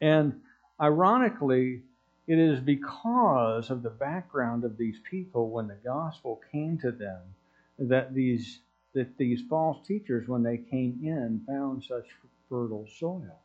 And 0.00 0.40
ironically, 0.80 1.82
it 2.26 2.38
is 2.38 2.60
because 2.60 3.70
of 3.70 3.82
the 3.82 3.90
background 3.90 4.64
of 4.64 4.76
these 4.76 4.98
people 5.08 5.50
when 5.50 5.68
the 5.68 5.78
gospel 5.84 6.40
came 6.50 6.78
to 6.78 6.90
them 6.90 7.20
that 7.78 8.14
these 8.14 8.60
that 8.94 9.18
these 9.18 9.42
false 9.50 9.86
teachers, 9.86 10.26
when 10.26 10.42
they 10.42 10.56
came 10.56 10.98
in, 11.02 11.42
found 11.46 11.84
such 11.84 12.06
fertile 12.48 12.86
soil. 12.98 13.38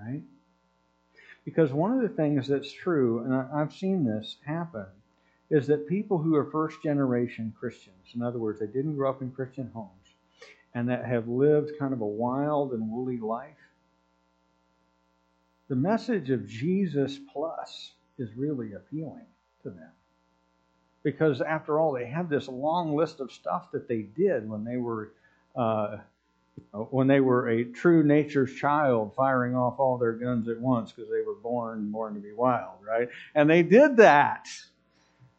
Right? 0.00 0.22
Because 1.46 1.72
one 1.72 1.92
of 1.92 2.02
the 2.02 2.14
things 2.14 2.48
that's 2.48 2.72
true, 2.72 3.20
and 3.20 3.32
I've 3.32 3.72
seen 3.72 4.04
this 4.04 4.36
happen, 4.44 4.86
is 5.48 5.68
that 5.68 5.86
people 5.88 6.18
who 6.18 6.34
are 6.34 6.50
first 6.50 6.82
generation 6.82 7.54
Christians, 7.58 8.14
in 8.14 8.20
other 8.20 8.40
words, 8.40 8.58
they 8.58 8.66
didn't 8.66 8.96
grow 8.96 9.08
up 9.08 9.22
in 9.22 9.30
Christian 9.30 9.70
homes, 9.72 9.90
and 10.74 10.88
that 10.88 11.06
have 11.06 11.28
lived 11.28 11.78
kind 11.78 11.94
of 11.94 12.00
a 12.00 12.06
wild 12.06 12.72
and 12.72 12.90
woolly 12.90 13.18
life, 13.18 13.54
the 15.68 15.76
message 15.76 16.30
of 16.30 16.48
Jesus 16.48 17.20
plus 17.32 17.92
is 18.18 18.28
really 18.36 18.72
appealing 18.72 19.26
to 19.62 19.70
them. 19.70 19.90
Because 21.04 21.40
after 21.40 21.78
all, 21.78 21.92
they 21.92 22.06
have 22.06 22.28
this 22.28 22.48
long 22.48 22.96
list 22.96 23.20
of 23.20 23.30
stuff 23.30 23.70
that 23.70 23.86
they 23.86 24.02
did 24.02 24.48
when 24.48 24.64
they 24.64 24.78
were 24.78 25.12
uh, 25.54 25.98
Uh, 26.72 26.78
when 26.78 27.06
they 27.06 27.20
were 27.20 27.48
a 27.48 27.64
true 27.64 28.02
nature's 28.02 28.54
child, 28.54 29.14
firing 29.14 29.54
off 29.54 29.78
all 29.78 29.98
their 29.98 30.12
guns 30.12 30.48
at 30.48 30.60
once 30.60 30.92
because 30.92 31.10
they 31.10 31.22
were 31.22 31.34
born 31.34 31.90
born 31.90 32.14
to 32.14 32.20
be 32.20 32.32
wild, 32.32 32.78
right? 32.86 33.08
And 33.34 33.48
they 33.48 33.62
did 33.62 33.98
that, 33.98 34.48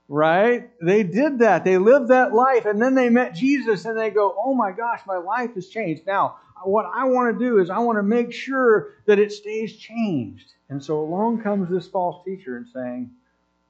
right? 0.07 0.69
They 0.81 1.03
did 1.03 1.39
that. 1.39 1.63
They 1.63 1.77
lived 1.77 2.09
that 2.09 2.33
life, 2.33 2.65
and 2.65 2.81
then 2.81 2.95
they 2.95 3.09
met 3.09 3.35
Jesus, 3.35 3.85
and 3.85 3.97
they 3.97 4.09
go, 4.09 4.35
"Oh 4.37 4.53
my 4.53 4.71
gosh, 4.71 5.01
my 5.05 5.17
life 5.17 5.53
has 5.55 5.67
changed." 5.67 6.05
Now, 6.05 6.37
what 6.63 6.85
I 6.93 7.05
want 7.05 7.37
to 7.37 7.45
do 7.45 7.59
is 7.59 7.69
I 7.69 7.79
want 7.79 7.97
to 7.97 8.03
make 8.03 8.31
sure 8.31 8.93
that 9.05 9.19
it 9.19 9.31
stays 9.31 9.75
changed. 9.75 10.53
And 10.69 10.83
so 10.83 10.99
along 10.99 11.41
comes 11.41 11.69
this 11.69 11.87
false 11.87 12.23
teacher 12.25 12.57
and 12.57 12.67
saying, 12.67 13.11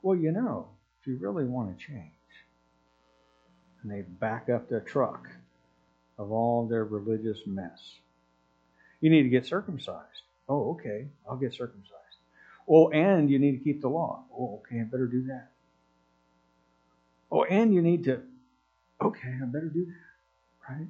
"Well, 0.02 0.18
you 0.18 0.32
know, 0.32 0.68
if 1.02 1.08
you 1.08 1.18
really 1.18 1.46
want 1.46 1.78
to 1.78 1.86
change," 1.86 2.12
and 3.82 3.92
they 3.92 4.02
back 4.02 4.50
up 4.50 4.70
the 4.70 4.80
truck 4.80 5.30
of 6.18 6.32
all 6.32 6.68
their 6.68 6.86
religious 6.86 7.40
mess. 7.46 7.96
You 9.02 9.10
need 9.10 9.24
to 9.24 9.30
get 9.30 9.46
circumcised. 9.46 10.24
Oh, 10.50 10.72
okay, 10.72 11.08
I'll 11.30 11.38
get 11.38 11.54
circumcised. 11.54 11.94
Oh, 12.68 12.90
and 12.90 13.30
you 13.30 13.40
need 13.40 13.58
to 13.58 13.64
keep 13.64 13.82
the 13.82 13.90
law. 13.90 14.24
Oh, 14.34 14.62
okay, 14.62 14.82
I 14.82 14.84
better 14.84 15.08
do 15.08 15.24
that. 15.28 15.50
Oh, 17.32 17.44
and 17.44 17.74
you 17.74 17.82
need 17.82 18.06
to, 18.06 18.22
okay, 19.02 19.34
I 19.42 19.46
better 19.46 19.70
do 19.70 19.86
that, 19.86 20.74
right? 20.74 20.88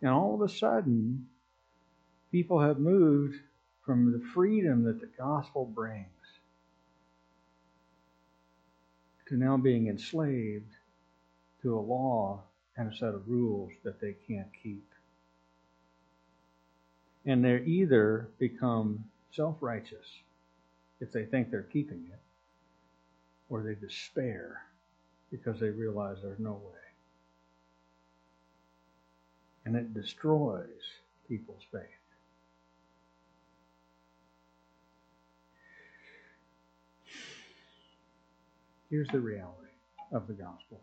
And 0.00 0.10
all 0.10 0.34
of 0.34 0.40
a 0.40 0.48
sudden, 0.48 1.26
people 2.30 2.60
have 2.60 2.78
moved 2.78 3.36
from 3.84 4.12
the 4.12 4.24
freedom 4.34 4.84
that 4.84 5.00
the 5.00 5.08
gospel 5.18 5.64
brings 5.64 6.06
to 9.28 9.36
now 9.36 9.56
being 9.56 9.88
enslaved 9.88 10.72
to 11.62 11.76
a 11.76 11.80
law 11.80 12.42
and 12.76 12.92
a 12.92 12.96
set 12.96 13.14
of 13.14 13.28
rules 13.28 13.72
that 13.84 14.00
they 14.00 14.14
can't 14.28 14.48
keep. 14.62 14.86
And 17.24 17.44
they 17.44 17.62
either 17.64 18.28
become 18.38 19.04
self 19.32 19.56
righteous 19.60 20.06
if 21.00 21.12
they 21.12 21.24
think 21.24 21.50
they're 21.50 21.62
keeping 21.62 22.06
it, 22.10 22.20
or 23.48 23.62
they 23.62 23.74
despair 23.74 24.62
because 25.30 25.58
they 25.60 25.70
realize 25.70 26.18
there's 26.22 26.38
no 26.38 26.52
way. 26.52 26.72
And 29.64 29.74
it 29.74 29.92
destroys 29.92 30.68
people's 31.28 31.64
faith. 31.72 31.82
Here's 38.88 39.08
the 39.08 39.18
reality 39.18 39.66
of 40.12 40.28
the 40.28 40.32
gospel 40.32 40.80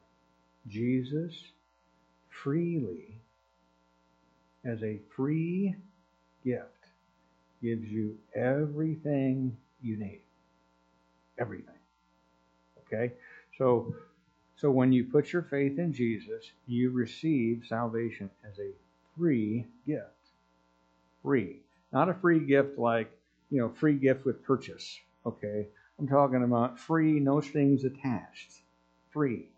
Jesus 0.68 1.34
freely, 2.44 3.22
as 4.66 4.84
a 4.84 5.00
free 5.16 5.76
gift, 6.44 6.68
gives 7.62 7.88
you 7.90 8.18
everything 8.36 9.56
you 9.82 9.98
need. 9.98 10.22
Everything. 11.40 11.76
Okay? 12.86 13.14
So 13.58 13.96
so 14.56 14.72
when 14.72 14.94
you 14.94 15.06
put 15.06 15.34
your 15.34 15.42
faith 15.42 15.80
in 15.80 15.94
Jesus, 15.94 16.52
you 16.68 16.92
receive 16.92 17.64
salvation 17.68 18.30
as 18.50 18.60
a 18.60 18.72
free 19.18 19.66
gift. 19.86 20.08
Free. 21.22 21.60
Not 21.92 22.10
a 22.10 22.14
free 22.14 22.40
gift 22.40 22.78
like, 22.78 23.12
you 23.50 23.60
know, 23.60 23.70
free 23.70 23.96
gift 23.96 24.26
with 24.26 24.44
purchase. 24.44 25.00
Okay? 25.26 25.68
I'm 26.00 26.08
talking 26.08 26.44
about 26.44 26.80
free, 26.80 27.20
no 27.20 27.42
strings 27.42 27.84
attached. 27.84 28.52
Free. 29.12 29.50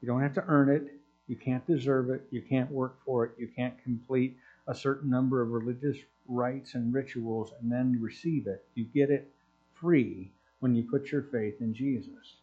You 0.00 0.08
don't 0.08 0.22
have 0.22 0.34
to 0.34 0.44
earn 0.46 0.68
it. 0.70 0.97
You 1.28 1.36
can't 1.36 1.66
deserve 1.66 2.10
it. 2.10 2.26
You 2.30 2.42
can't 2.42 2.70
work 2.70 2.96
for 3.04 3.24
it. 3.24 3.32
You 3.38 3.48
can't 3.54 3.80
complete 3.82 4.36
a 4.66 4.74
certain 4.74 5.10
number 5.10 5.40
of 5.42 5.50
religious 5.50 5.98
rites 6.26 6.74
and 6.74 6.92
rituals 6.92 7.52
and 7.60 7.70
then 7.70 7.98
receive 8.00 8.46
it. 8.46 8.66
You 8.74 8.84
get 8.84 9.10
it 9.10 9.30
free 9.74 10.32
when 10.60 10.74
you 10.74 10.82
put 10.90 11.12
your 11.12 11.22
faith 11.22 11.60
in 11.60 11.74
Jesus. 11.74 12.36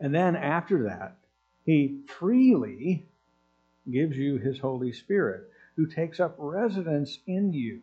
And 0.00 0.14
then 0.14 0.34
after 0.36 0.84
that, 0.84 1.16
he 1.64 2.00
freely 2.06 3.06
gives 3.90 4.16
you 4.16 4.38
his 4.38 4.58
Holy 4.58 4.92
Spirit, 4.92 5.50
who 5.76 5.86
takes 5.86 6.20
up 6.20 6.34
residence 6.38 7.18
in 7.26 7.52
you, 7.52 7.80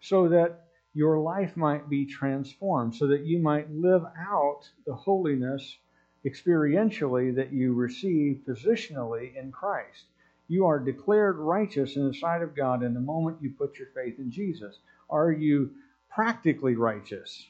so 0.00 0.28
that 0.28 0.66
your 0.94 1.18
life 1.18 1.56
might 1.56 1.88
be 1.88 2.06
transformed, 2.06 2.94
so 2.94 3.08
that 3.08 3.24
you 3.24 3.38
might 3.38 3.70
live 3.70 4.02
out 4.18 4.62
the 4.86 4.94
holiness 4.94 5.78
experientially 6.26 7.34
that 7.34 7.52
you 7.52 7.72
receive 7.72 8.42
positionally 8.46 9.36
in 9.36 9.52
Christ. 9.52 10.04
You 10.48 10.66
are 10.66 10.78
declared 10.78 11.36
righteous 11.36 11.96
in 11.96 12.06
the 12.06 12.14
sight 12.14 12.42
of 12.42 12.54
God 12.54 12.82
in 12.82 12.94
the 12.94 13.00
moment 13.00 13.38
you 13.40 13.50
put 13.50 13.78
your 13.78 13.88
faith 13.94 14.18
in 14.18 14.30
Jesus. 14.30 14.78
Are 15.10 15.32
you 15.32 15.70
practically 16.10 16.76
righteous? 16.76 17.46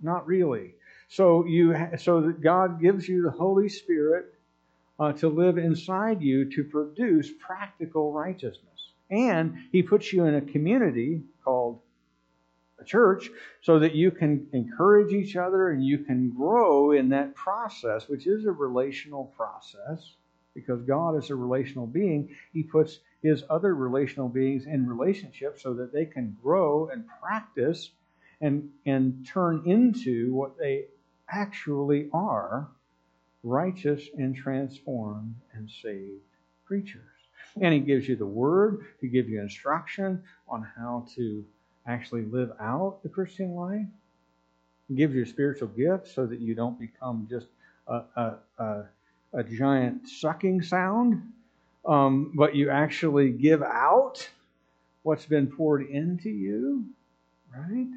Not 0.00 0.26
really. 0.26 0.74
So 1.08 1.46
you 1.46 1.74
so 1.98 2.20
that 2.22 2.40
God 2.40 2.80
gives 2.80 3.08
you 3.08 3.22
the 3.22 3.30
Holy 3.30 3.68
Spirit 3.68 4.34
uh, 4.98 5.12
to 5.12 5.28
live 5.28 5.58
inside 5.58 6.22
you 6.22 6.50
to 6.50 6.64
produce 6.64 7.30
practical 7.38 8.12
righteousness. 8.12 8.92
And 9.10 9.56
he 9.72 9.82
puts 9.82 10.12
you 10.12 10.26
in 10.26 10.34
a 10.34 10.40
community 10.40 11.22
called 11.44 11.80
church 12.88 13.30
so 13.62 13.78
that 13.78 13.94
you 13.94 14.10
can 14.10 14.48
encourage 14.52 15.12
each 15.12 15.36
other 15.36 15.70
and 15.70 15.84
you 15.84 15.98
can 15.98 16.30
grow 16.30 16.92
in 16.92 17.10
that 17.10 17.34
process, 17.34 18.08
which 18.08 18.26
is 18.26 18.44
a 18.44 18.50
relational 18.50 19.32
process. 19.36 20.14
Because 20.54 20.82
God 20.82 21.16
is 21.16 21.30
a 21.30 21.36
relational 21.36 21.86
being, 21.86 22.34
He 22.52 22.64
puts 22.64 22.98
His 23.22 23.44
other 23.48 23.74
relational 23.74 24.28
beings 24.28 24.66
in 24.66 24.88
relationships 24.88 25.62
so 25.62 25.74
that 25.74 25.92
they 25.92 26.06
can 26.06 26.36
grow 26.42 26.88
and 26.88 27.04
practice 27.20 27.90
and, 28.40 28.70
and 28.86 29.26
turn 29.26 29.62
into 29.66 30.34
what 30.34 30.58
they 30.58 30.86
actually 31.30 32.08
are 32.12 32.68
righteous 33.44 34.08
and 34.16 34.34
transformed 34.34 35.34
and 35.52 35.70
saved 35.70 36.22
creatures. 36.66 37.02
And 37.60 37.72
He 37.72 37.80
gives 37.80 38.08
you 38.08 38.16
the 38.16 38.26
Word 38.26 38.86
to 39.00 39.06
give 39.06 39.28
you 39.28 39.40
instruction 39.40 40.22
on 40.48 40.66
how 40.76 41.06
to 41.14 41.44
actually 41.88 42.24
live 42.26 42.52
out 42.60 43.02
the 43.02 43.08
Christian 43.08 43.54
life. 43.54 43.86
Gives 44.94 45.14
you 45.14 45.24
spiritual 45.24 45.68
gifts 45.68 46.14
so 46.14 46.26
that 46.26 46.40
you 46.40 46.54
don't 46.54 46.78
become 46.78 47.26
just 47.28 47.46
a, 47.86 48.02
a, 48.16 48.34
a, 48.58 48.84
a 49.32 49.44
giant 49.44 50.08
sucking 50.08 50.62
sound, 50.62 51.22
um, 51.84 52.32
but 52.34 52.54
you 52.54 52.70
actually 52.70 53.30
give 53.30 53.62
out 53.62 54.28
what's 55.02 55.26
been 55.26 55.46
poured 55.46 55.86
into 55.88 56.30
you, 56.30 56.84
right? 57.54 57.88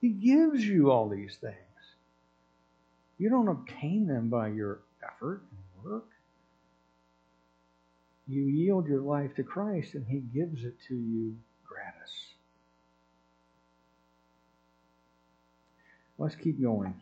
He 0.00 0.08
gives 0.08 0.66
you 0.66 0.90
all 0.90 1.08
these 1.08 1.36
things. 1.40 1.54
You 3.18 3.30
don't 3.30 3.48
obtain 3.48 4.06
them 4.06 4.28
by 4.28 4.48
your 4.48 4.80
effort 5.04 5.42
and 5.50 5.92
work. 5.92 6.08
You 8.26 8.42
yield 8.42 8.88
your 8.88 9.02
life 9.02 9.34
to 9.36 9.44
Christ 9.44 9.94
and 9.94 10.06
He 10.06 10.18
gives 10.18 10.64
it 10.64 10.74
to 10.88 10.94
you 10.94 11.36
Let's 16.18 16.36
keep 16.36 16.62
going. 16.62 16.94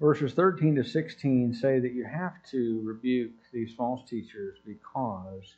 Verses 0.00 0.32
13 0.32 0.76
to 0.76 0.84
16 0.84 1.54
say 1.54 1.80
that 1.80 1.92
you 1.92 2.04
have 2.04 2.34
to 2.50 2.80
rebuke 2.84 3.32
these 3.52 3.74
false 3.74 4.08
teachers 4.08 4.58
because 4.64 5.56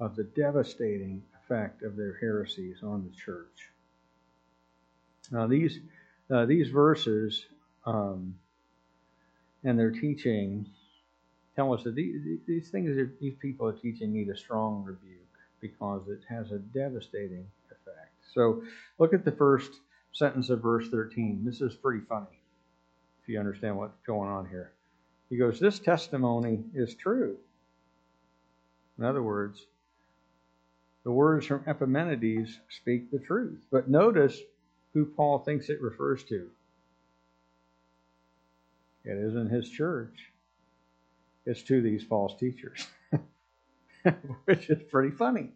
of 0.00 0.16
the 0.16 0.24
devastating 0.24 1.22
effect 1.40 1.82
of 1.82 1.96
their 1.96 2.18
heresies 2.20 2.78
on 2.82 3.04
the 3.04 3.16
church. 3.16 3.70
Now, 5.30 5.46
these, 5.46 5.78
uh, 6.30 6.46
these 6.46 6.68
verses 6.68 7.46
um, 7.86 8.34
and 9.62 9.78
their 9.78 9.92
teaching 9.92 10.66
tell 11.54 11.72
us 11.72 11.84
that 11.84 11.94
these, 11.94 12.20
these 12.46 12.68
things 12.70 12.96
that 12.96 13.20
these 13.20 13.34
people 13.40 13.68
are 13.68 13.72
teaching 13.72 14.12
need 14.12 14.28
a 14.28 14.36
strong 14.36 14.82
rebuke 14.84 15.20
because 15.60 16.08
it 16.08 16.20
has 16.28 16.50
a 16.50 16.58
devastating 16.58 17.46
effect. 17.66 18.12
So, 18.34 18.64
look 18.98 19.14
at 19.14 19.24
the 19.24 19.32
first 19.32 19.72
sentence 20.14 20.48
of 20.48 20.62
verse 20.62 20.88
13. 20.88 21.42
This 21.44 21.60
is 21.60 21.74
pretty 21.74 22.02
funny 22.08 22.38
if 23.22 23.28
you 23.28 23.38
understand 23.38 23.76
what's 23.76 23.98
going 24.06 24.30
on 24.30 24.48
here. 24.48 24.72
He 25.28 25.36
goes, 25.36 25.60
This 25.60 25.78
testimony 25.78 26.64
is 26.74 26.94
true. 26.94 27.36
In 28.96 29.04
other 29.04 29.22
words, 29.22 29.66
the 31.02 31.10
words 31.10 31.46
from 31.46 31.64
Epimenides 31.66 32.58
speak 32.70 33.10
the 33.10 33.18
truth. 33.18 33.60
But 33.70 33.90
notice 33.90 34.40
who 34.94 35.04
Paul 35.04 35.40
thinks 35.40 35.68
it 35.68 35.82
refers 35.82 36.22
to. 36.24 36.48
It 39.04 39.18
isn't 39.18 39.50
his 39.50 39.68
church, 39.68 40.32
it's 41.44 41.62
to 41.64 41.82
these 41.82 42.04
false 42.04 42.34
teachers, 42.40 42.86
which 44.46 44.70
is 44.70 44.82
pretty 44.90 45.10
funny, 45.10 45.50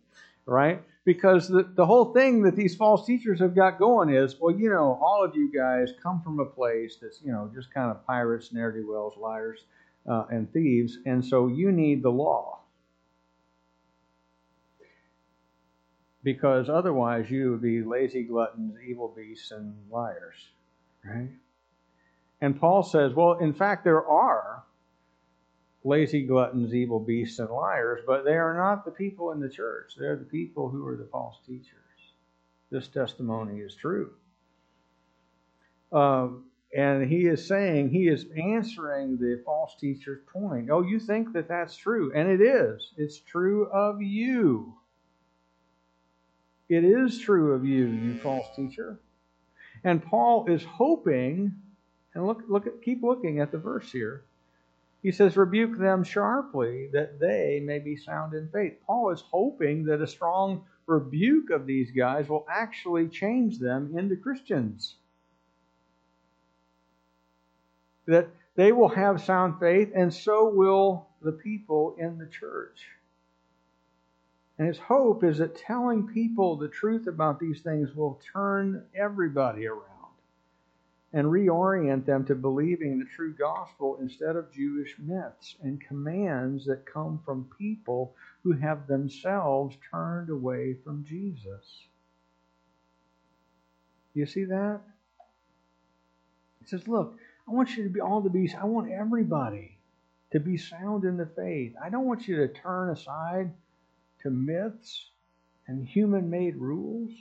right? 0.48 0.82
Because 1.04 1.48
the, 1.48 1.70
the 1.74 1.87
whole 1.87 2.12
thing 2.12 2.42
that 2.42 2.56
these 2.56 2.74
false 2.74 3.06
teachers 3.06 3.40
have 3.40 3.54
got 3.54 3.78
going 3.78 4.08
is 4.08 4.37
well, 4.40 4.54
you 4.54 4.70
know, 4.70 4.98
all 5.02 5.24
of 5.24 5.37
you 5.37 5.52
guys 5.52 5.92
come 6.02 6.22
from 6.22 6.40
a 6.40 6.44
place 6.44 6.96
that's, 7.00 7.20
you 7.22 7.30
know, 7.30 7.50
just 7.54 7.72
kind 7.72 7.90
of 7.90 8.04
pirates, 8.06 8.52
ne'er 8.52 8.72
do 8.72 8.90
wells, 8.90 9.14
liars, 9.18 9.64
uh, 10.08 10.24
and 10.30 10.50
thieves, 10.52 10.98
and 11.06 11.24
so 11.24 11.48
you 11.48 11.70
need 11.70 12.02
the 12.02 12.11
law. 12.11 12.61
Because 16.24 16.68
otherwise, 16.68 17.30
you 17.30 17.52
would 17.52 17.62
be 17.62 17.82
lazy 17.82 18.24
gluttons, 18.24 18.74
evil 18.87 19.12
beasts, 19.14 19.50
and 19.50 19.74
liars, 19.90 20.34
right? 21.04 21.30
And 22.40 22.58
Paul 22.58 22.82
says, 22.82 23.12
well, 23.14 23.38
in 23.38 23.52
fact, 23.52 23.84
there 23.84 24.04
are 24.04 24.64
lazy 25.88 26.22
gluttons, 26.24 26.74
evil 26.74 27.01
beasts, 27.01 27.38
and 27.38 27.51
liars, 27.51 28.01
but 28.07 28.24
they 28.24 28.37
are 28.37 28.55
not 28.55 28.85
the 28.85 28.90
people 28.90 29.33
in 29.33 29.40
the 29.40 29.48
church. 29.48 29.94
They're 29.98 30.16
the 30.16 30.24
people 30.24 30.68
who 30.68 30.87
are 30.87 30.96
the 30.96 31.09
false 31.11 31.38
teachers. 31.46 31.74
This 32.70 32.88
testimony 32.88 33.61
is 33.61 33.74
true. 33.74 34.12
Um, 35.90 36.44
and 36.77 37.09
he 37.11 37.27
is 37.27 37.46
saying, 37.46 37.90
he 37.90 38.09
is 38.09 38.27
answering 38.37 39.16
the 39.16 39.40
false 39.44 39.74
teacher's 39.81 40.20
point. 40.31 40.68
Oh, 40.70 40.83
you 40.83 41.01
think 41.01 41.33
that 41.33 41.48
that's 41.48 41.74
true. 41.74 42.12
And 42.14 42.29
it 42.29 42.42
is. 42.42 42.92
It's 42.98 43.18
true 43.18 43.68
of 43.72 44.03
you. 44.03 44.74
It 46.68 46.85
is 46.85 47.18
true 47.18 47.55
of 47.55 47.64
you, 47.64 47.87
you 47.87 48.18
false 48.18 48.46
teacher. 48.55 49.01
And 49.83 50.05
Paul 50.05 50.46
is 50.48 50.62
hoping 50.62 51.55
and 52.14 52.27
look, 52.27 52.42
look 52.48 52.66
at, 52.66 52.83
keep 52.83 53.03
looking 53.03 53.40
at 53.40 53.53
the 53.53 53.59
verse 53.59 53.92
here. 53.92 54.24
He 55.02 55.12
says, 55.12 55.37
rebuke 55.37 55.78
them 55.78 56.02
sharply 56.02 56.88
that 56.92 57.20
they 57.20 57.61
may 57.64 57.78
be 57.78 57.96
sound 57.96 58.34
in 58.34 58.48
faith. 58.48 58.74
Paul 58.87 59.11
is 59.11 59.22
hoping 59.30 59.84
that 59.84 60.02
a 60.02 60.06
strong 60.06 60.64
rebuke 60.87 61.50
of 61.50 61.66
these 61.66 61.90
guys 61.92 62.28
will 62.28 62.46
actually 62.50 63.08
change 63.08 63.58
them 63.58 63.96
into 63.96 64.16
Christians. 64.16 64.96
That 68.06 68.28
they 68.56 68.72
will 68.72 68.88
have 68.88 69.22
sound 69.22 69.61
faith, 69.61 69.92
and 69.94 70.12
so 70.12 70.48
will 70.48 71.06
the 71.22 71.32
people 71.32 71.94
in 71.98 72.18
the 72.18 72.26
church. 72.26 72.88
And 74.58 74.66
his 74.66 74.78
hope 74.78 75.22
is 75.22 75.38
that 75.38 75.54
telling 75.54 76.08
people 76.08 76.56
the 76.56 76.68
truth 76.68 77.06
about 77.06 77.38
these 77.38 77.61
things 77.61 77.94
will 77.94 78.20
turn 78.32 78.84
everybody 78.96 79.68
around 79.68 79.97
and 81.12 81.27
reorient 81.27 82.05
them 82.05 82.25
to 82.27 82.35
believing 82.35 82.99
the 82.99 83.07
true 83.16 83.35
gospel 83.35 83.99
instead 84.01 84.37
of 84.37 84.53
Jewish 84.53 84.94
myths 84.99 85.57
and 85.62 85.81
commands 85.81 86.66
that 86.66 86.85
come 86.85 87.21
from 87.25 87.51
people 87.57 88.14
who 88.42 88.53
have 88.53 88.87
themselves 88.87 89.77
turned 89.90 90.29
away 90.29 90.77
from 90.85 91.05
Jesus. 91.05 91.87
You 94.12 94.27
see 94.27 94.44
that? 94.44 94.81
He 96.61 96.66
says, 96.66 96.87
Look, 96.87 97.16
I 97.49 97.53
want 97.53 97.77
you 97.77 97.85
to 97.85 97.90
be 97.90 98.01
all 98.01 98.23
to 98.23 98.31
be, 98.31 98.53
I 98.61 98.66
want 98.66 98.90
everybody 98.90 99.79
to 100.33 100.40
be 100.40 100.59
sound 100.59 101.05
in 101.05 101.16
the 101.16 101.31
faith. 101.37 101.73
I 101.83 101.88
don't 101.88 102.07
want 102.07 102.29
you 102.29 102.37
to 102.37 102.49
turn 102.49 102.90
aside 102.90 103.51
to 104.23 104.31
myths 104.31 105.07
and 105.66 105.87
human 105.87 106.29
made 106.29 106.57
rules 106.57 107.12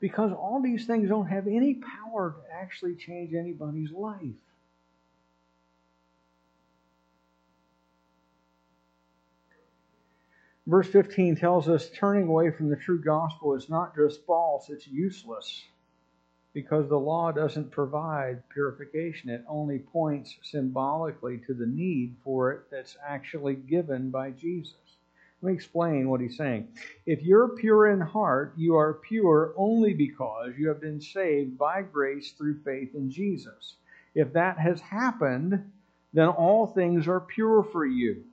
because 0.00 0.32
all 0.32 0.60
these 0.62 0.86
things 0.86 1.08
don't 1.08 1.26
have 1.26 1.46
any 1.46 1.74
power 1.74 2.36
to 2.36 2.54
actually 2.54 2.94
change 2.94 3.34
anybody's 3.34 3.90
life. 3.90 4.34
Verse 10.66 10.86
15 10.88 11.36
tells 11.36 11.66
us 11.66 11.88
turning 11.94 12.28
away 12.28 12.50
from 12.50 12.68
the 12.68 12.76
true 12.76 13.02
gospel 13.02 13.54
is 13.54 13.70
not 13.70 13.96
just 13.96 14.24
false, 14.26 14.68
it's 14.68 14.86
useless 14.86 15.64
because 16.52 16.88
the 16.88 16.98
law 16.98 17.32
doesn't 17.32 17.70
provide 17.70 18.42
purification. 18.50 19.30
It 19.30 19.44
only 19.48 19.78
points 19.78 20.36
symbolically 20.42 21.40
to 21.46 21.54
the 21.54 21.66
need 21.66 22.16
for 22.22 22.52
it 22.52 22.62
that's 22.70 22.96
actually 23.06 23.54
given 23.54 24.10
by 24.10 24.30
Jesus. 24.32 24.87
Let 25.40 25.50
me 25.50 25.54
explain 25.54 26.08
what 26.08 26.20
he's 26.20 26.36
saying. 26.36 26.68
If 27.06 27.22
you're 27.22 27.48
pure 27.48 27.88
in 27.92 28.00
heart, 28.00 28.54
you 28.56 28.76
are 28.76 28.94
pure 28.94 29.54
only 29.56 29.94
because 29.94 30.54
you 30.58 30.66
have 30.68 30.80
been 30.80 31.00
saved 31.00 31.56
by 31.56 31.82
grace 31.82 32.32
through 32.32 32.60
faith 32.64 32.94
in 32.94 33.10
Jesus. 33.10 33.74
If 34.16 34.32
that 34.32 34.58
has 34.58 34.80
happened, 34.80 35.70
then 36.12 36.28
all 36.28 36.66
things 36.66 37.06
are 37.06 37.20
pure 37.20 37.62
for 37.62 37.86
you. 37.86 38.24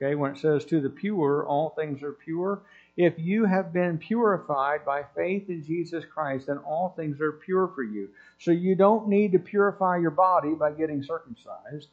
Okay, 0.00 0.16
when 0.16 0.32
it 0.32 0.38
says 0.38 0.64
to 0.66 0.80
the 0.80 0.90
pure, 0.90 1.46
all 1.46 1.70
things 1.70 2.02
are 2.02 2.12
pure. 2.12 2.62
If 2.96 3.14
you 3.18 3.44
have 3.44 3.72
been 3.72 3.98
purified 3.98 4.84
by 4.84 5.04
faith 5.14 5.48
in 5.48 5.64
Jesus 5.64 6.04
Christ, 6.04 6.46
then 6.48 6.58
all 6.58 6.90
things 6.96 7.20
are 7.20 7.32
pure 7.32 7.68
for 7.68 7.84
you. 7.84 8.08
So 8.38 8.50
you 8.50 8.74
don't 8.74 9.08
need 9.08 9.32
to 9.32 9.38
purify 9.38 9.98
your 9.98 10.10
body 10.10 10.54
by 10.54 10.72
getting 10.72 11.04
circumcised. 11.04 11.88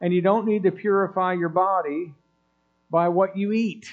And 0.00 0.12
you 0.12 0.20
don't 0.20 0.46
need 0.46 0.64
to 0.64 0.72
purify 0.72 1.34
your 1.34 1.48
body 1.48 2.14
by 2.92 3.08
what 3.08 3.36
you 3.36 3.52
eat 3.52 3.90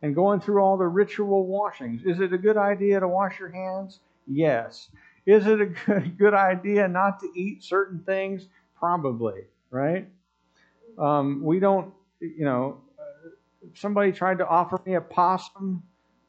and 0.00 0.14
going 0.14 0.40
through 0.40 0.62
all 0.62 0.78
the 0.78 0.86
ritual 0.86 1.46
washings. 1.46 2.02
Is 2.04 2.18
it 2.18 2.32
a 2.32 2.38
good 2.38 2.56
idea 2.56 2.98
to 2.98 3.06
wash 3.06 3.38
your 3.38 3.50
hands? 3.50 4.00
Yes. 4.26 4.88
Is 5.26 5.46
it 5.46 5.60
a 5.60 5.66
good, 6.18 6.34
idea 6.34 6.88
not 6.88 7.20
to 7.20 7.28
eat 7.36 7.62
certain 7.62 8.00
things? 8.00 8.48
Probably, 8.78 9.42
right? 9.70 10.08
Um, 10.98 11.42
we 11.44 11.60
don't, 11.60 11.92
you 12.20 12.44
know, 12.46 12.80
somebody 13.74 14.12
tried 14.12 14.38
to 14.38 14.46
offer 14.48 14.80
me 14.86 14.94
a 14.94 15.00
possum, 15.00 15.82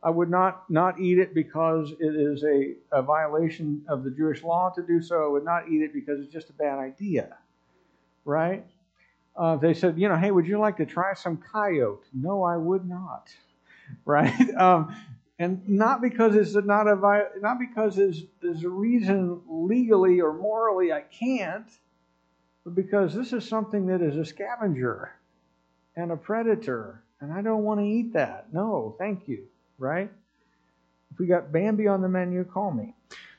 I 0.04 0.10
would 0.10 0.30
not 0.30 0.70
not 0.70 1.00
eat 1.00 1.18
it 1.18 1.34
because 1.34 1.92
it 2.00 2.16
is 2.16 2.44
a, 2.44 2.76
a 2.92 3.02
violation 3.02 3.84
of 3.90 4.04
the 4.04 4.12
Jewish 4.12 4.44
law 4.44 4.70
to 4.76 4.82
do 4.86 5.02
so. 5.02 5.26
I 5.26 5.28
would 5.28 5.44
not 5.44 5.70
eat 5.70 5.82
it 5.82 5.94
because 5.94 6.20
it's 6.20 6.32
just 6.32 6.50
a 6.50 6.54
bad 6.54 6.78
idea, 6.78 7.38
right? 8.24 8.66
Uh, 9.38 9.56
they 9.56 9.74
said, 9.74 10.00
you 10.00 10.10
know, 10.10 10.18
hey, 10.18 10.32
would 10.32 10.48
you 10.48 10.60
like 10.60 10.78
to 10.78 10.86
try 10.86 11.14
some 11.14 11.38
coyote? 11.38 12.06
No, 12.14 12.44
I 12.44 12.58
would 12.58 12.88
not. 12.88 13.30
Right? 14.04 14.54
Um, 14.56 14.94
and 15.40 15.62
not 15.70 16.02
because 16.02 16.36
it's 16.36 16.56
not 16.56 16.88
a 16.88 17.30
not 17.40 17.58
because 17.58 17.96
there's, 17.96 18.24
there's 18.42 18.66
a 18.66 18.70
reason 18.70 19.40
legally 19.48 20.20
or 20.20 20.34
morally 20.34 20.92
I 20.92 21.04
can't, 21.04 21.70
but 22.66 22.76
because 22.76 23.14
this 23.16 23.32
is 23.32 23.48
something 23.48 23.86
that 23.88 24.02
is 24.02 24.18
a 24.18 24.26
scavenger 24.26 25.14
and 25.96 26.12
a 26.12 26.18
predator, 26.18 27.02
and 27.22 27.32
I 27.32 27.42
don't 27.42 27.64
want 27.64 27.80
to 27.80 27.86
eat 27.86 28.12
that. 28.12 28.52
No, 28.52 28.98
thank 29.00 29.30
you. 29.30 29.46
Right? 29.78 30.12
If 31.14 31.20
we 31.20 31.26
got 31.28 31.54
Bambi 31.54 31.88
on 31.88 32.02
the 32.02 32.10
menu, 32.10 32.44
call 32.44 32.72
me. 32.72 32.94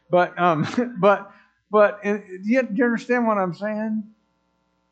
But 0.09 0.39
um, 0.41 0.67
but 0.99 1.31
but 1.71 2.03
do 2.03 2.23
do 2.43 2.49
you 2.49 2.85
understand 2.85 3.27
what 3.27 3.37
I'm 3.37 3.53
saying? 3.53 4.05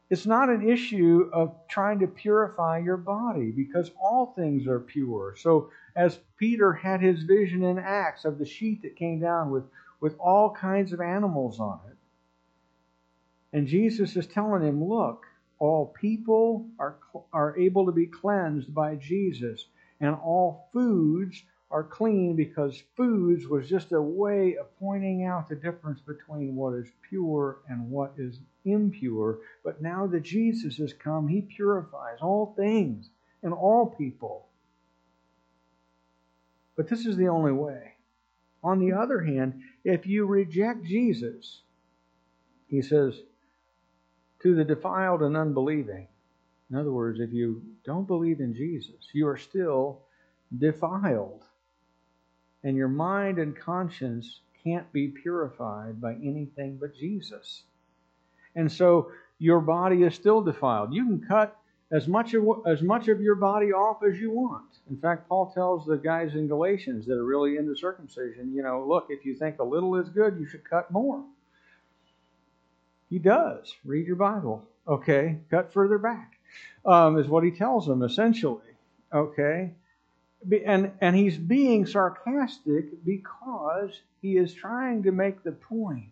It's 0.08 0.26
not 0.26 0.50
an 0.50 0.68
issue 0.68 1.28
of 1.32 1.56
trying 1.68 1.98
to 1.98 2.06
purify 2.06 2.78
your 2.78 2.96
body 2.96 3.50
because 3.50 3.90
all 4.00 4.32
things 4.36 4.66
are 4.68 4.78
pure. 4.78 5.34
So, 5.36 5.70
as 5.96 6.20
Peter 6.36 6.72
had 6.72 7.00
his 7.00 7.24
vision 7.24 7.64
in 7.64 7.78
Acts 7.78 8.24
of 8.24 8.38
the 8.38 8.44
sheet 8.44 8.82
that 8.82 8.96
came 8.96 9.18
down 9.18 9.50
with, 9.50 9.64
with 10.00 10.16
all 10.18 10.50
kinds 10.50 10.92
of 10.92 11.00
animals 11.00 11.58
on 11.58 11.80
it, 11.90 11.96
and 13.52 13.66
Jesus 13.66 14.16
is 14.16 14.26
telling 14.26 14.62
him, 14.62 14.84
Look, 14.84 15.26
all 15.58 15.86
people 15.86 16.68
are, 16.78 16.98
are 17.32 17.56
able 17.58 17.86
to 17.86 17.92
be 17.92 18.06
cleansed 18.06 18.72
by 18.72 18.96
Jesus, 18.96 19.66
and 20.00 20.14
all 20.14 20.68
foods 20.72 21.42
are 21.70 21.82
clean 21.82 22.36
because 22.36 22.82
foods 22.96 23.48
was 23.48 23.68
just 23.68 23.90
a 23.92 24.00
way 24.00 24.56
of 24.56 24.78
pointing 24.78 25.24
out 25.24 25.48
the 25.48 25.56
difference 25.56 26.00
between 26.00 26.54
what 26.54 26.74
is 26.74 26.86
pure 27.08 27.58
and 27.68 27.90
what 27.90 28.12
is 28.18 28.38
impure. 28.66 29.38
But 29.64 29.80
now 29.80 30.06
that 30.08 30.22
Jesus 30.22 30.76
has 30.76 30.92
come, 30.92 31.28
he 31.28 31.40
purifies 31.40 32.18
all 32.20 32.54
things 32.56 33.08
and 33.42 33.54
all 33.54 33.86
people. 33.86 34.46
But 36.76 36.88
this 36.88 37.06
is 37.06 37.16
the 37.16 37.28
only 37.28 37.52
way. 37.52 37.94
On 38.62 38.80
the 38.80 38.92
other 38.92 39.20
hand, 39.20 39.62
if 39.84 40.06
you 40.06 40.26
reject 40.26 40.84
Jesus, 40.84 41.62
he 42.66 42.82
says, 42.82 43.14
to 44.42 44.54
the 44.54 44.64
defiled 44.64 45.22
and 45.22 45.36
unbelieving, 45.36 46.08
in 46.70 46.76
other 46.76 46.92
words, 46.92 47.20
if 47.20 47.32
you 47.32 47.62
don't 47.84 48.06
believe 48.06 48.40
in 48.40 48.54
Jesus, 48.54 49.08
you 49.14 49.28
are 49.28 49.36
still 49.36 50.02
defiled. 50.56 51.44
And 52.64 52.76
your 52.76 52.88
mind 52.88 53.38
and 53.38 53.56
conscience 53.56 54.40
can't 54.64 54.92
be 54.92 55.08
purified 55.08 56.00
by 56.00 56.14
anything 56.14 56.78
but 56.80 56.96
Jesus. 56.96 57.62
And 58.56 58.70
so 58.72 59.12
your 59.38 59.60
body 59.60 60.02
is 60.02 60.14
still 60.14 60.40
defiled. 60.42 60.92
You 60.92 61.04
can 61.04 61.24
cut 61.26 61.56
as 61.92 62.08
much 62.08 62.34
of 62.34 62.44
as 62.66 62.82
much 62.82 63.08
of 63.08 63.20
your 63.20 63.36
body 63.36 63.72
off 63.72 64.02
as 64.02 64.18
you 64.18 64.30
want. 64.30 64.64
In 64.90 64.96
fact, 64.96 65.28
Paul 65.28 65.52
tells 65.52 65.86
the 65.86 65.96
guys 65.96 66.34
in 66.34 66.48
Galatians 66.48 67.06
that 67.06 67.14
are 67.14 67.24
really 67.24 67.58
into 67.58 67.76
circumcision, 67.76 68.52
you 68.54 68.62
know, 68.62 68.84
look, 68.86 69.06
if 69.10 69.24
you 69.24 69.36
think 69.36 69.58
a 69.60 69.64
little 69.64 69.94
is 69.96 70.08
good, 70.08 70.38
you 70.40 70.46
should 70.46 70.68
cut 70.68 70.90
more. 70.90 71.22
He 73.08 73.18
does. 73.18 73.72
Read 73.84 74.06
your 74.06 74.16
Bible. 74.16 74.64
Okay, 74.88 75.38
cut 75.50 75.72
further 75.72 75.98
back. 75.98 76.32
Um, 76.84 77.18
is 77.18 77.28
what 77.28 77.44
he 77.44 77.50
tells 77.50 77.86
them 77.86 78.02
essentially. 78.02 78.62
Okay, 79.12 79.72
and 80.64 80.92
and 81.00 81.14
he's 81.14 81.36
being 81.36 81.86
sarcastic 81.86 83.04
because 83.04 84.00
he 84.22 84.36
is 84.36 84.52
trying 84.52 85.04
to 85.04 85.12
make 85.12 85.42
the 85.42 85.52
point 85.52 86.10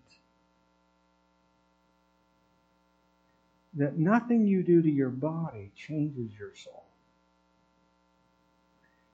that 3.76 3.98
nothing 3.98 4.46
you 4.46 4.62
do 4.62 4.82
to 4.82 4.90
your 4.90 5.10
body 5.10 5.72
changes 5.76 6.30
your 6.38 6.54
soul. 6.54 6.84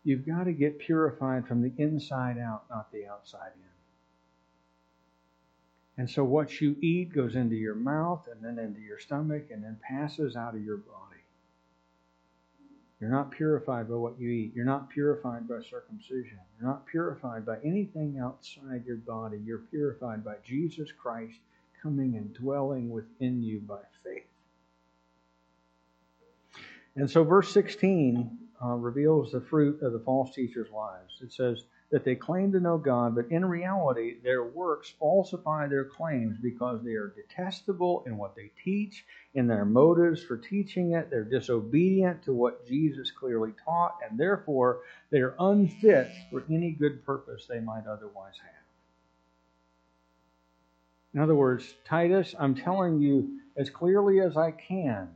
You've 0.04 0.26
got 0.26 0.44
to 0.44 0.52
get 0.52 0.78
purified 0.78 1.46
from 1.46 1.62
the 1.62 1.72
inside 1.76 2.38
out, 2.38 2.64
not 2.70 2.90
the 2.92 3.06
outside 3.06 3.52
in. 3.54 3.70
And 5.98 6.08
so 6.08 6.24
what 6.24 6.62
you 6.62 6.76
eat 6.80 7.12
goes 7.12 7.36
into 7.36 7.56
your 7.56 7.74
mouth 7.74 8.26
and 8.32 8.42
then 8.42 8.58
into 8.62 8.80
your 8.80 8.98
stomach 8.98 9.50
and 9.50 9.62
then 9.62 9.76
passes 9.86 10.34
out 10.36 10.54
of 10.54 10.64
your 10.64 10.78
body. 10.78 10.96
You're 13.00 13.10
not 13.10 13.30
purified 13.30 13.88
by 13.88 13.96
what 13.96 14.18
you 14.18 14.30
eat. 14.30 14.52
You're 14.54 14.64
not 14.64 14.88
purified 14.88 15.46
by 15.46 15.60
circumcision. 15.60 16.38
You're 16.58 16.68
not 16.68 16.86
purified 16.86 17.44
by 17.44 17.58
anything 17.64 18.18
outside 18.18 18.84
your 18.86 18.96
body. 18.96 19.38
You're 19.44 19.58
purified 19.58 20.24
by 20.24 20.36
Jesus 20.42 20.90
Christ 20.92 21.38
coming 21.82 22.16
and 22.16 22.32
dwelling 22.32 22.90
within 22.90 23.42
you 23.42 23.60
by 23.60 23.80
faith. 24.02 24.29
And 26.96 27.10
so, 27.10 27.24
verse 27.24 27.52
16 27.52 28.38
uh, 28.62 28.74
reveals 28.74 29.32
the 29.32 29.40
fruit 29.40 29.80
of 29.82 29.92
the 29.92 30.00
false 30.00 30.34
teachers' 30.34 30.70
lives. 30.70 31.18
It 31.22 31.32
says 31.32 31.64
that 31.90 32.04
they 32.04 32.14
claim 32.14 32.52
to 32.52 32.60
know 32.60 32.78
God, 32.78 33.14
but 33.14 33.30
in 33.30 33.44
reality, 33.44 34.16
their 34.22 34.44
works 34.44 34.92
falsify 34.98 35.66
their 35.66 35.84
claims 35.84 36.36
because 36.40 36.82
they 36.82 36.92
are 36.92 37.14
detestable 37.16 38.04
in 38.06 38.16
what 38.16 38.36
they 38.36 38.50
teach, 38.62 39.04
in 39.34 39.46
their 39.46 39.64
motives 39.64 40.22
for 40.22 40.36
teaching 40.36 40.92
it. 40.92 41.10
They're 41.10 41.24
disobedient 41.24 42.22
to 42.24 42.32
what 42.32 42.66
Jesus 42.66 43.10
clearly 43.10 43.52
taught, 43.64 43.98
and 44.08 44.18
therefore 44.18 44.80
they're 45.10 45.34
unfit 45.38 46.10
for 46.30 46.44
any 46.50 46.72
good 46.72 47.04
purpose 47.04 47.46
they 47.48 47.60
might 47.60 47.86
otherwise 47.86 48.34
have. 48.42 48.60
In 51.14 51.20
other 51.20 51.34
words, 51.34 51.74
Titus, 51.84 52.34
I'm 52.38 52.54
telling 52.54 53.00
you 53.00 53.40
as 53.56 53.68
clearly 53.68 54.20
as 54.20 54.36
I 54.36 54.52
can 54.52 55.08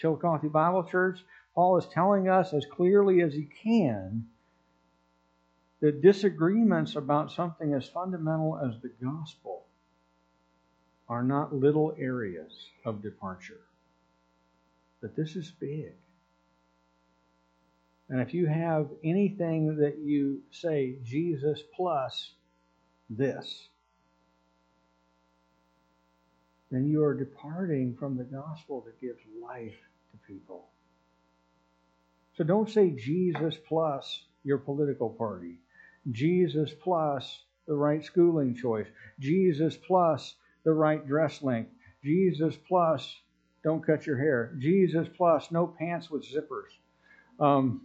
Chillicothe 0.00 0.50
Bible 0.50 0.84
Church, 0.84 1.20
Paul 1.54 1.76
is 1.76 1.86
telling 1.88 2.28
us 2.28 2.54
as 2.54 2.64
clearly 2.64 3.20
as 3.20 3.34
he 3.34 3.48
can 3.62 4.26
that 5.80 6.00
disagreements 6.00 6.96
about 6.96 7.32
something 7.32 7.74
as 7.74 7.88
fundamental 7.88 8.58
as 8.58 8.80
the 8.80 8.92
gospel 9.02 9.66
are 11.08 11.22
not 11.22 11.54
little 11.54 11.94
areas 11.98 12.52
of 12.84 13.02
departure. 13.02 13.60
That 15.02 15.16
this 15.16 15.36
is 15.36 15.50
big. 15.50 15.92
And 18.08 18.20
if 18.20 18.32
you 18.32 18.46
have 18.46 18.88
anything 19.04 19.76
that 19.76 19.98
you 19.98 20.42
say, 20.50 20.96
Jesus 21.04 21.62
plus 21.76 22.32
this, 23.08 23.68
then 26.70 26.86
you 26.86 27.02
are 27.02 27.14
departing 27.14 27.96
from 27.98 28.16
the 28.16 28.24
gospel 28.24 28.82
that 28.86 29.00
gives 29.00 29.20
life 29.42 29.76
people. 30.30 30.68
So 32.36 32.44
don't 32.44 32.70
say 32.70 32.90
Jesus 32.90 33.54
plus 33.68 34.22
your 34.44 34.58
political 34.58 35.10
party, 35.10 35.58
Jesus 36.10 36.70
plus 36.82 37.42
the 37.66 37.74
right 37.74 38.04
schooling 38.04 38.54
choice, 38.54 38.86
Jesus 39.18 39.76
plus 39.76 40.36
the 40.64 40.72
right 40.72 41.06
dress 41.06 41.42
length, 41.42 41.72
Jesus 42.02 42.56
plus 42.68 43.16
don't 43.62 43.84
cut 43.84 44.06
your 44.06 44.16
hair, 44.16 44.54
Jesus 44.58 45.06
plus 45.16 45.50
no 45.50 45.66
pants 45.66 46.10
with 46.10 46.24
zippers. 46.24 46.70
Um, 47.38 47.82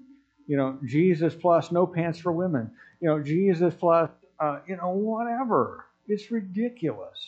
you 0.47 0.57
know, 0.57 0.77
Jesus 0.85 1.33
plus 1.33 1.71
no 1.71 1.87
pants 1.87 2.19
for 2.19 2.31
women. 2.31 2.71
You 3.01 3.09
know, 3.09 3.21
Jesus 3.21 3.73
plus, 3.73 4.09
uh, 4.39 4.59
you 4.67 4.77
know, 4.77 4.89
whatever. 4.89 5.85
It's 6.07 6.29
ridiculous. 6.31 7.19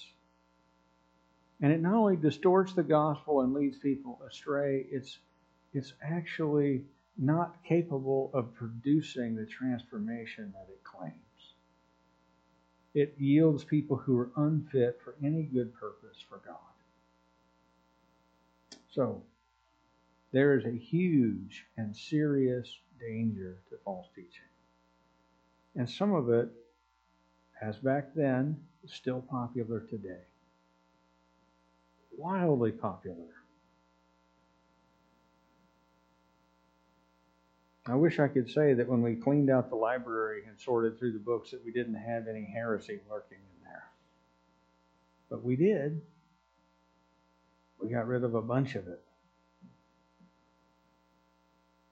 And 1.62 1.72
it 1.72 1.82
not 1.82 1.96
only 1.96 2.16
distorts 2.16 2.74
the 2.74 2.84
gospel 2.84 3.42
and 3.42 3.54
leads 3.54 3.78
people 3.80 4.20
astray, 4.28 4.86
it's, 4.92 5.18
it's 5.74 5.94
actually 6.04 6.84
not 7.18 7.64
capable 7.64 8.30
of 8.34 8.54
producing 8.54 9.36
the 9.36 9.46
transformation 9.46 10.54
that 10.54 10.72
it 10.72 10.84
claims. 10.84 11.16
It 12.94 13.16
yields 13.18 13.64
people 13.64 13.98
who 13.98 14.18
are 14.18 14.32
unfit 14.36 15.00
for 15.04 15.16
any 15.24 15.44
good 15.44 15.74
purpose 15.74 16.18
for 16.28 16.42
God. 16.46 16.56
So, 18.92 19.24
there 20.32 20.58
is 20.58 20.66
a 20.66 20.78
huge 20.78 21.66
and 21.78 21.96
serious 21.96 22.68
danger 23.00 23.62
to 23.70 23.78
false 23.84 24.08
teaching. 24.16 24.32
And 25.76 25.90
some 25.90 26.14
of 26.14 26.30
it, 26.30 26.50
as 27.62 27.78
back 27.78 28.14
then, 28.16 28.58
is 28.84 28.94
still 28.94 29.22
popular 29.22 29.82
today 29.82 30.26
wildly 32.18 32.72
popular. 32.72 33.38
I 37.86 37.96
wish 37.96 38.20
I 38.20 38.28
could 38.28 38.50
say 38.50 38.74
that 38.74 38.88
when 38.88 39.02
we 39.02 39.16
cleaned 39.16 39.50
out 39.50 39.70
the 39.70 39.76
library 39.76 40.44
and 40.46 40.60
sorted 40.60 41.00
through 41.00 41.14
the 41.14 41.20
books 41.20 41.52
that 41.52 41.64
we 41.64 41.72
didn't 41.72 41.96
have 41.96 42.28
any 42.28 42.44
heresy 42.44 43.00
lurking 43.10 43.38
in 43.38 43.64
there. 43.64 43.86
But 45.30 45.44
we 45.44 45.56
did. 45.56 46.02
We 47.82 47.90
got 47.90 48.08
rid 48.08 48.26
of 48.26 48.36
a 48.36 48.42
bunch 48.42 48.76
of 48.76 48.88
it. 48.88 49.02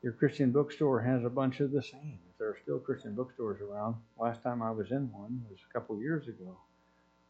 Your 0.02 0.14
Christian 0.14 0.52
bookstore 0.52 1.02
has 1.02 1.24
a 1.24 1.30
bunch 1.30 1.62
of 1.62 1.72
the 1.72 1.82
same. 1.82 2.20
If 2.30 2.38
there 2.38 2.50
are 2.50 2.58
still 2.62 2.80
Christian 2.80 3.16
bookstores 3.16 3.62
around, 3.62 3.96
last 4.20 4.44
time 4.44 4.62
I 4.62 4.72
was 4.72 4.92
in 4.92 5.12
one 5.14 5.46
was 5.50 5.60
a 5.68 5.74
couple 5.74 5.98
years 5.98 6.28
ago. 6.28 6.58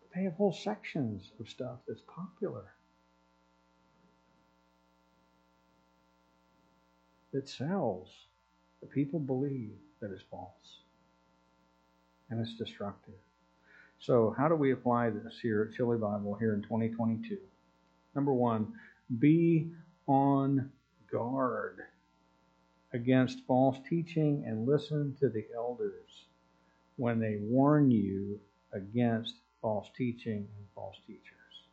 But 0.02 0.10
they 0.16 0.24
have 0.24 0.34
whole 0.34 0.52
sections 0.52 1.32
of 1.40 1.48
stuff 1.48 1.78
that's 1.88 2.02
popular. 2.08 2.74
That 7.36 7.50
sells 7.50 8.08
the 8.82 8.88
people 8.88 9.20
believe 9.20 9.74
that 10.00 10.10
is 10.10 10.22
false 10.32 10.80
and 12.30 12.40
it's 12.40 12.56
destructive. 12.56 13.14
So, 14.00 14.34
how 14.38 14.48
do 14.48 14.56
we 14.56 14.72
apply 14.72 15.10
this 15.10 15.38
here 15.42 15.68
at 15.70 15.76
Chili 15.76 15.98
Bible 15.98 16.36
here 16.36 16.54
in 16.54 16.62
2022? 16.62 17.38
Number 18.16 18.34
one, 18.34 18.72
be 19.20 19.70
on 20.08 20.72
guard 21.12 21.80
against 22.94 23.46
false 23.46 23.78
teaching 23.90 24.46
and 24.48 24.66
listen 24.66 25.18
to 25.20 25.28
the 25.28 25.46
elders 25.54 26.28
when 26.96 27.20
they 27.20 27.40
warn 27.42 27.92
you 27.92 28.40
against 28.72 29.36
false 29.62 29.90
teaching 29.98 30.48
and 30.58 30.68
false 30.74 30.96
teachers. 31.06 31.66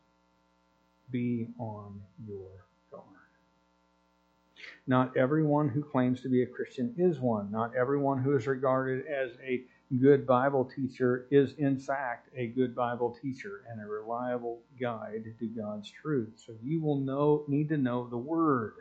Be 1.09 1.47
on 1.57 2.01
your. 2.27 2.65
Not 4.85 5.15
everyone 5.15 5.69
who 5.69 5.81
claims 5.81 6.21
to 6.21 6.29
be 6.29 6.43
a 6.43 6.47
Christian 6.47 6.93
is 6.97 7.19
one. 7.19 7.49
Not 7.51 7.75
everyone 7.75 8.21
who 8.21 8.35
is 8.35 8.47
regarded 8.47 9.05
as 9.07 9.31
a 9.41 9.63
good 10.01 10.25
Bible 10.25 10.65
teacher 10.65 11.25
is, 11.31 11.53
in 11.57 11.79
fact, 11.79 12.29
a 12.35 12.47
good 12.47 12.75
Bible 12.75 13.17
teacher 13.21 13.63
and 13.69 13.79
a 13.81 13.85
reliable 13.85 14.59
guide 14.79 15.23
to 15.39 15.47
God's 15.47 15.89
truth. 15.89 16.33
So 16.35 16.53
you 16.61 16.81
will 16.81 16.97
know, 16.97 17.43
need 17.47 17.69
to 17.69 17.77
know 17.77 18.07
the 18.09 18.17
Word, 18.17 18.73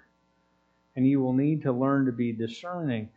and 0.96 1.06
you 1.06 1.20
will 1.20 1.34
need 1.34 1.62
to 1.62 1.72
learn 1.72 2.06
to 2.06 2.12
be 2.12 2.32
discerning 2.32 3.08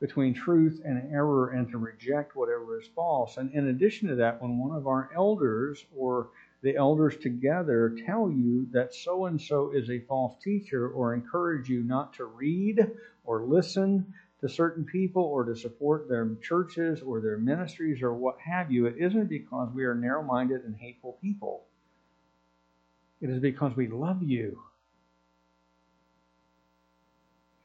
between 0.00 0.34
truth 0.34 0.82
and 0.84 1.12
error 1.12 1.50
and 1.50 1.70
to 1.70 1.78
reject 1.78 2.36
whatever 2.36 2.78
is 2.80 2.88
false. 2.94 3.36
And 3.36 3.52
in 3.52 3.68
addition 3.68 4.08
to 4.08 4.16
that, 4.16 4.42
when 4.42 4.58
one 4.58 4.76
of 4.76 4.86
our 4.86 5.10
elders 5.14 5.84
or 5.96 6.30
the 6.62 6.76
elders 6.76 7.16
together 7.16 7.96
tell 8.06 8.30
you 8.30 8.66
that 8.72 8.94
so 8.94 9.26
and 9.26 9.40
so 9.40 9.70
is 9.72 9.90
a 9.90 10.00
false 10.00 10.34
teacher 10.42 10.88
or 10.88 11.14
encourage 11.14 11.68
you 11.68 11.82
not 11.82 12.14
to 12.14 12.24
read 12.24 12.90
or 13.24 13.42
listen 13.42 14.14
to 14.40 14.48
certain 14.48 14.84
people 14.84 15.22
or 15.22 15.44
to 15.44 15.56
support 15.56 16.08
their 16.08 16.28
churches 16.42 17.02
or 17.02 17.20
their 17.20 17.38
ministries 17.38 18.02
or 18.02 18.14
what 18.14 18.38
have 18.38 18.70
you, 18.70 18.86
it 18.86 18.96
isn't 18.98 19.28
because 19.28 19.70
we 19.74 19.84
are 19.84 19.94
narrow 19.94 20.22
minded 20.22 20.64
and 20.64 20.76
hateful 20.76 21.18
people. 21.22 21.64
It 23.20 23.30
is 23.30 23.40
because 23.40 23.74
we 23.76 23.88
love 23.88 24.22
you. 24.22 24.60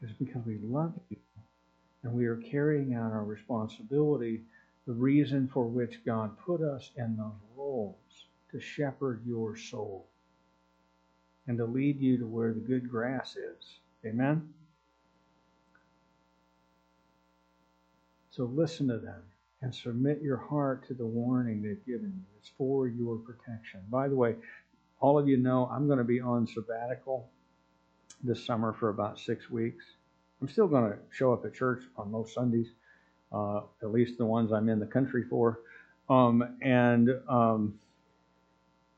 It 0.02 0.06
is 0.06 0.12
because 0.18 0.44
we 0.46 0.58
love 0.62 0.94
you 1.10 1.18
and 2.02 2.12
we 2.12 2.26
are 2.26 2.36
carrying 2.36 2.94
out 2.94 3.12
our 3.12 3.24
responsibility, 3.24 4.42
the 4.86 4.92
reason 4.92 5.48
for 5.52 5.64
which 5.64 6.04
God 6.04 6.36
put 6.44 6.60
us 6.60 6.90
in 6.96 7.16
those 7.16 7.32
roles 7.56 7.96
to 8.52 8.60
shepherd 8.60 9.22
your 9.26 9.56
soul 9.56 10.06
and 11.46 11.58
to 11.58 11.64
lead 11.64 12.00
you 12.00 12.18
to 12.18 12.26
where 12.26 12.52
the 12.52 12.60
good 12.60 12.88
grass 12.88 13.36
is. 13.36 13.78
Amen? 14.06 14.48
So 18.30 18.44
listen 18.44 18.88
to 18.88 18.98
them 18.98 19.22
and 19.60 19.74
submit 19.74 20.22
your 20.22 20.36
heart 20.36 20.86
to 20.88 20.94
the 20.94 21.06
warning 21.06 21.62
they've 21.62 21.84
given 21.86 22.12
you. 22.14 22.24
It's 22.38 22.50
for 22.56 22.88
your 22.88 23.16
protection. 23.16 23.80
By 23.90 24.08
the 24.08 24.16
way, 24.16 24.36
all 25.00 25.18
of 25.18 25.28
you 25.28 25.36
know 25.36 25.68
I'm 25.72 25.86
going 25.86 25.98
to 25.98 26.04
be 26.04 26.20
on 26.20 26.46
sabbatical 26.46 27.28
this 28.22 28.44
summer 28.44 28.72
for 28.72 28.88
about 28.88 29.18
six 29.18 29.50
weeks. 29.50 29.84
I'm 30.40 30.48
still 30.48 30.66
going 30.66 30.90
to 30.90 30.98
show 31.10 31.32
up 31.32 31.44
at 31.44 31.54
church 31.54 31.84
on 31.96 32.10
most 32.10 32.34
Sundays, 32.34 32.68
uh, 33.32 33.62
at 33.82 33.92
least 33.92 34.18
the 34.18 34.24
ones 34.24 34.52
I'm 34.52 34.68
in 34.68 34.78
the 34.78 34.86
country 34.86 35.24
for. 35.28 35.60
Um, 36.08 36.56
and 36.62 37.10
um, 37.28 37.74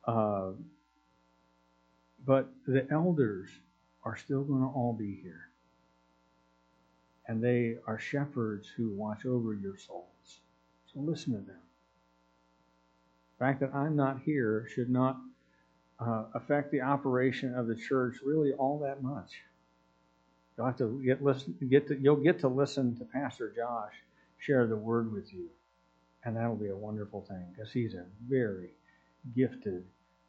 uh, 0.07 0.51
but 2.27 2.51
the 2.67 2.87
elders 2.91 3.51
are 4.05 4.17
still 4.17 4.43
going 4.43 4.61
to 4.61 4.67
all 4.67 4.93
be 4.93 5.19
here, 5.23 5.49
and 7.27 7.43
they 7.43 7.77
are 7.87 7.99
shepherds 7.99 8.69
who 8.77 8.91
watch 8.91 9.27
over 9.27 9.55
your 9.55 9.77
souls. 9.77 10.41
So 10.93 11.01
listen 11.01 11.33
to 11.33 11.39
them. 11.39 11.61
The 13.39 13.45
fact 13.45 13.61
that 13.61 13.75
I'm 13.75 13.97
not 13.97 14.21
here 14.25 14.67
should 14.75 14.91
not 14.91 15.19
uh, 15.99 16.25
affect 16.35 16.71
the 16.71 16.83
operation 16.83 17.55
of 17.55 17.67
the 17.67 17.75
church 17.75 18.17
really 18.25 18.53
all 18.53 18.79
that 18.81 19.03
much. 19.03 19.33
You'll 20.57 20.67
have 20.67 20.77
to 20.79 21.03
get 21.05 21.23
listen 21.23 21.57
get 21.69 21.89
to 21.89 21.99
you'll 21.99 22.17
get 22.17 22.41
to 22.41 22.49
listen 22.49 22.97
to 22.97 23.05
Pastor 23.05 23.53
Josh 23.57 23.95
share 24.39 24.67
the 24.67 24.77
word 24.77 25.13
with 25.13 25.33
you. 25.33 25.49
And 26.25 26.37
that'll 26.37 26.57
be 26.57 26.69
a 26.69 26.77
wonderful 26.77 27.23
thing 27.23 27.45
because 27.55 27.73
he's 27.73 27.95
a 27.95 28.05
very 28.29 28.71
gifted 29.35 29.85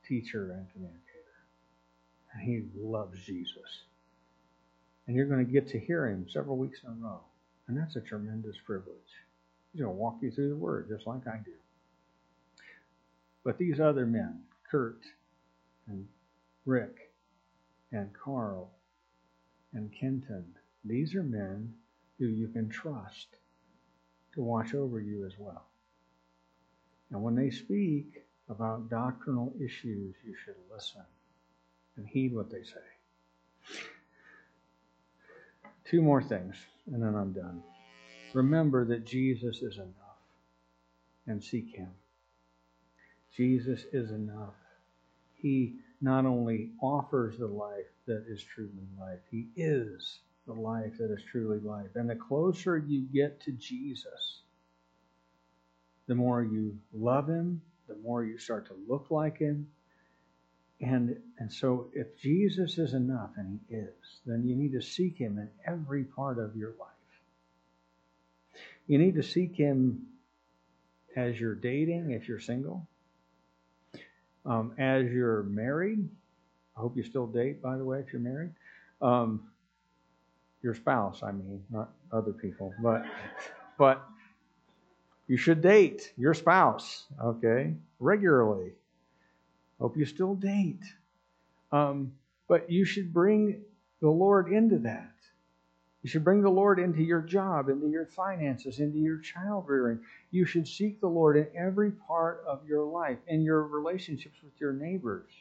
teacher 0.07 0.51
and 0.51 0.71
communicator. 0.71 1.01
And 2.33 2.43
he 2.43 2.63
loves 2.77 3.19
Jesus. 3.25 3.83
And 5.07 5.15
you're 5.15 5.27
going 5.27 5.45
to 5.45 5.51
get 5.51 5.67
to 5.69 5.79
hear 5.79 6.07
him 6.07 6.27
several 6.29 6.57
weeks 6.57 6.81
in 6.83 6.89
a 6.89 7.05
row. 7.05 7.19
And 7.67 7.77
that's 7.77 7.95
a 7.95 8.01
tremendous 8.01 8.57
privilege. 8.65 8.95
He's 9.71 9.81
going 9.81 9.93
to 9.93 9.99
walk 9.99 10.17
you 10.21 10.31
through 10.31 10.49
the 10.49 10.55
word 10.55 10.87
just 10.89 11.07
like 11.07 11.27
I 11.27 11.37
do. 11.43 11.51
But 13.43 13.57
these 13.57 13.79
other 13.79 14.05
men, 14.05 14.41
Kurt 14.69 15.01
and 15.87 16.07
Rick 16.65 17.11
and 17.91 18.09
Carl 18.13 18.71
and 19.73 19.91
Kenton, 19.91 20.45
these 20.83 21.13
are 21.15 21.23
men 21.23 21.73
who 22.17 22.25
you 22.25 22.47
can 22.47 22.69
trust 22.69 23.27
to 24.33 24.41
watch 24.41 24.73
over 24.73 24.99
you 24.99 25.25
as 25.25 25.33
well. 25.37 25.65
And 27.11 27.21
when 27.21 27.35
they 27.35 27.49
speak 27.49 28.24
about 28.49 28.89
doctrinal 28.89 29.53
issues, 29.59 30.15
you 30.25 30.35
should 30.43 30.55
listen 30.71 31.01
and 31.97 32.07
heed 32.07 32.33
what 32.33 32.49
they 32.49 32.63
say. 32.63 33.79
Two 35.85 36.01
more 36.01 36.21
things, 36.21 36.55
and 36.91 37.01
then 37.01 37.15
I'm 37.15 37.31
done. 37.31 37.61
Remember 38.33 38.85
that 38.85 39.05
Jesus 39.05 39.61
is 39.61 39.77
enough 39.77 40.19
and 41.27 41.43
seek 41.43 41.75
Him. 41.75 41.91
Jesus 43.35 43.85
is 43.93 44.11
enough. 44.11 44.55
He 45.33 45.75
not 46.01 46.25
only 46.25 46.71
offers 46.81 47.37
the 47.37 47.47
life 47.47 47.85
that 48.07 48.25
is 48.27 48.43
truly 48.43 48.87
life, 48.99 49.19
He 49.29 49.47
is 49.55 50.19
the 50.47 50.53
life 50.53 50.97
that 50.99 51.11
is 51.11 51.23
truly 51.31 51.59
life. 51.59 51.95
And 51.95 52.09
the 52.09 52.15
closer 52.15 52.77
you 52.77 53.01
get 53.01 53.39
to 53.41 53.51
Jesus, 53.51 54.41
the 56.07 56.15
more 56.15 56.43
you 56.43 56.77
love 56.93 57.27
Him, 57.27 57.61
the 57.87 57.95
more 58.03 58.23
you 58.23 58.37
start 58.37 58.67
to 58.67 58.75
look 58.87 59.07
like 59.09 59.37
Him. 59.37 59.67
And, 60.81 61.17
and 61.39 61.51
so, 61.51 61.87
if 61.93 62.17
Jesus 62.19 62.77
is 62.77 62.93
enough, 62.93 63.31
and 63.37 63.59
He 63.69 63.75
is, 63.75 64.19
then 64.25 64.45
you 64.45 64.55
need 64.55 64.73
to 64.73 64.81
seek 64.81 65.17
Him 65.17 65.37
in 65.37 65.49
every 65.65 66.03
part 66.03 66.37
of 66.37 66.55
your 66.55 66.71
life. 66.79 66.89
You 68.87 68.97
need 68.97 69.15
to 69.15 69.23
seek 69.23 69.55
Him 69.55 70.07
as 71.15 71.39
you're 71.39 71.55
dating, 71.55 72.11
if 72.11 72.27
you're 72.27 72.39
single, 72.39 72.85
um, 74.45 74.73
as 74.77 75.05
you're 75.11 75.43
married. 75.43 76.09
I 76.75 76.81
hope 76.81 76.97
you 76.97 77.03
still 77.03 77.27
date, 77.27 77.61
by 77.61 77.77
the 77.77 77.85
way, 77.85 77.99
if 77.99 78.11
you're 78.11 78.21
married. 78.21 78.51
Um, 79.01 79.47
your 80.61 80.73
spouse, 80.73 81.21
I 81.23 81.31
mean, 81.31 81.63
not 81.69 81.91
other 82.11 82.33
people, 82.33 82.73
but 82.81 83.05
but 83.77 84.03
you 85.27 85.37
should 85.37 85.61
date 85.61 86.13
your 86.17 86.33
spouse, 86.33 87.05
okay, 87.23 87.73
regularly. 87.99 88.73
Hope 89.79 89.97
you 89.97 90.05
still 90.05 90.35
date. 90.35 90.83
Um, 91.71 92.13
but 92.47 92.69
you 92.69 92.85
should 92.85 93.11
bring 93.11 93.63
the 94.01 94.09
Lord 94.09 94.51
into 94.51 94.79
that. 94.79 95.11
You 96.03 96.09
should 96.09 96.23
bring 96.23 96.43
the 96.43 96.49
Lord 96.51 96.77
into 96.77 97.01
your 97.01 97.21
job, 97.21 97.67
into 97.67 97.89
your 97.89 98.05
finances, 98.05 98.79
into 98.79 98.99
your 98.99 99.17
child 99.17 99.65
rearing. 99.67 99.99
You 100.29 100.45
should 100.45 100.67
seek 100.67 101.01
the 101.01 101.07
Lord 101.07 101.35
in 101.35 101.47
every 101.57 101.89
part 101.89 102.43
of 102.47 102.63
your 102.67 102.83
life, 102.83 103.17
in 103.27 103.41
your 103.41 103.63
relationships 103.63 104.37
with 104.43 104.53
your 104.59 104.73
neighbors, 104.73 105.31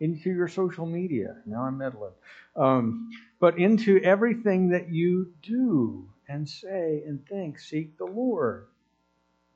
into 0.00 0.30
your 0.30 0.48
social 0.48 0.86
media. 0.86 1.36
Now 1.46 1.62
I'm 1.62 1.78
meddling. 1.78 2.10
Um, 2.56 3.10
but 3.38 3.58
into 3.58 4.00
everything 4.02 4.70
that 4.70 4.90
you 4.90 5.32
do 5.40 6.08
and 6.28 6.48
say 6.48 7.04
and 7.06 7.24
think. 7.28 7.60
Seek 7.60 7.96
the 7.96 8.06
Lord. 8.06 8.66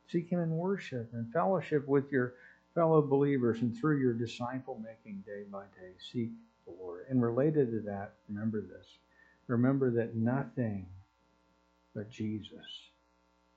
Seek 0.08 0.30
Him 0.30 0.40
in 0.40 0.56
worship 0.56 1.10
and 1.12 1.32
fellowship 1.32 1.86
with 1.88 2.10
your 2.10 2.34
fellow 2.74 3.00
believers 3.00 3.60
and 3.60 3.76
through 3.76 4.00
your 4.00 4.14
disciple 4.14 4.82
making 4.84 5.22
day 5.26 5.44
by 5.50 5.64
day. 5.80 5.92
Seek 6.12 6.30
the 6.66 6.72
Lord. 6.72 7.06
And 7.08 7.22
related 7.22 7.70
to 7.70 7.80
that, 7.80 8.14
remember 8.28 8.60
this. 8.60 8.86
Remember 9.46 9.90
that 9.92 10.16
nothing 10.16 10.86
but 11.94 12.10
Jesus 12.10 12.66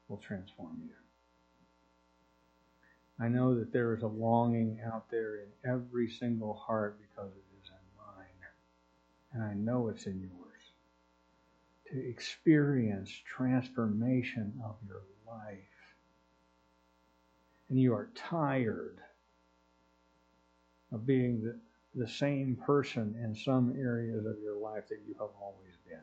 will 0.08 0.18
transform 0.18 0.78
you. 0.84 0.94
I 3.20 3.28
know 3.30 3.56
that 3.56 3.74
there 3.74 3.96
is 3.96 4.04
a 4.04 4.08
longing 4.08 4.80
out 4.86 5.10
there 5.10 5.38
in 5.38 5.48
every 5.70 6.08
single 6.08 6.54
heart 6.54 7.00
because 7.00 7.32
it 7.32 7.46
is 7.64 7.70
in 7.70 7.76
mine. 7.98 8.26
And 9.34 9.44
I 9.44 9.54
know 9.56 9.88
it's 9.88 10.06
in 10.06 10.22
yours. 10.22 10.32
To 11.92 12.10
experience 12.10 13.10
transformation 13.26 14.54
of 14.64 14.76
your 14.88 15.02
life 15.26 15.77
and 17.70 17.80
you 17.80 17.94
are 17.94 18.10
tired 18.16 18.98
of 20.92 21.06
being 21.06 21.42
the, 21.44 21.60
the 21.96 22.08
same 22.08 22.58
person 22.66 23.16
in 23.24 23.36
some 23.36 23.76
areas 23.78 24.26
of 24.26 24.38
your 24.42 24.58
life 24.58 24.88
that 24.90 25.00
you 25.08 25.14
have 25.20 25.30
always 25.42 25.74
been. 25.88 25.98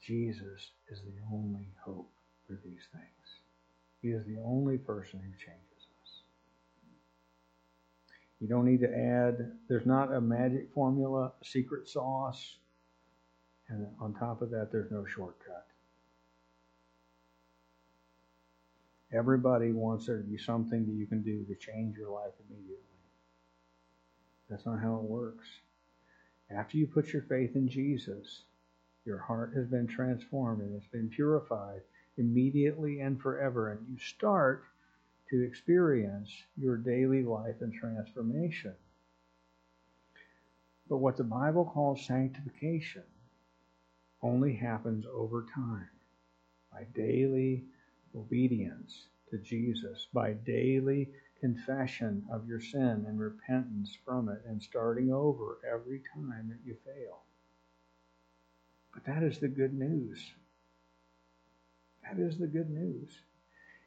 Jesus 0.00 0.70
is 0.88 1.00
the 1.02 1.22
only 1.32 1.68
hope 1.84 2.10
for 2.46 2.58
these 2.64 2.80
things. 2.92 3.04
He 4.02 4.08
is 4.08 4.24
the 4.24 4.40
only 4.44 4.78
person 4.78 5.20
who 5.20 5.30
changes 5.32 5.86
us. 6.02 6.22
You 8.40 8.48
don't 8.48 8.64
need 8.64 8.80
to 8.80 8.88
add, 8.88 9.52
there's 9.68 9.86
not 9.86 10.14
a 10.14 10.20
magic 10.20 10.72
formula, 10.72 11.32
a 11.40 11.44
secret 11.44 11.86
sauce, 11.86 12.56
and 13.68 13.86
on 14.00 14.14
top 14.14 14.40
of 14.40 14.50
that, 14.50 14.72
there's 14.72 14.90
no 14.90 15.04
shortcut. 15.04 15.66
Everybody 19.12 19.72
wants 19.72 20.06
there 20.06 20.18
to 20.18 20.22
be 20.22 20.38
something 20.38 20.86
that 20.86 20.92
you 20.92 21.06
can 21.06 21.22
do 21.22 21.44
to 21.44 21.54
change 21.54 21.96
your 21.96 22.10
life 22.10 22.32
immediately. 22.48 22.84
That's 24.48 24.66
not 24.66 24.80
how 24.80 24.96
it 24.96 25.02
works. 25.02 25.46
After 26.50 26.76
you 26.76 26.86
put 26.86 27.12
your 27.12 27.22
faith 27.22 27.54
in 27.54 27.68
Jesus, 27.68 28.42
your 29.04 29.18
heart 29.18 29.52
has 29.56 29.66
been 29.66 29.86
transformed 29.86 30.62
and 30.62 30.76
it's 30.76 30.86
been 30.86 31.08
purified 31.08 31.82
immediately 32.18 33.00
and 33.00 33.20
forever, 33.20 33.72
and 33.72 33.80
you 33.88 33.98
start 33.98 34.64
to 35.30 35.42
experience 35.42 36.28
your 36.56 36.76
daily 36.76 37.22
life 37.22 37.56
and 37.60 37.72
transformation. 37.72 38.74
But 40.88 40.98
what 40.98 41.16
the 41.16 41.24
Bible 41.24 41.64
calls 41.64 42.04
sanctification 42.04 43.04
only 44.22 44.54
happens 44.54 45.06
over 45.12 45.46
time 45.54 45.88
by 46.72 46.84
daily 46.94 47.64
obedience 48.16 49.06
to 49.30 49.38
Jesus 49.38 50.06
by 50.12 50.32
daily 50.32 51.08
confession 51.40 52.24
of 52.30 52.46
your 52.46 52.60
sin 52.60 53.04
and 53.08 53.18
repentance 53.18 53.96
from 54.04 54.28
it 54.28 54.42
and 54.46 54.62
starting 54.62 55.12
over 55.12 55.58
every 55.66 56.02
time 56.14 56.48
that 56.48 56.58
you 56.64 56.76
fail. 56.84 57.20
But 58.92 59.04
that 59.04 59.22
is 59.22 59.38
the 59.38 59.48
good 59.48 59.72
news. 59.72 60.32
That 62.02 62.18
is 62.18 62.38
the 62.38 62.46
good 62.46 62.70
news. 62.70 63.10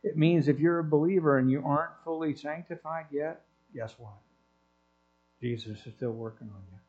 It 0.03 0.17
means 0.17 0.47
if 0.47 0.59
you're 0.59 0.79
a 0.79 0.83
believer 0.83 1.37
and 1.37 1.49
you 1.49 1.63
aren't 1.65 1.93
fully 2.03 2.35
sanctified 2.35 3.05
yet, 3.11 3.41
guess 3.73 3.93
what? 3.97 4.17
Jesus 5.41 5.85
is 5.85 5.93
still 5.95 6.11
working 6.11 6.49
on 6.53 6.61
you. 6.71 6.79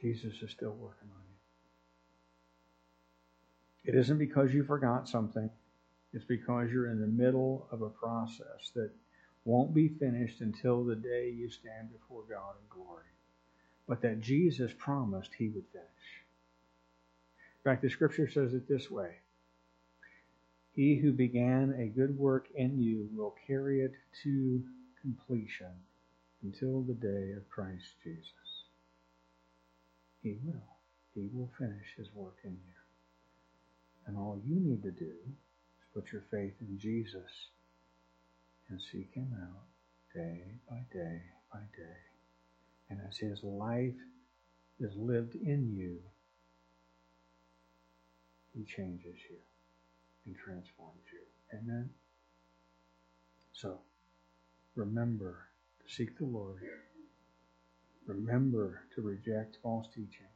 Jesus 0.00 0.42
is 0.42 0.50
still 0.50 0.72
working 0.72 1.08
on 1.10 1.22
you. 1.27 1.27
It 3.84 3.94
isn't 3.94 4.18
because 4.18 4.52
you 4.52 4.64
forgot 4.64 5.08
something. 5.08 5.50
It's 6.12 6.24
because 6.24 6.70
you're 6.70 6.90
in 6.90 7.00
the 7.00 7.06
middle 7.06 7.68
of 7.70 7.82
a 7.82 7.88
process 7.88 8.70
that 8.74 8.90
won't 9.44 9.74
be 9.74 9.88
finished 9.88 10.40
until 10.40 10.84
the 10.84 10.96
day 10.96 11.30
you 11.30 11.50
stand 11.50 11.90
before 11.90 12.22
God 12.28 12.54
in 12.60 12.82
glory, 12.82 13.04
but 13.86 14.02
that 14.02 14.20
Jesus 14.20 14.72
promised 14.76 15.30
he 15.36 15.48
would 15.48 15.66
finish. 15.72 15.86
In 17.64 17.70
fact, 17.70 17.82
the 17.82 17.90
scripture 17.90 18.28
says 18.28 18.54
it 18.54 18.68
this 18.68 18.90
way 18.90 19.16
He 20.74 20.96
who 20.96 21.12
began 21.12 21.74
a 21.78 21.86
good 21.86 22.16
work 22.16 22.48
in 22.54 22.80
you 22.80 23.08
will 23.14 23.34
carry 23.46 23.80
it 23.82 23.92
to 24.22 24.62
completion 25.02 25.72
until 26.42 26.82
the 26.82 26.94
day 26.94 27.32
of 27.36 27.48
Christ 27.48 27.94
Jesus. 28.02 28.64
He 30.22 30.36
will. 30.44 30.76
He 31.14 31.28
will 31.32 31.50
finish 31.58 31.94
his 31.96 32.08
work 32.14 32.36
in 32.44 32.52
you. 32.52 32.87
And 34.08 34.16
all 34.16 34.40
you 34.42 34.58
need 34.58 34.82
to 34.82 34.90
do 34.90 35.04
is 35.04 35.86
put 35.94 36.10
your 36.12 36.24
faith 36.30 36.54
in 36.62 36.78
Jesus 36.78 37.30
and 38.70 38.80
seek 38.90 39.10
him 39.12 39.28
out 39.40 39.66
day 40.14 40.40
by 40.68 40.78
day 40.92 41.20
by 41.52 41.60
day. 41.76 41.98
And 42.88 43.00
as 43.06 43.18
his 43.18 43.44
life 43.44 43.94
is 44.80 44.96
lived 44.96 45.34
in 45.34 45.74
you, 45.76 45.98
he 48.56 48.64
changes 48.64 49.16
you 49.28 49.36
and 50.24 50.34
transforms 50.36 51.04
you. 51.12 51.58
Amen. 51.58 51.90
So 53.52 53.78
remember 54.74 55.48
to 55.86 55.94
seek 55.94 56.16
the 56.16 56.24
Lord. 56.24 56.62
Remember 58.06 58.84
to 58.94 59.02
reject 59.02 59.58
false 59.62 59.86
teaching. 59.88 60.32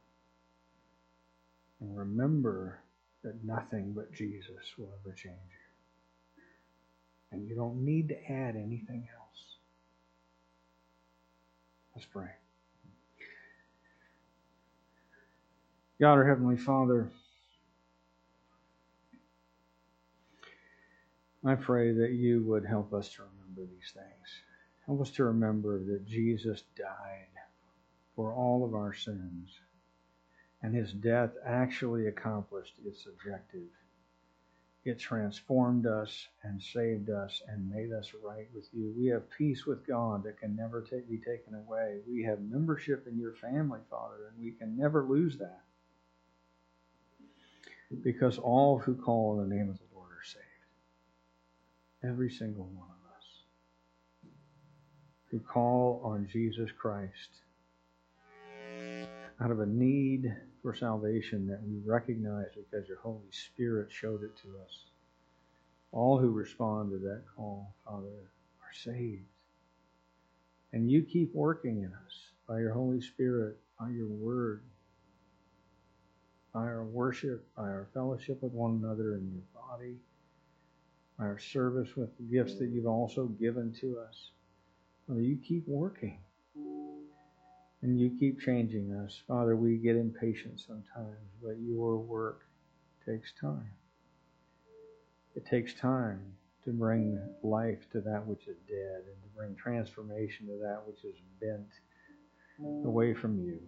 And 1.81 1.97
remember 1.97 2.79
that 3.23 3.43
nothing 3.43 3.93
but 3.93 4.13
Jesus 4.13 4.77
will 4.77 4.89
ever 5.01 5.13
change 5.13 5.35
you. 5.35 6.43
And 7.31 7.47
you 7.47 7.55
don't 7.55 7.83
need 7.83 8.09
to 8.09 8.31
add 8.31 8.55
anything 8.55 9.07
else. 9.17 9.57
Let's 11.95 12.05
pray. 12.05 12.29
God, 15.99 16.13
our 16.13 16.27
Heavenly 16.27 16.57
Father, 16.57 17.09
I 21.45 21.55
pray 21.55 21.91
that 21.93 22.11
you 22.11 22.43
would 22.43 22.65
help 22.65 22.93
us 22.93 23.09
to 23.15 23.23
remember 23.23 23.71
these 23.71 23.91
things. 23.93 24.27
Help 24.85 25.01
us 25.01 25.11
to 25.11 25.25
remember 25.25 25.79
that 25.79 26.05
Jesus 26.05 26.63
died 26.77 27.27
for 28.15 28.33
all 28.33 28.65
of 28.65 28.75
our 28.75 28.93
sins, 28.93 29.49
and 30.63 30.73
his 30.73 30.93
death 30.93 31.31
actually 31.45 32.07
accomplished 32.07 32.75
its 32.85 33.05
objective. 33.05 33.67
It 34.85 34.97
transformed 34.97 35.85
us 35.85 36.27
and 36.43 36.61
saved 36.61 37.09
us 37.09 37.41
and 37.47 37.69
made 37.69 37.91
us 37.91 38.11
right 38.23 38.47
with 38.55 38.67
you. 38.73 38.93
We 38.97 39.07
have 39.07 39.29
peace 39.29 39.65
with 39.65 39.85
God 39.85 40.23
that 40.23 40.39
can 40.39 40.55
never 40.55 40.81
take, 40.81 41.09
be 41.09 41.17
taken 41.17 41.53
away. 41.53 41.99
We 42.09 42.23
have 42.23 42.41
membership 42.41 43.07
in 43.07 43.17
your 43.17 43.33
family, 43.33 43.79
Father, 43.89 44.31
and 44.31 44.43
we 44.43 44.51
can 44.51 44.77
never 44.77 45.03
lose 45.03 45.37
that. 45.37 45.61
Because 48.03 48.37
all 48.39 48.79
who 48.79 48.95
call 48.95 49.39
on 49.39 49.49
the 49.49 49.55
name 49.55 49.69
of 49.69 49.77
the 49.77 49.95
Lord 49.95 50.11
are 50.11 50.25
saved. 50.25 50.43
Every 52.03 52.29
single 52.29 52.65
one 52.65 52.87
of 52.87 53.17
us 53.17 53.25
who 55.29 55.39
call 55.39 56.01
on 56.03 56.27
Jesus 56.31 56.69
Christ 56.77 57.29
out 59.39 59.51
of 59.51 59.59
a 59.59 59.65
need 59.65 60.33
for 60.63 60.73
salvation 60.73 61.45
that 61.47 61.61
we 61.61 61.77
recognize 61.85 62.47
because 62.55 62.87
your 62.87 62.99
Holy 62.99 63.29
Spirit 63.31 63.91
showed 63.91 64.23
it 64.23 64.35
to 64.37 64.47
us. 64.63 64.85
All 65.91 66.17
who 66.17 66.31
respond 66.31 66.91
to 66.91 66.97
that 66.99 67.23
call, 67.35 67.75
Father, 67.85 68.07
are 68.07 68.73
saved. 68.73 69.25
And 70.71 70.89
you 70.89 71.03
keep 71.03 71.35
working 71.35 71.79
in 71.79 71.91
us 72.05 72.31
by 72.47 72.59
your 72.59 72.73
Holy 72.73 73.01
Spirit, 73.01 73.57
by 73.79 73.89
your 73.89 74.07
word, 74.07 74.63
by 76.53 76.61
our 76.61 76.83
worship, 76.83 77.45
by 77.55 77.63
our 77.63 77.89
fellowship 77.93 78.41
with 78.41 78.53
one 78.53 78.81
another 78.83 79.15
in 79.15 79.29
your 79.31 79.43
body, 79.53 79.97
by 81.19 81.25
our 81.25 81.39
service 81.39 81.95
with 81.95 82.15
the 82.17 82.23
gifts 82.23 82.57
that 82.57 82.69
you've 82.69 82.87
also 82.87 83.25
given 83.25 83.73
to 83.81 83.99
us. 83.99 84.31
Father, 85.07 85.21
you 85.21 85.37
keep 85.37 85.67
working. 85.67 86.19
And 87.83 87.99
you 87.99 88.15
keep 88.17 88.39
changing 88.39 88.93
us. 88.93 89.21
Father, 89.27 89.57
we 89.57 89.75
get 89.75 89.97
impatient 89.97 90.61
sometimes, 90.61 91.17
but 91.43 91.57
your 91.59 91.97
work 91.97 92.43
takes 93.05 93.33
time. 93.41 93.71
It 95.35 95.45
takes 95.45 95.73
time 95.73 96.21
to 96.63 96.71
bring 96.71 97.19
life 97.43 97.85
to 97.91 97.99
that 97.99 98.25
which 98.25 98.47
is 98.47 98.55
dead 98.69 99.01
and 99.05 99.21
to 99.21 99.29
bring 99.35 99.53
transformation 99.55 100.47
to 100.47 100.57
that 100.63 100.81
which 100.87 101.03
is 101.03 101.19
bent 101.41 101.67
away 102.85 103.13
from 103.13 103.37
you. 103.37 103.59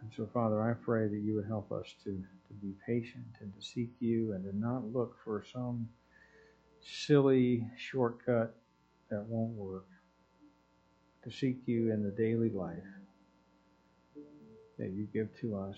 And 0.00 0.12
so, 0.16 0.28
Father, 0.32 0.62
I 0.62 0.74
pray 0.74 1.08
that 1.08 1.18
you 1.18 1.34
would 1.34 1.46
help 1.46 1.72
us 1.72 1.92
to, 2.04 2.10
to 2.12 2.54
be 2.62 2.74
patient 2.86 3.24
and 3.40 3.52
to 3.52 3.60
seek 3.60 3.90
you 3.98 4.34
and 4.34 4.44
to 4.44 4.56
not 4.56 4.92
look 4.92 5.16
for 5.24 5.44
some 5.52 5.88
silly 6.80 7.66
shortcut 7.76 8.54
that 9.10 9.24
won't 9.24 9.56
work. 9.56 9.86
To 11.24 11.32
seek 11.32 11.62
you 11.66 11.90
in 11.90 12.04
the 12.04 12.12
daily 12.12 12.50
life 12.50 12.84
that 14.84 14.92
you 14.92 15.08
give 15.14 15.34
to 15.40 15.56
us, 15.56 15.76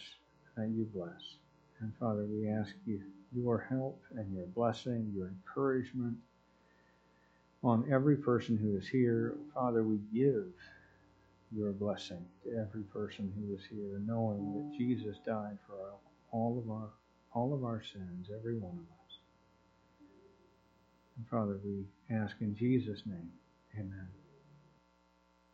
that 0.57 0.69
you 0.69 0.85
bless. 0.93 1.37
And 1.81 1.93
Father, 2.01 2.25
we 2.25 2.49
ask 2.49 2.75
you 2.87 3.01
your 3.33 3.65
help 3.71 4.03
and 4.17 4.35
your 4.35 4.47
blessing, 4.47 5.13
your 5.15 5.29
encouragement 5.29 6.17
on 7.63 7.87
every 7.93 8.17
person 8.17 8.57
who 8.57 8.77
is 8.77 8.89
here. 8.89 9.35
Father, 9.55 9.85
we 9.85 9.99
give 10.13 10.53
your 11.57 11.71
blessing 11.71 12.25
to 12.43 12.51
every 12.59 12.83
person 12.83 13.33
who 13.37 13.55
is 13.55 13.63
here, 13.71 14.01
knowing 14.05 14.53
that 14.55 14.77
Jesus 14.77 15.19
died 15.25 15.59
for 15.69 15.77
all 16.33 16.59
of 16.59 16.69
our 16.69 16.91
all 17.33 17.53
of 17.55 17.65
our 17.65 17.83
sins, 17.83 18.31
every 18.35 18.57
one 18.57 18.73
of 18.73 18.79
us. 18.79 19.19
And 21.17 21.29
Father, 21.29 21.61
we 21.63 21.85
ask 22.11 22.35
in 22.41 22.57
Jesus' 22.57 23.03
name, 23.07 23.31
Amen. 23.79 24.09